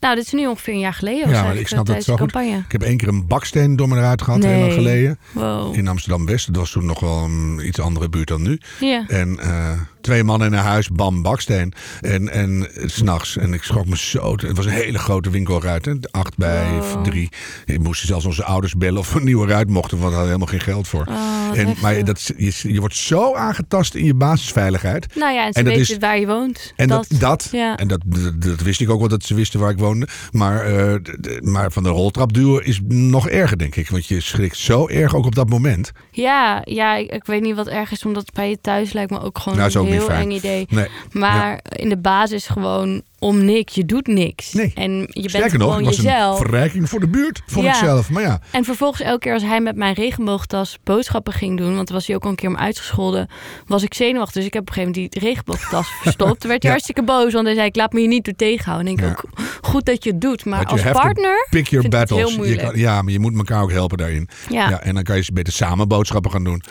nou, 0.00 0.14
dit 0.14 0.24
is 0.26 0.32
nu 0.32 0.46
ongeveer 0.46 0.74
een 0.74 0.80
jaar 0.80 0.92
geleden. 0.94 1.18
Ja, 1.20 1.24
maar 1.26 1.34
eigenlijk, 1.34 1.60
ik 1.60 1.68
snap 1.68 1.86
dat 1.86 2.02
zo 2.04 2.16
goed. 2.16 2.34
Ik 2.34 2.72
heb 2.72 2.82
één 2.82 2.96
keer 2.96 3.08
een 3.08 3.26
baksteen 3.26 3.76
door 3.76 3.88
me 3.88 3.96
eruit 3.96 4.22
gehad, 4.22 4.40
Nee. 4.40 4.50
heel 4.50 4.60
lang 4.60 4.72
geleden. 4.72 5.18
Wow. 5.32 5.74
In 5.76 5.88
Amsterdam-West. 5.88 6.46
Dat 6.46 6.56
was 6.56 6.70
toen 6.70 6.86
nog 6.86 7.00
wel 7.00 7.18
een 7.24 7.60
iets 7.66 7.80
andere 7.80 8.08
buurt 8.08 8.28
dan 8.28 8.42
nu. 8.42 8.60
Ja. 8.80 9.04
En 9.08 9.38
eh, 9.38 9.72
twee 10.00 10.24
mannen 10.24 10.46
in 10.46 10.52
een 10.52 10.64
huis, 10.64 10.88
bam, 10.88 11.22
baksteen. 11.22 11.72
En, 12.00 12.28
en 12.32 12.74
eh, 12.74 12.88
s'nachts. 12.88 13.36
En 13.36 13.52
ik 13.52 13.62
schrok 13.62 13.86
me 13.86 13.96
zo. 13.96 14.32
Het 14.32 14.56
was 14.56 14.64
een 14.66 14.72
hele 14.72 14.98
grote 14.98 15.30
winkelruit. 15.30 15.84
Hè? 15.84 15.92
Acht 16.10 16.36
bij 16.36 16.66
Wow. 16.78 17.04
drie. 17.04 17.28
We 17.66 17.78
moesten 17.82 18.06
zelfs 18.08 18.24
onze 18.24 18.44
ouders 18.44 18.74
bellen 18.74 18.98
of 19.00 19.12
we 19.12 19.18
een 19.18 19.24
nieuwe 19.32 19.46
ruit 19.46 19.68
mochten. 19.68 19.98
Want 19.98 20.14
helemaal 20.28 20.58
geen 20.58 20.60
geld 20.60 20.88
voor. 20.88 21.04
Oh, 21.08 21.58
en, 21.58 21.74
maar 21.80 22.04
dat, 22.04 22.32
je, 22.36 22.72
je 22.72 22.80
wordt 22.80 22.96
zo 22.96 23.34
aangetast 23.34 23.94
in 23.94 24.04
je 24.04 24.14
basisveiligheid. 24.14 25.14
Nou 25.14 25.32
ja, 25.32 25.46
en 25.46 25.52
ze 25.52 25.58
en 25.58 25.64
dat 25.64 25.74
weten 25.74 25.94
is- 25.94 26.00
waar 26.00 26.18
je 26.18 26.26
woont. 26.26 26.72
En 26.76 26.88
dat, 26.88 27.06
dat, 27.18 27.48
ja. 27.52 27.76
en 27.76 27.88
dat, 27.88 28.00
dat, 28.06 28.42
dat 28.42 28.60
wist 28.60 28.80
ik 28.80 28.90
ook 28.90 28.98
wel 28.98 29.08
dat 29.08 29.24
ze 29.24 29.34
wisten 29.34 29.60
waar 29.60 29.70
ik 29.70 29.78
woonde. 29.78 30.08
Maar, 30.30 30.60
eh, 30.60 30.94
maar 31.40 31.72
van 31.72 31.82
de 31.82 31.88
roltrap 31.88 32.32
duwen 32.32 32.64
is 32.64 32.80
nog 32.88 33.28
erger, 33.28 33.58
denk 33.58 33.76
ik. 33.76 33.90
Want 33.90 34.06
je 34.06 34.20
schrikt 34.20 34.56
zo 34.56 34.88
erg 34.88 35.14
ook 35.14 35.24
op 35.24 35.34
dat 35.34 35.48
moment. 35.48 35.90
Ja, 36.10 36.60
ja 36.64 36.96
ik, 36.96 37.10
ik 37.10 37.24
weet 37.24 37.42
niet 37.42 37.54
wat 37.56 37.68
erg 37.68 37.90
is, 37.90 38.04
omdat 38.04 38.32
bij 38.32 38.50
je 38.50 38.60
thuis 38.60 38.92
lijkt 38.92 39.10
me 39.10 39.20
ook 39.20 39.38
gewoon 39.38 39.58
Nou, 39.58 39.70
een 39.72 39.80
ook 39.80 39.86
heel 39.86 40.10
eng 40.10 40.30
idee. 40.30 40.66
Nee. 40.70 40.88
Maar 41.12 41.60
in 41.68 41.88
de 41.88 41.98
basis 41.98 42.46
gewoon 42.46 43.02
om 43.18 43.44
niks. 43.44 43.74
Je 43.74 43.84
doet 43.84 44.06
niks. 44.06 44.52
Nee. 44.52 44.72
En 44.74 44.92
je 44.92 45.06
bent 45.12 45.30
Sterker 45.30 45.58
nog, 45.58 45.68
gewoon 45.68 45.84
was 45.84 45.96
jezelf. 45.96 46.40
een 46.40 46.46
verrijking 46.46 46.88
voor 46.88 47.00
de 47.00 47.08
buurt, 47.08 47.42
vond 47.46 47.66
ik 47.66 47.72
Ja. 47.72 47.78
zelf. 47.78 48.10
Maar 48.10 48.22
ja, 48.22 48.40
En 48.50 48.64
vervolgens 48.64 49.00
elke 49.00 49.18
keer 49.18 49.32
als 49.32 49.42
hij 49.42 49.60
met 49.60 49.76
mijn 49.76 49.94
regenboogtas 49.94 50.78
boodschappen 50.84 51.32
ging 51.32 51.58
doen, 51.58 51.76
want 51.76 51.88
was 51.90 52.06
hij 52.06 52.16
ook 52.16 52.24
al 52.24 52.30
een 52.30 52.36
keer 52.36 52.48
om 52.48 52.56
uitgescholden, 52.56 53.28
was 53.66 53.82
ik 53.82 53.94
zenuwachtig. 53.94 54.34
Dus 54.34 54.44
ik 54.46 54.52
heb 54.52 54.62
op 54.62 54.68
een 54.68 54.74
gegeven 54.74 54.94
moment 55.00 55.12
die 55.14 55.22
regenboogtas 55.22 55.88
verstopt. 56.02 56.40
Toen 56.40 56.50
werd 56.50 56.62
hij 56.62 56.70
Ja. 56.72 56.76
hartstikke 56.78 57.02
boos, 57.02 57.32
want 57.32 57.46
hij 57.46 57.54
zei 57.54 57.66
ik 57.66 57.76
laat 57.76 57.92
me 57.92 57.98
hier 58.00 58.08
niet 58.08 58.24
door 58.24 58.34
tegenhouden. 58.36 58.86
En 58.86 58.92
ik 58.92 59.00
Ja. 59.00 59.08
ook 59.10 59.24
goed 59.62 59.84
dat 59.86 60.04
je 60.04 60.10
het 60.10 60.20
doet, 60.20 60.44
maar 60.44 60.58
But 60.62 60.70
als 60.70 60.82
you 60.82 60.92
partner 60.94 61.46
pick 61.50 61.66
your 61.68 61.88
battles. 61.88 62.34
Je 62.34 62.56
kan, 62.56 62.76
ja, 62.78 63.02
maar 63.02 63.12
je 63.12 63.18
moet 63.20 63.36
elkaar 63.36 63.62
ook 63.62 63.70
helpen 63.72 63.98
daarin. 63.98 64.28
ja. 64.48 64.80
En 64.80 64.94
dan 64.94 65.02
kan 65.02 65.16
je 65.16 65.30
beter 65.32 65.52
samen 65.52 65.88
boodschappen 65.88 66.30
gaan 66.30 66.44
doen. 66.44 66.62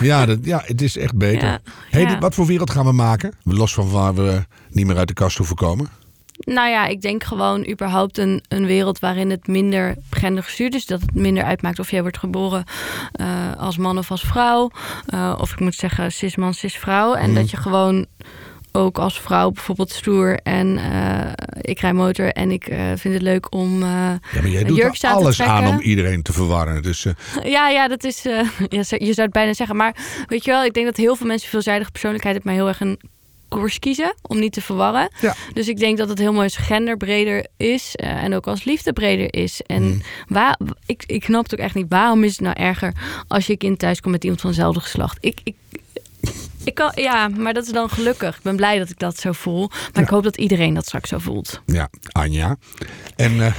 Ja, 0.00 0.26
dat, 0.26 0.38
ja 0.42 0.62
het 0.66 0.82
is 0.82 0.96
echt 0.96 1.16
beter. 1.16 1.60
Hey, 1.90 2.06
dit- 2.06 2.18
wat 2.18 2.34
voor 2.34 2.46
wereld 2.46 2.70
gaan 2.70 2.84
we 2.84 2.92
maken? 2.92 3.32
Los 3.44 3.74
van 3.74 3.90
waar 3.90 4.14
we 4.14 4.44
niet 4.70 4.86
meer 4.86 4.96
uit 4.96 5.08
de 5.08 5.14
kast 5.14 5.36
hoeven 5.36 5.56
komen. 5.56 5.88
Nou 6.44 6.68
ja, 6.68 6.86
ik 6.86 7.00
denk 7.00 7.24
gewoon 7.24 7.68
überhaupt 7.68 8.18
een, 8.18 8.42
een 8.48 8.66
wereld 8.66 8.98
waarin 8.98 9.30
het 9.30 9.46
minder 9.46 9.94
gendergestuurd 10.10 10.74
is. 10.74 10.86
Dat 10.86 11.00
het 11.00 11.14
minder 11.14 11.44
uitmaakt 11.44 11.78
of 11.78 11.90
jij 11.90 12.00
wordt 12.02 12.18
geboren 12.18 12.64
eh, 13.12 13.26
als 13.56 13.76
man 13.76 13.98
of 13.98 14.10
als 14.10 14.20
vrouw. 14.22 14.70
Eh, 15.06 15.38
of 15.40 15.52
ik 15.52 15.60
moet 15.60 15.74
zeggen 15.74 16.12
cis-man, 16.12 16.54
cis-vrouw. 16.54 17.14
En 17.14 17.30
Mhm. 17.30 17.34
dat 17.34 17.50
je 17.50 17.56
gewoon 17.56 18.06
ook 18.72 18.98
als 18.98 19.20
vrouw 19.20 19.50
bijvoorbeeld 19.50 19.90
stoer 19.90 20.38
en 20.42 20.78
eh, 20.78 21.32
ik 21.60 21.78
rij 21.80 21.92
motor 21.92 22.28
en 22.28 22.50
ik 22.50 22.64
vind 22.94 23.14
het 23.14 23.22
leuk 23.22 23.54
om... 23.54 23.80
Ja, 23.80 24.18
maar 24.34 24.48
jij 24.48 24.64
doet 24.64 24.78
er 25.02 25.10
alles 25.10 25.42
aan 25.42 25.66
om 25.66 25.80
iedereen 25.80 26.22
te 26.22 26.32
verwarren. 26.32 26.82
Dus 26.82 27.06
ja, 27.42 27.68
ja, 27.68 27.88
dat 27.88 28.04
is... 28.04 28.22
ja, 28.68 28.82
je 28.88 29.12
zou 29.12 29.22
het 29.22 29.32
bijna 29.32 29.52
zeggen. 29.54 29.76
Maar 29.76 29.96
weet 30.26 30.44
je 30.44 30.50
wel, 30.50 30.64
ik 30.64 30.74
denk 30.74 30.86
dat 30.86 30.96
heel 30.96 31.16
veel 31.16 31.26
mensen 31.26 31.48
veelzijdige 31.48 31.90
persoonlijkheid 31.90 32.36
het 32.36 32.44
mij 32.44 32.54
heel 32.54 32.68
erg 32.68 32.80
een 32.80 33.00
koers 33.58 33.78
kiezen 33.78 34.14
om 34.22 34.38
niet 34.38 34.52
te 34.52 34.60
verwarren. 34.60 35.08
Ja. 35.20 35.34
Dus 35.52 35.68
ik 35.68 35.78
denk 35.78 35.98
dat 35.98 36.08
het 36.08 36.18
heel 36.18 36.32
mooi 36.32 36.44
als 36.44 36.56
genderbreder 36.56 37.46
is 37.56 37.96
eh, 37.96 38.22
en 38.22 38.34
ook 38.34 38.46
als 38.46 38.64
liefdebreder 38.64 39.34
is. 39.34 39.60
En 39.66 39.82
Mm. 39.82 40.02
waar, 40.28 40.58
ik, 40.86 41.04
ik 41.06 41.24
snap 41.24 41.42
het 41.42 41.52
ook 41.52 41.58
echt 41.64 41.74
niet. 41.74 41.86
Waarom 41.88 42.24
is 42.24 42.30
het 42.30 42.40
nou 42.40 42.56
erger 42.58 42.92
als 43.28 43.46
je 43.46 43.56
kind 43.56 43.78
thuis 43.78 44.00
komt 44.00 44.12
met 44.14 44.22
iemand 44.22 44.40
van 44.40 44.50
hetzelfde 44.50 44.80
geslacht? 44.80 45.18
Ik, 45.20 45.40
ik, 45.44 45.54
ik 46.64 46.74
kan, 46.74 46.92
ja, 46.94 47.28
maar 47.28 47.54
dat 47.54 47.66
is 47.66 47.72
dan 47.72 47.88
gelukkig. 47.90 48.36
Ik 48.36 48.42
ben 48.42 48.56
blij 48.56 48.78
dat 48.78 48.90
ik 48.90 48.98
dat 48.98 49.18
zo 49.18 49.32
voel. 49.32 49.70
Maar 49.92 50.02
ik 50.02 50.08
hoop 50.08 50.22
dat 50.22 50.36
iedereen 50.36 50.74
dat 50.74 50.84
straks 50.86 51.08
zo 51.08 51.18
voelt. 51.18 51.60
ja, 51.66 51.88
Anja. 52.12 52.56
En 53.16 53.40
eh, 53.40 53.54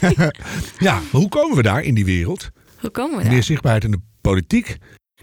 ja, 0.78 1.00
hoe 1.10 1.28
komen 1.28 1.56
we 1.56 1.62
daar 1.62 1.82
in 1.82 1.94
die 1.94 2.04
wereld? 2.04 2.50
Hoe 2.80 2.90
komen 2.90 3.16
we 3.16 3.22
daar? 3.22 3.32
Meer 3.32 3.42
zichtbaarheid 3.42 3.84
in 3.84 3.90
de 3.90 4.00
politiek. 4.20 4.76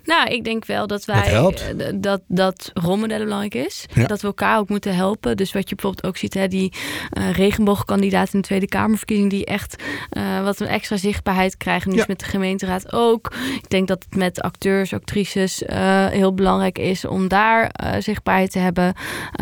Nou, 0.05 0.27
ik 0.29 0.43
denk 0.43 0.65
wel 0.65 0.87
dat 0.87 1.05
wij 1.05 1.15
Dat 1.15 1.25
helpt. 1.27 1.75
eh, 1.77 1.87
dat, 1.95 2.21
dat 2.27 2.71
rolmodellen 2.73 3.23
belangrijk 3.25 3.55
is. 3.67 3.85
Ja. 3.93 4.05
Dat 4.07 4.21
we 4.21 4.27
elkaar 4.27 4.57
ook 4.57 4.69
moeten 4.69 4.95
helpen. 4.95 5.37
Dus 5.37 5.53
wat 5.53 5.69
je 5.69 5.75
bijvoorbeeld 5.75 6.05
ook 6.05 6.17
ziet, 6.17 6.33
hè, 6.33 6.47
die 6.47 6.73
eh 7.11 7.31
regenboogkandidaat 7.31 8.33
in 8.33 8.39
de 8.41 8.45
Tweede 8.47 8.67
Kamerverkiezing, 8.67 9.29
die 9.29 9.45
echt 9.45 9.83
eh, 10.09 10.43
wat 10.43 10.59
een 10.59 10.67
extra 10.67 10.97
zichtbaarheid 10.97 11.57
krijgen. 11.57 11.89
Dus 11.89 11.99
Ja. 11.99 12.05
met 12.07 12.19
de 12.19 12.25
gemeenteraad 12.25 12.93
ook. 12.93 13.33
Ik 13.55 13.69
denk 13.69 13.87
dat 13.87 14.03
het 14.09 14.15
met 14.15 14.41
acteurs, 14.41 14.93
actrices 14.93 15.63
heel 16.09 16.33
belangrijk 16.33 16.77
is 16.77 17.05
om 17.05 17.27
daar 17.27 17.71
zichtbaarheid 17.99 18.51
te 18.51 18.59
hebben. 18.59 18.93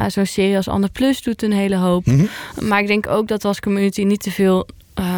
Zo'n 0.08 0.26
serie 0.26 0.56
als 0.56 0.68
Anne 0.68 0.90
Plus 0.90 1.22
doet 1.22 1.42
een 1.44 1.52
hele 1.52 1.76
hoop. 1.78 2.06
Mhm. 2.06 2.26
Maar 2.62 2.80
ik 2.82 2.88
denk 2.88 3.08
ook 3.08 3.28
dat 3.28 3.42
we 3.42 3.48
als 3.48 3.60
community 3.60 4.04
niet 4.04 4.22
te 4.22 4.32
veel 4.32 4.68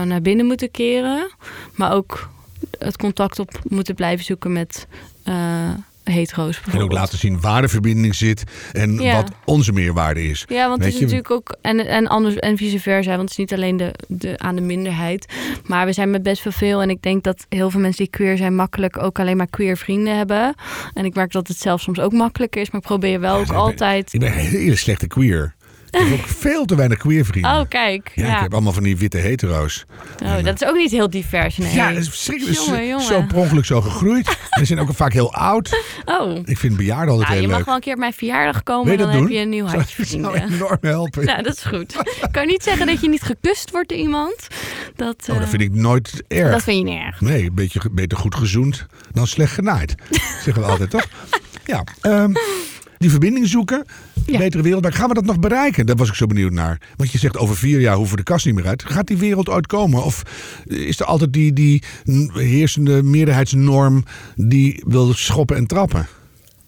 naar 0.06 0.22
binnen 0.22 0.46
moeten 0.46 0.72
keren. 0.72 1.32
Maar 1.76 1.94
ook 1.94 2.30
het 2.80 2.98
contact 2.98 3.40
op 3.40 3.60
moeten 3.64 3.96
blijven 3.96 4.26
zoeken 4.26 4.54
met 4.54 4.88
hetero's 6.04 6.62
En 6.72 6.82
ook 6.82 6.92
laten 6.92 7.18
zien 7.18 7.42
waar 7.42 7.62
de 7.62 7.68
verbinding 7.68 8.16
zit 8.16 8.44
en 8.72 8.94
Ja. 8.94 9.16
wat 9.16 9.32
onze 9.46 9.72
meerwaarde 9.72 10.24
is. 10.30 10.46
Ja, 10.48 10.68
want 10.68 10.84
het 10.84 10.88
is 10.88 10.94
je- 11.00 11.02
natuurlijk 11.02 11.32
ook... 11.32 11.56
En, 11.62 11.88
en, 11.88 12.08
anders, 12.08 12.36
en 12.36 12.58
vice 12.58 12.80
versa, 12.80 13.10
want 13.10 13.22
het 13.22 13.30
is 13.32 13.38
niet 13.38 13.54
alleen 13.54 13.78
de, 13.78 13.94
de, 14.08 14.38
aan 14.38 14.56
de 14.56 14.62
minderheid. 14.62 15.34
Maar 15.66 15.86
we 15.86 15.94
zijn 15.94 16.10
met 16.10 16.24
best 16.24 16.44
wel 16.44 16.54
veel. 16.54 16.82
En 16.82 16.90
ik 16.90 17.02
denk 17.02 17.24
dat 17.24 17.46
heel 17.50 17.70
veel 17.70 17.80
mensen 17.80 18.04
die 18.04 18.14
queer 18.14 18.38
zijn... 18.38 18.56
makkelijk 18.56 18.98
ook 19.04 19.20
alleen 19.20 19.38
maar 19.38 19.50
queer 19.50 19.78
vrienden 19.78 20.18
hebben. 20.18 20.56
En 20.94 21.06
ik 21.06 21.16
merk 21.16 21.32
dat 21.32 21.48
het 21.48 21.58
zelf 21.58 21.82
soms 21.82 22.00
ook 22.00 22.12
makkelijker 22.12 22.62
is. 22.62 22.72
Maar 22.72 22.82
ik 22.82 22.88
probeer 22.88 23.20
wel 23.20 23.36
ook 23.36 23.42
ik 23.42 23.48
ben- 23.48 23.56
altijd... 23.58 24.14
Ik 24.14 24.20
ben 24.20 24.30
een 24.30 24.36
hele 24.38 24.76
slechte 24.76 25.08
queer. 25.08 25.54
Ik 25.96 26.08
heb 26.08 26.20
ook 26.20 26.26
veel 26.28 26.66
te 26.66 26.76
weinig 26.76 26.98
queer 26.98 27.26
vrienden. 27.26 27.52
Oh, 27.52 27.62
kijk. 27.70 28.12
ja, 28.16 28.26
Ja, 28.28 28.36
ik 28.36 28.42
heb 28.42 28.54
allemaal 28.54 28.74
van 28.74 28.84
die 28.84 28.98
witte 28.98 29.18
hetero's. 29.18 29.86
Oh, 30.24 30.44
dat 30.44 30.62
is 30.62 30.68
ook 30.68 30.76
niet 30.76 30.92
heel 30.92 31.10
divers, 31.10 31.58
nee. 31.58 31.74
Ja, 31.74 31.90
dat 31.90 32.02
is 32.02 32.10
verschrikkelijk. 32.10 32.58
Jongen, 32.60 32.88
jongen. 32.88 33.06
Zo 33.06 33.22
per 33.22 33.38
ongeluk 33.38 33.66
zo 33.66 33.82
gegroeid. 33.82 34.28
En 34.28 34.60
ze 34.60 34.66
zijn 34.66 34.80
ook 34.80 34.94
vaak 34.94 35.14
heel 35.14 35.34
oud. 35.34 35.82
Oh. 36.06 36.38
Ik 36.46 36.58
vind 36.58 36.78
bejaarden 36.78 37.10
altijd 37.10 37.28
Nou, 37.28 37.32
heel 37.34 37.42
je 37.42 37.48
mag 37.48 37.58
leuk. 37.58 37.66
wel 37.66 37.76
een 37.76 37.82
keer 37.82 37.94
op 37.94 38.00
mijn 38.00 38.14
verjaardag 38.14 38.64
komen 38.64 38.92
en 38.92 38.98
dan 38.98 39.12
dat 39.12 39.20
heb 39.22 39.30
je 39.30 39.38
een 39.40 39.50
nieuw 39.50 39.66
Zou- 39.68 39.78
huisje 39.78 40.06
zou 40.06 40.24
vrienden. 40.36 40.54
enorm 40.56 40.78
helpen. 40.82 41.26
Nou, 41.26 41.44
dat 41.44 41.56
is 41.56 41.64
goed. 41.64 41.96
Ik 42.22 42.28
kan 42.32 42.48
niet 42.48 42.64
zeggen 42.64 42.88
dat 42.88 43.02
je 43.02 43.10
niet 43.10 43.22
gekust 43.22 43.72
wordt 43.72 43.90
door 43.90 43.98
iemand. 43.98 44.48
Dat, 44.96 45.16
Oh, 45.22 45.28
dat 45.36 45.44
eh, 45.44 45.48
vind 45.50 45.62
ik 45.62 45.72
nooit 45.74 46.24
erg. 46.28 46.52
dat 46.52 46.64
vind 46.64 46.78
je 46.78 46.84
niet 46.94 47.02
erg. 47.02 47.22
Nee, 47.22 47.44
een 47.46 47.56
beetje 47.56 47.80
beter 47.92 48.18
goed 48.18 48.36
gezoend 48.36 48.86
dan 49.12 49.28
slecht 49.28 49.54
genaaid. 49.54 49.96
Zeggen 50.44 50.64
we 50.64 50.70
altijd, 50.70 50.90
toch? 50.90 51.06
Ja, 51.66 51.84
ehm, 52.02 52.34
die 52.98 53.10
verbinding 53.10 53.48
zoeken. 53.48 53.86
Ja. 54.26 54.38
Betere 54.38 54.64
wereld. 54.64 54.84
Maar 54.84 54.94
gaan 54.94 55.08
we 55.08 55.14
dat 55.14 55.26
nog 55.26 55.40
bereiken? 55.40 55.86
Daar 55.86 55.96
was 55.96 56.10
ik 56.10 56.16
zo 56.16 56.26
benieuwd 56.26 56.52
naar. 56.52 56.82
Want 56.96 57.12
je 57.12 57.18
zegt 57.18 57.38
over 57.38 57.58
vier 57.58 57.80
jaar 57.80 57.96
hoeven 57.96 58.16
we 58.16 58.24
de 58.24 58.32
kast 58.32 58.46
niet 58.46 58.56
meer 58.56 58.68
uit. 58.68 58.84
Gaat 58.84 59.08
die 59.08 59.18
wereld 59.18 59.50
ooit 59.50 59.68
komen? 59.68 60.04
Of 60.04 60.24
is 60.66 61.00
er 61.00 61.06
altijd 61.06 61.34
die, 61.34 61.54
die 61.54 61.84
heersende 62.34 63.04
meerderheidsnorm 63.04 64.04
die 64.36 64.84
wil 64.88 65.14
schoppen 65.14 65.56
en 65.58 65.66
trappen? 65.66 66.08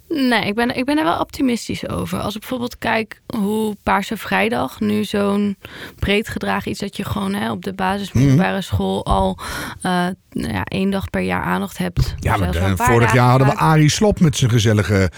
Nee, 0.10 0.46
ik 0.46 0.56
ben, 0.56 0.76
ik 0.78 0.86
ben 0.86 0.98
er 0.98 1.04
wel 1.04 1.20
optimistisch 1.20 1.90
over. 1.90 2.20
Als 2.20 2.34
ik 2.34 2.40
bijvoorbeeld 2.40 2.78
kijk 2.78 3.22
hoe 3.38 3.76
Paarse 3.84 4.18
Vrijdag 4.18 4.80
nu 4.80 5.04
zo'n 5.04 5.58
breed 6.00 6.28
gedragen 6.30 6.72
iets 6.72 6.80
dat 6.80 6.98
je 6.98 7.04
gewoon 7.06 7.34
hè, 7.34 7.52
op 7.52 7.64
de 7.64 7.74
basismiddelbare 7.74 8.52
Mhm. 8.52 8.62
school 8.62 9.06
al 9.06 9.38
eh, 9.82 10.06
nou 10.32 10.54
ja, 10.54 10.64
één 10.64 10.90
dag 10.90 11.10
per 11.10 11.22
jaar 11.22 11.44
aandacht 11.44 11.78
hebt. 11.78 12.16
Ja, 12.20 12.38
maar 12.38 12.76
vorig 12.78 13.14
jaar 13.14 13.30
hadden 13.30 13.48
we. 13.48 13.56
Arie 13.56 13.90
Slop 13.90 14.20
met 14.20 14.36
zijn 14.38 14.52
gezellige... 14.52 15.12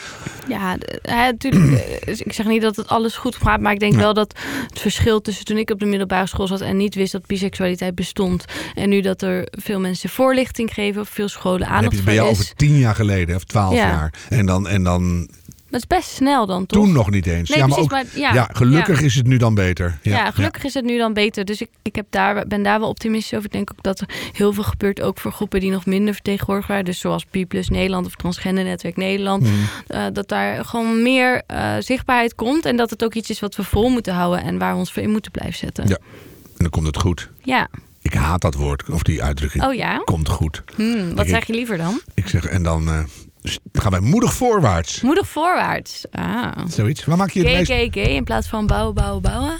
Ja, 0.48 0.76
natuurlijk. 1.04 1.74
eh, 2.02 2.20
ik 2.20 2.34
zeg 2.34 2.46
niet 2.46 2.62
dat 2.62 2.76
het 2.76 2.88
alles 2.88 3.16
goed 3.16 3.36
gaat, 3.36 3.60
maar 3.60 3.74
ik 3.74 3.80
denk 3.80 3.96
wel 3.96 4.14
dat 4.14 4.34
het 4.70 4.80
verschil 4.80 5.22
tussen 5.22 5.46
toen 5.46 5.58
ik 5.58 5.70
op 5.70 5.80
de 5.80 5.86
middelbare 5.86 6.28
school 6.28 6.48
zat 6.48 6.62
en 6.62 6.78
niet 6.78 6.96
wist 6.96 7.12
dat 7.12 7.26
biseksualiteit 7.26 7.96
bestond. 7.96 8.46
En 8.76 8.90
nu 8.90 9.02
dat 9.02 9.22
er 9.22 9.48
veel 9.52 9.80
mensen 9.80 10.10
voorlichting 10.10 10.74
geven, 10.74 11.02
of 11.02 11.10
veel 11.10 11.28
scholen 11.28 11.60
Dan 11.60 11.68
heb 11.68 11.76
aandacht 11.78 11.92
je 11.92 11.98
het 11.98 12.06
bij 12.06 12.16
is. 12.16 12.20
jou 12.22 12.32
over 12.32 12.56
tien 12.56 12.78
jaar 12.78 12.96
geleden, 12.96 13.36
of 13.36 13.44
twaalf 13.44 13.74
Ja. 13.74 13.88
jaar. 13.88 14.14
En 14.30 14.46
dan, 14.46 14.68
en 14.68 14.79
dan 14.84 15.28
Dat 15.70 15.80
is 15.80 15.88
best 15.88 16.10
snel 16.10 16.46
dan, 16.46 16.66
toch? 16.66 16.84
toen 16.84 16.92
nog 16.92 17.10
niet 17.10 17.26
eens. 17.26 17.50
Nee, 17.50 17.60
ja, 17.60 17.68
maar 17.68 17.78
ook, 17.78 17.92
maar 17.92 18.06
ja, 18.16 18.34
ja, 18.34 18.50
gelukkig 18.54 19.00
ja. 19.00 19.06
is 19.06 19.16
het 19.16 19.28
nu 19.28 19.38
dan 19.38 19.54
beter. 19.54 20.00
Ja, 20.02 20.32
gelukkig 20.32 20.64
is 20.64 20.74
het 20.74 20.86
nu 20.86 20.98
dan 20.98 21.14
beter. 21.14 21.46
Dus 21.46 21.62
ik, 21.62 21.70
ik 21.82 21.96
heb 21.96 22.06
daar, 22.10 22.48
ben 22.48 22.64
daar 22.64 22.80
wel 22.80 22.90
optimistisch 22.90 23.34
over. 23.34 23.46
Ik 23.46 23.52
denk 23.52 23.72
ook 23.72 23.84
dat 23.84 24.00
er 24.00 24.10
heel 24.32 24.54
veel 24.54 24.64
gebeurt, 24.64 25.02
ook 25.02 25.20
voor 25.20 25.32
groepen 25.32 25.60
die 25.60 25.72
nog 25.72 25.86
minder 25.86 26.14
vertegenwoordigd 26.14 26.68
waren. 26.68 26.86
Dus 26.86 27.00
zoals 27.00 27.26
P 27.26 27.36
Nederland 27.70 28.06
of 28.06 28.16
Transgender 28.16 28.64
Netwerk 28.64 28.98
Nederland. 28.98 29.44
Mhm. 29.44 29.54
Eh, 29.88 30.06
dat 30.14 30.28
daar 30.28 30.66
gewoon 30.66 31.02
meer 31.02 31.42
eh, 31.48 31.76
zichtbaarheid 31.80 32.36
komt. 32.36 32.66
En 32.66 32.76
dat 32.76 32.90
het 32.90 33.04
ook 33.04 33.14
iets 33.14 33.30
is 33.30 33.40
wat 33.40 33.56
we 33.56 33.64
vol 33.64 33.90
moeten 33.90 34.14
houden 34.14 34.44
en 34.44 34.58
waar 34.58 34.74
we 34.74 34.80
ons 34.80 34.92
voor 34.92 35.04
in 35.04 35.12
moeten 35.12 35.32
blijven 35.32 35.58
zetten. 35.58 35.88
Ja. 35.88 35.98
En 36.44 36.66
dan 36.66 36.70
komt 36.70 36.86
het 36.86 36.98
goed. 36.98 37.30
Ja. 37.44 37.68
Ik 38.02 38.14
haat 38.14 38.42
dat 38.42 38.56
woord, 38.56 38.90
of 38.90 39.04
die 39.04 39.24
uitdrukking. 39.24 39.64
Oh 39.64 39.74
ja? 39.74 39.98
Komt 39.98 40.30
goed. 40.30 40.64
Hmm, 40.76 41.16
wat 41.16 41.28
zeg 41.28 41.48
je 41.48 41.54
liever 41.54 41.78
dan? 41.78 42.02
Ik 42.14 42.28
zeg, 42.28 42.46
en 42.46 42.64
dan 42.64 42.88
eh, 42.88 43.00
s- 43.44 43.60
gaan 43.74 43.92
wij 43.92 44.00
moedig 44.00 44.34
voorwaarts. 44.34 45.02
Moedig 45.02 45.28
voorwaarts. 45.28 46.06
Ah. 46.12 46.52
Zoiets. 46.68 47.06
Waar 47.06 47.18
maak 47.18 47.30
je 47.32 47.40
het 47.48 47.68
meest... 47.70 47.94
gay 47.94 48.04
in 48.16 48.24
plaats 48.24 48.48
van 48.48 48.68
bouwen, 48.68 48.94
bouwen, 48.94 49.22
bouwen. 49.22 49.58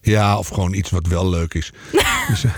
Ja, 0.00 0.38
of 0.38 0.48
gewoon 0.48 0.72
iets 0.74 0.90
wat 0.90 1.06
wel 1.06 1.28
leuk 1.28 1.54
is. 1.54 1.72
dus, 2.28 2.44
eh, 2.44 2.50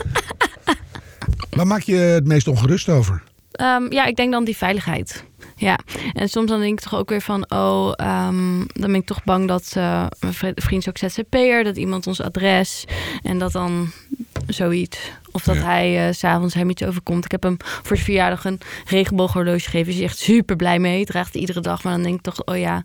waar 1.51 1.66
maak 1.66 1.83
je 1.83 1.94
het 1.96 2.27
meest 2.27 2.49
ongerust 2.49 2.88
over? 2.88 3.23
Ehm, 3.53 3.92
ja, 3.92 4.05
ik 4.05 4.16
denk 4.16 4.33
dan 4.33 4.44
die 4.44 4.57
veiligheid. 4.57 5.25
Ja, 5.57 5.79
en 6.12 6.29
soms 6.29 6.51
dan 6.51 6.61
denk 6.61 6.79
ik 6.79 6.85
toch 6.88 6.99
ook 6.99 7.09
weer 7.09 7.20
van, 7.20 7.51
oh, 7.51 7.92
ehm, 7.96 8.59
dan 8.66 8.90
ben 8.92 8.94
ik 8.94 9.07
toch 9.07 9.25
bang 9.25 9.49
dat 9.49 9.73
eh, 9.77 10.07
mijn 10.20 10.35
vri- 10.35 10.53
vriend 10.55 10.87
is 10.87 10.88
ook 10.88 10.99
ZZP'er, 11.11 11.64
dat 11.64 11.77
iemand 11.77 12.07
ons 12.07 12.20
adres 12.20 12.85
en 13.23 13.38
dat 13.38 13.53
dan 13.53 13.90
zoiets. 14.46 14.99
Of 15.32 15.42
dat 15.42 15.54
Ja. 15.56 15.62
hij 15.62 16.06
eh, 16.08 16.14
s 16.14 16.18
s'avonds 16.18 16.54
hem 16.54 16.70
iets 16.70 16.82
overkomt. 16.84 17.24
Ik 17.24 17.30
heb 17.30 17.42
hem 17.42 17.56
voor 17.58 17.82
zijn 17.96 17.98
verjaardag 17.98 18.44
een 18.44 18.60
regenbooghorloge 18.86 19.60
gegeven. 19.60 19.92
Hij 19.92 20.02
is 20.02 20.08
echt 20.08 20.18
super 20.18 20.56
blij 20.56 20.78
mee. 20.78 20.94
Hij 20.94 21.04
draagt 21.04 21.26
het 21.32 21.36
iedere 21.40 21.60
dag. 21.60 21.82
Maar 21.82 21.92
dan 21.92 22.02
denk 22.02 22.14
ik 22.14 22.22
toch, 22.22 22.44
oh 22.44 22.58
ja, 22.58 22.84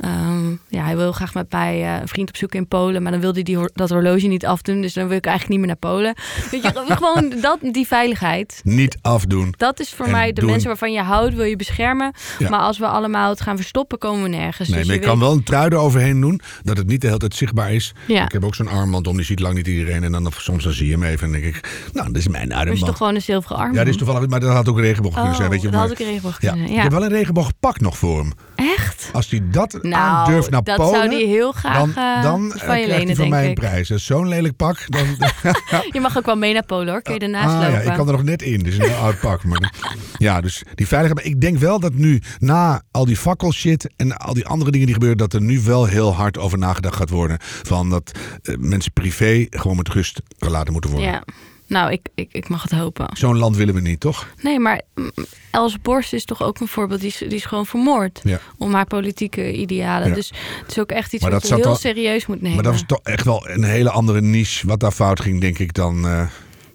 ehm, 0.00 0.50
ja 0.68 0.84
hij 0.84 0.96
wil 0.96 1.12
graag 1.12 1.34
met 1.34 1.52
mij 1.52 1.82
eh, 1.84 2.00
een 2.00 2.08
vriend 2.08 2.28
opzoeken 2.28 2.58
in 2.58 2.66
Polen. 2.68 3.02
Maar 3.02 3.12
dan 3.12 3.20
wilde 3.20 3.42
hij 3.42 3.54
die, 3.54 3.68
dat 3.74 3.90
horloge 3.90 4.26
niet 4.26 4.46
afdoen. 4.46 4.80
Dus 4.80 4.92
dan 4.92 5.08
wil 5.08 5.16
ik 5.16 5.26
eigenlijk 5.26 5.58
niet 5.58 5.66
meer 5.66 5.76
naar 5.80 5.92
Polen. 5.92 6.14
Weet 6.50 6.62
je, 6.62 6.72
gewoon 6.94 7.34
dat, 7.40 7.58
die 7.72 7.86
veiligheid. 7.86 8.60
Niet 8.64 8.98
afdoen. 9.02 9.54
Dat 9.56 9.80
is 9.80 9.90
voor 9.92 10.04
En 10.06 10.10
mij 10.12 10.32
de 10.32 10.40
doen. 10.40 10.50
mensen 10.50 10.68
waarvan 10.68 10.92
je 10.92 11.00
houdt, 11.00 11.34
wil 11.34 11.44
je 11.44 11.56
beschermen. 11.56 12.12
Ja. 12.38 12.48
Maar 12.48 12.60
als 12.60 12.78
we 12.78 12.86
allemaal 12.86 13.30
het 13.30 13.40
gaan 13.40 13.56
verstoppen, 13.56 13.98
komen 13.98 14.22
we 14.22 14.28
nergens. 14.28 14.68
Nee, 14.68 14.78
Dus 14.78 14.86
maar 14.86 14.94
je 14.96 15.00
je 15.00 15.06
kan 15.06 15.18
weet- 15.18 15.28
wel 15.28 15.36
een 15.36 15.42
trui 15.42 15.68
eroverheen 15.70 16.20
doen, 16.20 16.40
dat 16.62 16.76
het 16.76 16.86
niet 16.86 17.00
de 17.00 17.06
hele 17.06 17.18
tijd 17.18 17.34
zichtbaar 17.34 17.72
is. 17.72 17.92
Ja. 18.06 18.24
Ik 18.24 18.32
heb 18.32 18.44
ook 18.44 18.54
zo'n 18.54 18.68
armband 18.68 19.06
om, 19.06 19.16
die 19.16 19.24
ziet 19.24 19.40
lang 19.40 19.54
niet 19.54 19.66
iedereen. 19.66 20.04
En 20.04 20.12
dan 20.12 20.32
soms 20.36 20.64
dan 20.64 20.72
zie 20.72 20.86
je 20.86 20.92
hem 20.92 21.02
even 21.02 21.26
en 21.26 21.32
denk 21.40 21.44
ik, 21.44 21.77
nou, 21.92 22.06
dit 22.06 22.16
is 22.16 22.28
mijn 22.28 22.50
Er 22.52 22.58
is 22.58 22.64
toch 22.64 22.72
armband. 22.78 22.96
gewoon 22.96 23.14
een 23.14 23.22
zilveren 23.22 23.56
arm. 23.56 23.72
Ja, 23.74 23.78
dit 23.84 23.88
is 23.92 23.96
toevallig, 23.96 24.28
maar 24.28 24.40
dat 24.40 24.52
had 24.52 24.68
ook 24.68 24.76
een 24.76 24.82
regenboog 24.82 25.14
kunnen 25.14 25.34
zijn. 25.34 25.50
Weet 25.50 25.58
je, 25.60 25.64
dat 25.70 25.74
maar, 25.74 25.82
had 25.88 25.90
ook 25.92 25.98
een 25.98 26.06
regenboog 26.06 26.32
ja. 26.42 26.50
kunnen 26.50 26.58
zijn. 26.58 26.70
Ik 26.70 26.76
Ja. 26.76 26.82
heb 26.82 26.92
wel 26.92 27.02
een 27.02 27.16
regenboogpak 27.16 27.80
nog 27.80 27.98
voor 27.98 28.18
hem. 28.18 28.32
Echt? 28.54 29.10
Als 29.12 29.30
hij 29.30 29.42
dat 29.50 29.78
Nou, 29.82 29.94
aandurft 29.94 30.50
naar 30.50 30.62
dat 30.62 30.76
Polen, 30.76 30.94
zou 30.94 31.08
hij 31.08 31.24
heel 31.24 31.52
graag 31.52 31.78
dan, 31.78 31.94
eh, 31.94 32.22
dan 32.22 32.52
van 32.56 32.74
eh, 32.74 32.80
je 32.80 32.86
lenen, 32.86 33.16
van 33.16 33.28
mij 33.28 33.48
een 33.48 33.54
prijs. 33.54 33.88
Dat 33.88 34.00
zo'n 34.00 34.28
lelijk 34.28 34.56
pak. 34.56 34.84
Dan, 34.86 35.06
Je 35.92 36.00
mag 36.00 36.16
ook 36.18 36.26
wel 36.26 36.36
mee 36.36 36.52
naar 36.52 36.64
Polen 36.64 36.88
hoor. 36.88 37.02
Kun 37.02 37.14
je 37.14 37.20
ernaast 37.20 37.54
Ah, 37.54 37.60
ja, 37.62 37.68
lopen. 37.70 37.86
ik 37.86 37.92
kan 37.96 38.06
er 38.06 38.12
nog 38.12 38.22
net 38.22 38.42
in. 38.42 38.58
Dus 38.58 38.78
een 38.78 38.94
oud 38.94 39.20
pak. 39.20 39.44
Maar, 39.44 39.72
ja, 40.18 40.40
dus 40.40 40.62
die 40.74 40.86
veiligheid. 40.86 41.24
Maar 41.24 41.32
ik 41.34 41.40
denk 41.40 41.58
wel 41.58 41.80
dat 41.80 41.94
nu, 41.94 42.20
na 42.38 42.82
al 42.90 43.04
die 43.04 43.16
fakkelshit 43.16 43.90
en 43.96 44.16
al 44.16 44.34
die 44.34 44.46
andere 44.46 44.70
dingen 44.70 44.86
die 44.86 44.94
gebeuren, 44.94 45.18
dat 45.18 45.32
er 45.32 45.42
nu 45.42 45.60
wel 45.60 45.84
heel 45.84 46.14
hard 46.14 46.38
over 46.38 46.58
nagedacht 46.58 46.96
gaat 46.96 47.10
worden. 47.10 47.36
Van 47.40 47.90
dat 47.90 48.18
eh, 48.42 48.54
mensen 48.58 48.92
privé 48.92 49.46
gewoon 49.50 49.76
met 49.76 49.88
rust 49.88 50.20
gelaten 50.38 50.72
moeten 50.72 50.90
worden. 50.90 51.08
Ja. 51.10 51.22
Nou, 51.68 51.92
ik, 51.92 52.08
ik, 52.14 52.28
ik 52.32 52.48
mag 52.48 52.62
het 52.62 52.72
hopen. 52.72 53.06
Zo'n 53.16 53.36
land 53.38 53.56
willen 53.56 53.74
we 53.74 53.80
niet, 53.80 54.00
toch? 54.00 54.26
Nee, 54.42 54.58
maar 54.58 54.80
mm, 54.94 55.10
Els 55.50 55.80
Borst 55.80 56.12
is 56.12 56.24
toch 56.24 56.42
ook 56.42 56.60
een 56.60 56.68
voorbeeld. 56.68 57.00
Die 57.00 57.08
is, 57.08 57.16
die 57.18 57.28
is 57.28 57.44
gewoon 57.44 57.66
vermoord. 57.66 58.20
Ja. 58.24 58.40
Om 58.58 58.74
haar 58.74 58.86
politieke 58.86 59.52
idealen. 59.52 60.08
Ja. 60.08 60.14
Dus 60.14 60.32
het 60.62 60.70
is 60.70 60.78
ook 60.78 60.90
echt 60.90 61.12
iets 61.12 61.22
Maar 61.22 61.32
wat 61.32 61.40
dat 61.40 61.50
je 61.50 61.56
heel 61.56 61.64
al- 61.66 61.76
serieus 61.76 62.26
moet 62.26 62.36
nemen. 62.40 62.54
Maar 62.54 62.64
dat 62.64 62.72
was 62.72 62.84
toch 62.86 63.00
echt 63.02 63.24
wel 63.24 63.48
een 63.48 63.64
hele 63.64 63.90
andere 63.90 64.20
niche 64.20 64.66
wat 64.66 64.80
daar 64.80 64.92
fout 64.92 65.20
ging, 65.20 65.40
denk 65.40 65.58
ik, 65.58 65.74
dan... 65.74 66.06
eh, 66.06 66.26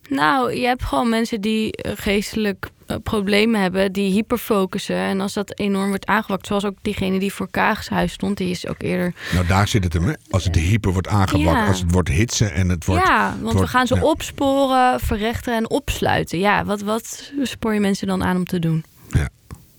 Nou, 0.09 0.53
je 0.55 0.65
hebt 0.65 0.83
gewoon 0.83 1.09
mensen 1.09 1.41
die 1.41 1.71
eh, 1.71 1.91
geestelijk 1.95 2.69
eh, 2.85 2.97
problemen 3.03 3.61
hebben, 3.61 3.91
die 3.91 4.11
hyperfocussen. 4.11 4.95
En 4.95 5.21
als 5.21 5.33
dat 5.33 5.59
enorm 5.59 5.87
wordt 5.89 6.05
aangewakt, 6.05 6.47
zoals 6.47 6.65
ook 6.65 6.75
diegene 6.81 7.19
die 7.19 7.33
voor 7.33 7.47
Kaagshuis 7.51 8.11
stond, 8.13 8.37
die 8.37 8.49
is 8.49 8.67
ook 8.67 8.81
eerder. 8.81 9.13
nou, 9.33 9.47
daar 9.47 9.67
zit 9.67 9.83
het 9.83 9.93
hem, 9.93 10.03
hè? 10.03 10.13
Als 10.29 10.43
het 10.43 10.55
hyper 10.55 10.91
wordt 10.91 11.07
aangewakt, 11.07 11.57
Ja. 11.57 11.67
als 11.67 11.79
het 11.79 11.91
wordt 11.91 12.09
hitsen 12.09 12.53
en 12.53 12.69
het 12.69 12.85
wordt... 12.85 13.07
ja, 13.07 13.37
want 13.41 13.59
we 13.59 13.67
gaan 13.67 13.87
ze 13.87 13.95
ja. 13.95 14.01
opsporen, 14.03 14.99
verrechten 14.99 15.55
en 15.55 15.69
opsluiten. 15.69 16.39
Ja, 16.39 16.65
wat, 16.65 16.81
wat 16.81 17.31
spoor 17.41 17.73
je 17.73 17.79
mensen 17.79 18.07
dan 18.07 18.23
aan 18.23 18.35
om 18.35 18.45
te 18.45 18.59
doen? 18.59 18.83
Ja. 19.09 19.29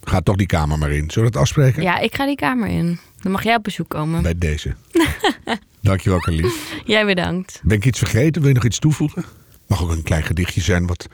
Ga 0.04 0.20
toch 0.20 0.37
die 0.37 0.46
kamer 0.46 0.78
maar 0.78 0.90
in. 0.90 1.10
Zullen 1.10 1.30
we 1.30 1.37
het 1.37 1.37
afspreken? 1.37 1.82
Ja, 1.82 1.98
ik 1.98 2.14
ga 2.14 2.26
die 2.26 2.37
kamer 2.37 2.68
in. 2.68 2.98
Dan 3.22 3.32
mag 3.32 3.42
jij 3.42 3.54
op 3.56 3.62
bezoek 3.62 3.88
komen. 3.88 4.22
Bij 4.22 4.38
deze. 4.38 4.74
Dankjewel, 5.80 6.18
Carlien. 6.18 6.52
Jij 6.84 7.06
bedankt. 7.06 7.60
Ben 7.64 7.76
ik 7.76 7.84
iets 7.84 7.98
vergeten? 7.98 8.40
Wil 8.40 8.48
je 8.50 8.54
nog 8.56 8.64
iets 8.64 8.78
toevoegen? 8.78 9.24
Mag 9.66 9.83
ook 9.83 9.90
een 9.90 10.03
klein 10.03 10.22
gedichtje 10.22 10.61
zijn 10.61 10.87
wat 10.87 11.07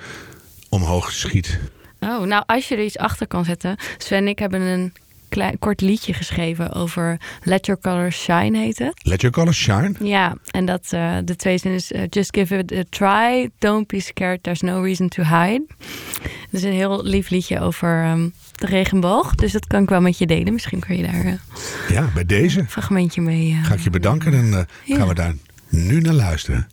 omhoog 0.68 1.12
schiet. 1.12 1.58
Oh, 2.00 2.22
nou, 2.22 2.42
als 2.46 2.68
je 2.68 2.76
er 2.76 2.84
iets 2.84 2.98
achter 2.98 3.26
kan 3.26 3.44
zetten. 3.44 3.76
Sven 3.98 4.18
en 4.18 4.28
ik 4.28 4.38
hebben 4.38 4.60
een 4.60 4.92
klein, 5.28 5.58
kort 5.58 5.80
liedje 5.80 6.12
geschreven 6.14 6.72
over 6.72 7.20
Let 7.42 7.66
Your 7.66 7.80
Colors 7.80 8.22
Shine, 8.22 8.58
heet 8.58 8.78
het. 8.78 9.00
Let 9.02 9.20
your 9.20 9.36
colors 9.36 9.58
shine. 9.58 9.92
Ja, 10.02 10.36
en 10.50 10.64
dat 10.64 10.86
eh, 10.90 11.16
de 11.24 11.36
tweede 11.36 11.60
zin 11.60 11.72
is 11.72 11.92
eh, 11.92 12.02
Just 12.10 12.34
give 12.34 12.56
it 12.58 12.72
a 12.72 12.82
try, 12.88 13.50
don't 13.58 13.86
be 13.86 14.00
scared, 14.00 14.42
there's 14.42 14.60
no 14.60 14.82
reason 14.82 15.08
to 15.08 15.22
hide. 15.22 15.64
Het 16.22 16.52
is 16.52 16.62
een 16.62 16.72
heel 16.72 17.02
lief 17.04 17.28
liedje 17.30 17.60
over 17.60 18.02
ehm, 18.04 18.28
de 18.54 18.66
regenboog, 18.66 19.34
dus 19.34 19.52
dat 19.52 19.66
kan 19.66 19.82
ik 19.82 19.88
wel 19.88 20.00
met 20.00 20.18
je 20.18 20.26
delen. 20.26 20.52
Misschien 20.52 20.80
kun 20.80 20.96
je 20.96 21.02
daar 21.02 21.24
eh, 21.24 21.32
Ja, 21.88 22.10
bij 22.14 22.26
deze 22.26 22.58
een 22.60 22.70
fragmentje 22.70 23.20
mee... 23.20 23.58
ga 23.62 23.74
ik 23.74 23.80
je 23.80 23.90
bedanken 23.90 24.32
en 24.34 24.66
Ja. 24.84 24.96
gaan 24.96 25.08
we 25.08 25.14
daar 25.14 25.34
nu 25.68 26.00
naar 26.00 26.12
luisteren. 26.14 26.68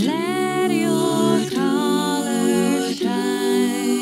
Let 0.00 0.70
your 0.70 1.50
colors 1.50 2.96
shine. 2.98 3.96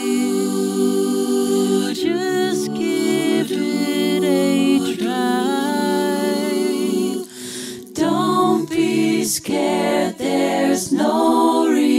Just 1.94 2.74
give 2.74 3.50
it 3.50 4.22
a 4.22 4.96
try. 4.96 6.35
Don't 7.94 8.68
be 8.68 9.24
scared, 9.24 10.18
there's 10.18 10.92
no 10.92 11.66
reason 11.70 11.95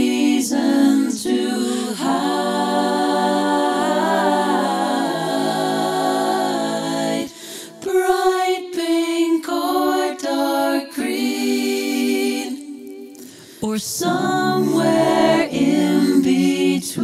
or 13.78 13.80
somewhere 13.80 15.48
in 15.52 16.20
between. 16.20 16.98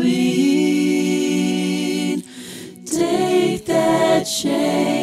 Take 2.84 3.64
that 3.66 4.26
shame 4.26 4.93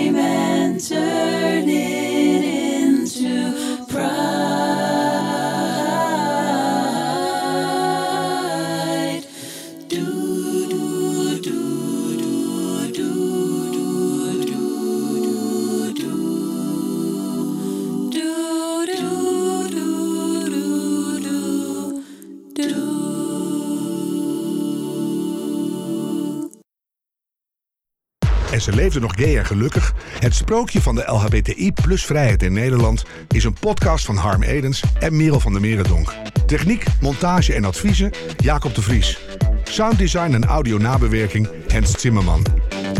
ze 28.61 28.75
leefden 28.75 29.01
nog 29.01 29.13
gay 29.15 29.37
en 29.37 29.45
gelukkig. 29.45 29.93
Het 30.19 30.35
sprookje 30.35 30.81
van 30.81 30.95
de 30.95 31.03
LHBTI 31.05 31.71
plus 31.71 32.05
vrijheid 32.05 32.43
in 32.43 32.53
Nederland 32.53 33.03
is 33.27 33.43
een 33.43 33.53
podcast 33.59 34.05
van 34.05 34.15
Harm 34.15 34.43
Edens 34.43 34.83
en 34.99 35.17
Merel 35.17 35.39
van 35.39 35.51
der 35.51 35.61
Merendonk. 35.61 36.13
Techniek, 36.45 36.83
montage 37.01 37.53
en 37.53 37.65
adviezen 37.65 38.11
Jacob 38.37 38.75
de 38.75 38.81
Vries. 38.81 39.19
Sounddesign 39.63 40.33
en 40.33 40.45
audio 40.45 40.77
nabewerking 40.77 41.49
Hens 41.67 41.99
Zimmerman. 41.99 42.45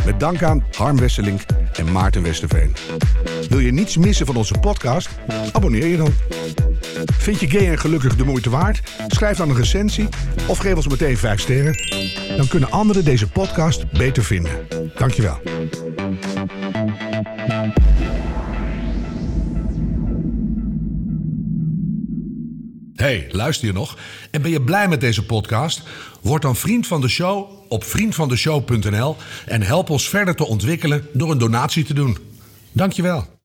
Met 0.06 0.20
dank 0.20 0.44
aan 0.44 0.64
Harm 0.78 0.98
Wesselink 0.98 1.42
en 1.74 1.92
Maarten 1.92 2.24
Westerveen. 2.24 2.76
Wil 3.50 3.60
je 3.60 3.72
niets 3.72 3.98
missen 3.98 4.26
van 4.26 4.36
onze 4.36 4.56
podcast? 4.60 5.10
Abonneer 5.52 5.88
je 5.88 5.98
dan. 5.98 6.14
Vind 7.18 7.40
je 7.40 7.50
gay 7.50 7.68
en 7.68 7.80
gelukkig 7.80 8.16
de 8.16 8.24
moeite 8.24 8.50
waard? 8.50 8.82
Schrijf 9.08 9.38
dan 9.38 9.50
een 9.50 9.56
recensie 9.56 10.08
of 10.48 10.58
geef 10.58 10.76
ons 10.76 10.88
meteen 10.88 11.18
5 11.18 11.40
sterren. 11.40 11.76
Dan 12.38 12.48
kunnen 12.48 12.72
anderen 12.72 13.04
deze 13.04 13.30
podcast 13.30 13.92
beter 13.92 14.24
vinden. 14.24 14.52
Dankjewel. 14.96 15.51
Luister 23.42 23.68
je 23.68 23.74
nog? 23.74 23.98
En 24.32 24.42
ben 24.42 24.52
je 24.52 24.62
blij 24.62 24.88
met 24.88 25.02
deze 25.02 25.26
podcast? 25.26 25.82
Word 26.22 26.42
dan 26.42 26.56
vriend 26.56 26.88
van 26.88 27.02
de 27.02 27.08
show 27.08 27.50
op 27.68 27.84
vriendvandeshow.nl 27.84 29.16
en 29.46 29.62
help 29.62 29.90
ons 29.90 30.10
verder 30.10 30.36
te 30.36 30.46
ontwikkelen 30.46 31.08
door 31.14 31.32
een 31.32 31.38
donatie 31.38 31.84
te 31.84 31.94
doen. 31.94 32.18
Dankjewel. 32.72 33.41